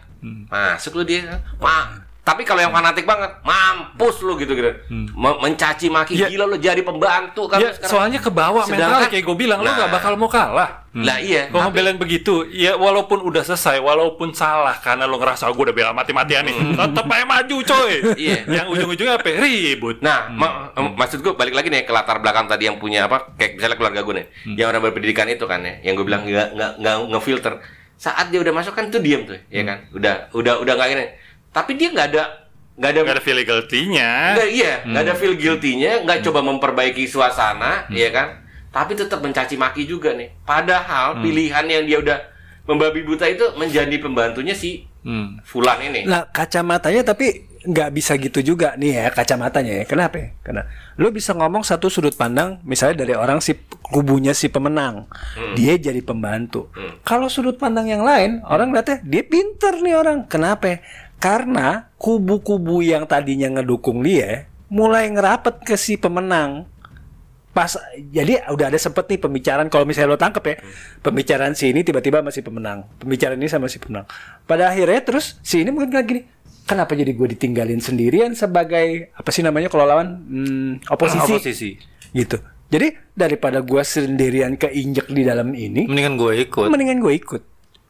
masuk 0.47 0.93
lu 0.93 1.03
dia. 1.05 1.39
Ma 1.57 2.02
tapi 2.23 2.41
kalau 2.41 2.59
yang 2.59 2.71
fanatik 2.71 3.03
banget, 3.03 3.35
mampus 3.43 4.23
lu 4.23 4.33
gitu 4.35 4.55
gitu. 4.55 4.71
Me- 5.13 5.39
mencaci 5.39 5.87
maki 5.87 6.15
Ya. 6.15 6.27
gila 6.27 6.45
lu 6.45 6.55
jadi 6.55 6.79
pembantu 6.79 7.45
kan 7.45 7.59
lu 7.59 7.67
Ya, 7.67 7.75
sekarang. 7.75 7.91
soalnya 7.91 8.19
ke 8.19 8.31
bawah 8.31 8.63
mental 8.63 9.05
kayak 9.05 9.21
gue 9.21 9.37
bilang 9.37 9.59
Lo 9.59 9.67
Nah. 9.67 9.75
nggak 9.77 9.91
bakal 9.91 10.15
mau 10.15 10.27
kalah 10.27 10.87
Lah 10.93 11.17
iya. 11.17 11.49
Kalau 11.49 11.67
ngebelain 11.67 11.97
begitu, 11.97 12.45
ya 12.47 12.77
walaupun 12.77 13.17
udah 13.19 13.41
selesai, 13.41 13.81
walaupun 13.81 14.29
salah 14.31 14.77
karena 14.77 15.03
lo 15.03 15.17
ngerasa 15.17 15.49
"Oh, 15.49 15.53
gue 15.53 15.65
udah 15.65 15.73
bela 15.73 15.89
mati-matian 15.89 16.45
nih, 16.45 16.53
tetep 16.53 17.05
aja 17.07 17.25
maju 17.25 17.55
coy. 17.65 17.93
Iya. 18.13 18.37
Yang 18.45 18.67
ujung-ujungnya 18.69 19.17
apa? 19.17 19.25
Ribut. 19.33 19.97
Nah, 19.99 20.29
ma- 20.29 20.69
em, 20.71 20.93
maksud 20.93 21.19
gue 21.19 21.33
balik 21.33 21.51
lagi 21.51 21.67
nih 21.67 21.81
ke 21.81 21.89
latar 21.89 22.21
belakang 22.21 22.45
tadi 22.45 22.69
yang 22.69 22.77
punya 22.77 23.03
apa, 23.03 23.25
kayak 23.33 23.57
misalnya 23.57 23.73
keluarga 23.75 23.99
gue 23.99 24.15
nih, 24.15 24.25
yang 24.53 24.69
orang 24.69 24.85
berpendidikan 24.85 25.25
itu 25.27 25.43
kan 25.43 25.59
ya, 25.59 25.81
yang 25.81 25.97
gue 25.97 26.05
bilang 26.05 26.23
nggak 26.23 26.53
nggak 26.53 26.71
nggak 26.77 26.95
ngefilter. 27.09 27.53
Saat 27.95 28.29
dia 28.29 28.39
udah 28.39 28.53
masuk 28.53 28.71
kan 28.71 28.85
tuh 28.87 28.99
diem 28.99 29.25
tuh, 29.25 29.41
ya 29.49 29.65
kan, 29.65 29.89
udah 29.89 30.29
udah 30.31 30.61
udah 30.61 30.73
nggak 30.77 30.89
ini. 30.93 31.05
Tapi 31.53 31.77
dia 31.77 31.93
nggak 31.93 32.07
ada 32.09 32.23
nggak 32.73 32.89
ada 32.89 32.99
Gak 33.05 33.15
ada 33.15 33.21
feel 33.21 33.39
guilty-nya. 33.39 34.09
nggak 34.33 34.49
iya 34.49 34.73
nggak 34.81 35.03
ada 35.05 35.13
feel 35.13 35.37
guilty-nya, 35.37 36.01
nggak 36.01 36.25
coba 36.25 36.41
memperbaiki 36.41 37.05
suasana, 37.05 37.85
ya 37.93 38.09
kan. 38.09 38.41
Tapi 38.73 38.97
tetap 38.97 39.21
mencaci 39.21 39.53
maki 39.53 39.85
juga 39.85 40.17
nih. 40.17 40.33
Padahal 40.41 41.21
pilihan 41.21 41.65
yang 41.69 41.85
dia 41.85 42.01
udah 42.01 42.17
membabi 42.65 43.05
buta 43.05 43.29
itu 43.29 43.45
menjadi 43.55 43.93
pembantunya 44.01 44.57
si 44.57 44.89
Hmm. 45.03 45.35
Fulan 45.43 45.83
ini. 45.83 46.07
Nah 46.07 46.31
kacamatanya 46.31 47.03
tapi 47.03 47.51
nggak 47.63 47.91
bisa 47.91 48.15
gitu 48.15 48.39
juga 48.39 48.79
nih 48.79 49.03
ya 49.03 49.05
kacamatanya 49.11 49.83
ya. 49.83 49.85
Kenapa? 49.85 50.15
ya? 50.15 50.31
Karena 50.39 50.63
lu 50.95 51.11
bisa 51.11 51.35
ngomong 51.35 51.59
satu 51.61 51.91
sudut 51.91 52.15
pandang 52.15 52.63
misalnya 52.63 53.03
dari 53.03 53.11
orang 53.11 53.43
si 53.43 53.51
kubunya 53.83 54.31
si 54.31 54.47
pemenang. 54.47 55.11
Dia 55.59 55.75
jadi 55.75 55.99
pembantu. 55.99 56.71
Kalau 57.03 57.27
sudut 57.27 57.59
pandang 57.59 57.91
yang 57.91 57.99
lain, 58.01 58.39
orang 58.47 58.71
lihatnya 58.71 59.03
dia 59.03 59.27
pinter 59.27 59.75
nih 59.83 59.91
orang. 59.91 60.23
Kenapa? 60.23 60.71
ya? 60.71 60.77
Karena 61.17 61.89
kubu-kubu 61.95 62.79
yang 62.79 63.05
tadinya 63.05 63.47
ngedukung 63.49 64.01
dia 64.01 64.49
mulai 64.67 65.05
ngerapet 65.07 65.61
ke 65.61 65.75
si 65.75 65.95
pemenang 65.95 66.65
pas 67.53 67.69
jadi 68.09 68.41
udah 68.49 68.73
ada 68.73 68.79
sempet 68.81 69.05
nih 69.05 69.21
pembicaraan 69.21 69.69
kalau 69.69 69.85
misalnya 69.85 70.09
lo 70.09 70.17
tangkep 70.17 70.41
ya 70.41 70.55
pembicaraan 70.99 71.53
si 71.53 71.69
ini 71.69 71.85
tiba-tiba 71.85 72.25
masih 72.25 72.41
pemenang 72.41 72.89
pembicaraan 72.97 73.37
ini 73.37 73.45
sama 73.45 73.69
si 73.69 73.77
pemenang 73.77 74.09
pada 74.43 74.73
akhirnya 74.73 75.05
terus 75.05 75.37
si 75.39 75.61
ini 75.61 75.69
mungkin 75.69 75.93
bilang 75.93 76.07
gini 76.07 76.21
kenapa 76.65 76.97
jadi 76.97 77.13
gue 77.13 77.27
ditinggalin 77.37 77.77
sendirian 77.77 78.33
sebagai 78.33 79.13
apa 79.13 79.29
sih 79.29 79.45
namanya 79.45 79.69
kalau 79.69 79.85
lawan 79.85 80.25
Hmm, 80.25 80.71
oposisi. 80.89 81.29
Oposisi. 81.29 81.69
gitu 82.09 82.41
jadi 82.67 82.97
daripada 83.13 83.61
gue 83.61 83.83
sendirian 83.85 84.57
keinjek 84.57 85.05
di 85.07 85.21
dalam 85.21 85.53
ini 85.53 85.85
Mendingan 85.85 86.17
gue 86.17 86.33
ikut. 86.41 86.65
mendingan 86.65 86.97
gue 86.97 87.13
ikut 87.13 87.41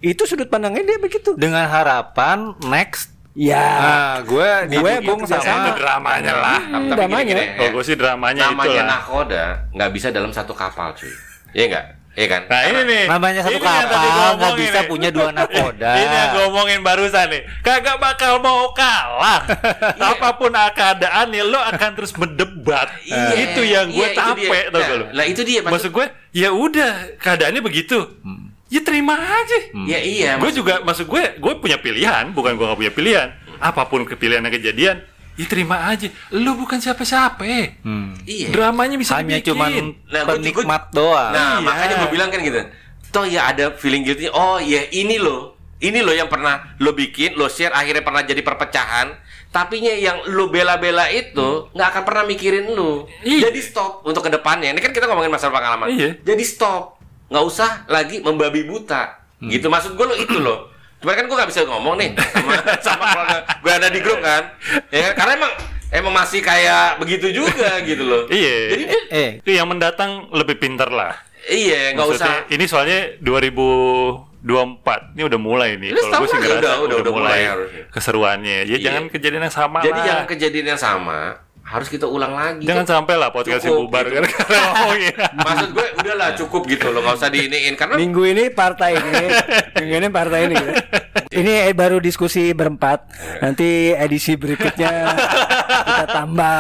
itu 0.02 0.28
sudut 0.28 0.52
pandangnya 0.52 0.84
dia 0.84 1.00
begitu 1.00 1.40
Dengan 1.40 1.64
harapan 1.64 2.52
next. 2.68 3.13
Ya 3.36 3.66
Nah, 3.76 4.16
gue 4.22 4.50
gue 4.72 4.92
didukung 5.00 5.26
sama. 5.26 5.42
sama. 5.42 5.70
dramanya 5.74 6.34
lah. 6.36 6.60
Tapi 6.62 6.90
damanya. 6.92 7.24
gini, 7.24 7.34
gini, 7.34 7.44
Kalau 7.56 7.70
gue 7.72 7.84
sih 7.84 7.96
dramanya 7.96 8.42
itu 8.44 8.52
namanya 8.52 8.78
lah. 8.78 8.90
nakoda 8.94 9.46
nggak 9.70 9.90
bisa 9.92 10.08
dalam 10.10 10.30
satu 10.30 10.54
kapal 10.54 10.94
cuy 10.94 11.10
iya 11.52 11.66
nggak 11.68 11.86
iya 12.14 12.28
kan 12.28 12.42
Nah 12.46 12.62
ini 12.64 12.82
nih. 12.84 13.04
Namanya 13.08 13.42
satu 13.42 13.52
Ini 13.52 13.62
kapal 13.64 14.30
nggak 14.36 14.54
bisa 14.56 14.80
nih. 14.80 14.86
punya 14.86 15.10
dua 15.10 15.30
nakoda. 15.30 15.92
Ini 15.98 16.14
yang 16.16 16.30
gue 16.32 16.44
omongin 16.46 16.80
barusan 16.80 17.26
nih. 17.28 17.42
Kagak 17.60 17.98
bakal 17.98 18.38
mau 18.38 18.70
kalah. 18.72 19.42
Apa 20.14 20.30
pun 20.36 20.54
keadaannya 20.54 21.42
lo 21.44 21.58
akan 21.60 21.90
terus 21.94 22.14
berdebat. 22.14 22.86
Iya, 23.02 23.34
itu 23.36 23.62
yang 23.64 23.90
gue 23.90 23.98
iya, 24.00 24.14
itu 24.14 24.22
capek 24.46 24.64
tau 24.68 24.78
Nah, 24.78 24.86
gak 24.86 24.96
lo. 24.96 25.06
lah, 25.10 25.26
itu 25.26 25.42
dia, 25.42 25.60
maksud- 25.60 25.74
Maksud 25.74 25.92
gue 25.92 26.06
ya 26.32 26.50
udah 26.50 26.92
keadaannya 27.18 27.62
begitu. 27.62 27.98
Ya 28.74 28.82
terima 28.82 29.14
aja. 29.14 29.58
ya 29.86 30.00
iya 30.00 30.32
gue 30.36 30.50
juga 30.52 30.82
maksud 30.82 31.06
gue 31.06 31.38
gue 31.38 31.54
punya 31.56 31.78
pilihan 31.78 32.34
bukan 32.34 32.58
gue 32.58 32.66
gak 32.66 32.80
punya 32.80 32.90
pilihan 32.90 33.30
apa 33.60 33.86
pun 33.86 34.02
kepilihan 34.02 34.42
yang 34.42 34.50
kejadian 34.52 34.98
ya 35.34 35.46
terima 35.46 35.88
aja 35.88 36.10
lu 36.32 36.54
bukan 36.56 36.78
siapa-siapa 36.78 37.46
Hmm. 37.82 38.18
iya 38.24 38.50
dramanya 38.50 38.98
bisa 38.98 39.16
Hanya 39.16 39.38
dibikin. 39.38 39.50
cuman 39.50 39.72
Nah, 40.10 40.24
penikmat 40.28 40.84
doang. 40.90 41.32
Nah, 41.32 41.58
Iya. 41.58 41.62
makanya 41.62 41.94
gue 41.98 42.10
bilang 42.10 42.30
kan 42.30 42.40
gitu. 42.40 42.62
Toh 43.10 43.26
ya 43.26 43.46
ada 43.48 43.70
feeling 43.72 44.02
guilty. 44.02 44.26
Oh 44.28 44.58
ya 44.58 44.90
ini 44.90 45.18
loh. 45.18 45.54
Ini 45.78 46.00
loh 46.00 46.12
yang 46.12 46.26
pernah 46.28 46.74
lo 46.78 46.94
bikin, 46.94 47.36
lo 47.36 47.46
share 47.46 47.70
akhirnya 47.72 48.02
pernah 48.02 48.22
jadi 48.22 48.40
perpecahan. 48.40 49.14
Tapi 49.50 49.78
yang 49.84 50.26
lo 50.28 50.48
bela-bela 50.48 51.06
itu 51.08 51.70
nggak 51.70 51.88
akan 51.92 52.04
pernah 52.04 52.24
mikirin 52.24 52.72
lo. 52.72 53.06
Iya. 53.22 53.50
Jadi 53.50 53.60
stop 53.60 54.02
untuk 54.02 54.24
ke 54.24 54.32
depannya. 54.32 54.72
Ini 54.72 54.80
kan 54.80 54.90
kita 54.90 55.06
ngomongin 55.06 55.30
masalah 55.30 55.54
pengalaman. 55.54 55.92
Iya. 55.92 56.10
Jadi 56.20 56.42
stop. 56.42 57.03
Nggak 57.28 57.46
usah 57.46 57.70
lagi 57.86 58.20
membabi 58.20 58.64
buta. 58.64 59.20
Gitu 59.40 59.66
maksud 59.66 59.94
gue 59.94 60.06
lo 60.06 60.16
itu 60.16 60.38
loh. 60.38 60.72
Cuman 60.98 61.14
kan 61.14 61.26
gue 61.26 61.36
nggak 61.36 61.50
bisa 61.50 61.62
ngomong 61.64 61.96
nih 61.96 62.10
sama 62.32 62.54
sama 62.86 63.04
keluarga 63.08 63.38
gue 63.60 63.72
ada 63.74 63.88
di 63.88 64.00
grup 64.00 64.20
kan. 64.20 64.44
Ya 64.88 65.12
karena 65.12 65.32
emang 65.36 65.52
emang 65.92 66.14
masih 66.16 66.40
kayak 66.40 66.98
begitu 66.98 67.30
juga 67.34 67.78
gitu 67.82 68.02
loh. 68.02 68.24
iya 68.28 68.56
Jadi 68.72 68.84
Eh, 69.10 69.30
itu 69.38 69.52
yang 69.52 69.68
mendatang 69.68 70.26
lebih 70.32 70.58
pinter 70.58 70.88
lah 70.88 71.14
iya 71.44 71.92
nggak 71.92 72.08
usah. 72.10 72.48
ini 72.48 72.64
soalnya 72.64 73.20
2024 73.20 75.14
ini 75.14 75.22
udah 75.24 75.38
mulai 75.38 75.76
nih 75.76 75.92
Ini 75.92 76.00
kalau 76.02 76.24
gue 76.24 76.28
sih 76.28 76.40
ngerasa 76.40 76.56
udah- 76.58 76.78
udah- 76.82 76.98
udah 77.00 77.14
mulai 77.14 77.42
harusnya. 77.46 77.84
keseruannya 77.90 78.56
ya 78.58 78.64
Iya. 78.66 78.78
jangan 78.82 79.04
kejadian 79.10 79.44
yang 79.44 79.54
sama 79.54 79.78
Jadi 79.80 79.92
lah 79.94 80.06
jangan 80.06 80.26
kejadian 80.26 80.66
yang 80.68 80.82
sama 80.82 81.20
harus 81.74 81.90
kita 81.90 82.06
ulang 82.06 82.38
lagi. 82.38 82.70
jangan 82.70 82.86
sampai 82.86 83.18
lah 83.18 83.34
podcastnya 83.34 83.74
Cukup, 83.74 83.90
bubar 83.90 84.06
gitu. 84.06 84.22
gara-gara 84.22 84.58
ngomongin 84.70 85.16
Maksud 85.34 85.70
gue 85.74 85.88
udahlah 85.98 86.30
cukup 86.38 86.62
gitu 86.70 86.88
loh, 86.94 87.02
nggak 87.02 87.18
usah 87.18 87.30
diiniin 87.34 87.74
karena 87.74 87.96
Minggu 87.98 88.24
ini 88.30 88.44
partai 88.54 88.94
ini, 88.94 89.26
minggu 89.82 89.96
ini 89.98 90.08
partai 90.08 90.40
ini. 90.46 90.56
gitu. 90.56 90.74
Ini 91.34 91.74
baru 91.74 91.98
diskusi 91.98 92.54
berempat. 92.54 93.10
Nanti 93.42 93.90
edisi 93.90 94.38
berikutnya 94.38 95.18
kita 95.90 96.06
tambah 96.06 96.58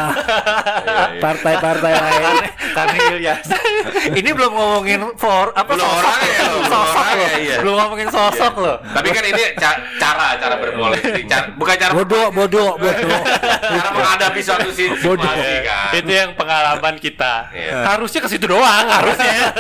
partai-partai 1.22 1.94
lain. 1.94 2.36
Karena 2.74 2.98
Ilyas. 3.12 3.46
Ini 4.20 4.30
belum 4.30 4.52
ngomongin 4.52 5.00
for 5.16 5.52
apa 5.52 5.70
Belum 5.70 5.86
sosok 5.86 6.02
orangnya, 6.02 6.28
loh. 6.34 6.50
belum 6.50 6.64
Sosok 6.66 6.98
orangnya, 6.98 7.16
loh. 7.24 7.40
iya. 7.40 7.56
Belum 7.58 7.76
ngomongin 7.78 8.10
sosok 8.10 8.54
loh. 8.58 8.78
tapi 8.84 9.08
kan 9.10 9.24
ini 9.24 9.44
ca- 9.56 9.82
cara 9.96 10.28
cara 10.36 10.56
berpolitik, 10.58 11.24
cara, 11.26 11.46
bukan 11.54 11.76
cara 11.76 11.92
Bodoh, 11.94 12.28
bodoh, 12.30 12.72
bodoh. 12.76 13.22
cara 13.72 13.90
menghadapi 13.92 14.40
suatu 14.40 14.70
si- 14.70 14.90
situasi 14.92 15.54
kan. 15.62 15.90
itu 15.94 16.12
yang 16.12 16.32
pengalaman 16.34 16.96
kita 16.98 17.50
Iya. 17.50 17.86
harusnya 17.88 18.20
ke 18.20 18.30
situ 18.30 18.46
doang 18.46 18.86
harusnya 18.86 19.34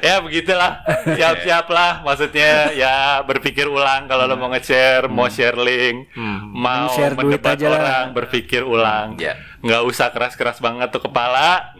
ya 0.00 0.20
begitulah 0.20 0.72
siap-siap 1.06 1.66
lah 1.68 2.00
maksudnya 2.02 2.72
ya 2.72 2.94
berpikir 3.22 3.66
ulang 3.66 4.06
kalau 4.06 4.24
lo 4.24 4.34
mau 4.34 4.48
nge-share 4.50 5.06
mau 5.06 5.28
share 5.28 5.58
link 5.58 6.08
mau 6.48 6.90
Share 6.90 7.14
mendebat 7.14 7.58
orang 7.60 8.12
berpikir 8.12 8.62
ulang 8.62 9.18
Iya. 9.18 9.34
Nggak 9.62 9.82
usah 9.86 10.10
keras-keras 10.14 10.62
banget 10.62 10.88
tuh 10.90 11.02
kepala. 11.02 11.74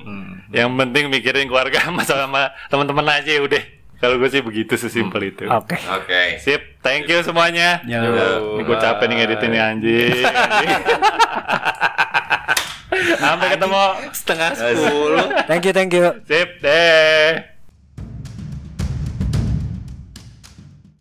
Yang 0.51 0.71
penting 0.75 1.05
mikirin 1.13 1.47
keluarga 1.47 1.89
masalah 1.95 2.27
sama 2.27 2.43
teman-teman 2.73 3.07
aja 3.21 3.31
ya 3.31 3.43
udah. 3.45 3.65
Kalau 3.99 4.15
gue 4.15 4.31
sih 4.31 4.43
begitu 4.47 4.79
sesimpel 4.79 5.35
itu. 5.35 5.51
Oke. 5.51 5.75
Oke. 5.91 6.39
sip. 6.39 6.79
Thank 6.87 7.11
you 7.11 7.19
semuanya. 7.27 7.83
Jangan 7.83 8.15
Ini 8.55 8.63
gue 8.63 8.77
capek 8.79 9.05
nih 9.11 9.17
ngeditin 9.19 9.49
nih 9.51 9.61
anjing. 9.63 10.23
Anjing. 10.23 10.71
sampai 13.19 13.47
ketemu 13.59 13.85
Setengah 14.15 14.51
sepuluh. 14.55 15.27
Thank 15.51 15.63
you, 15.67 15.73
thank 15.75 15.91
you. 15.91 16.07
sip 16.27 16.63
deh 16.63 17.58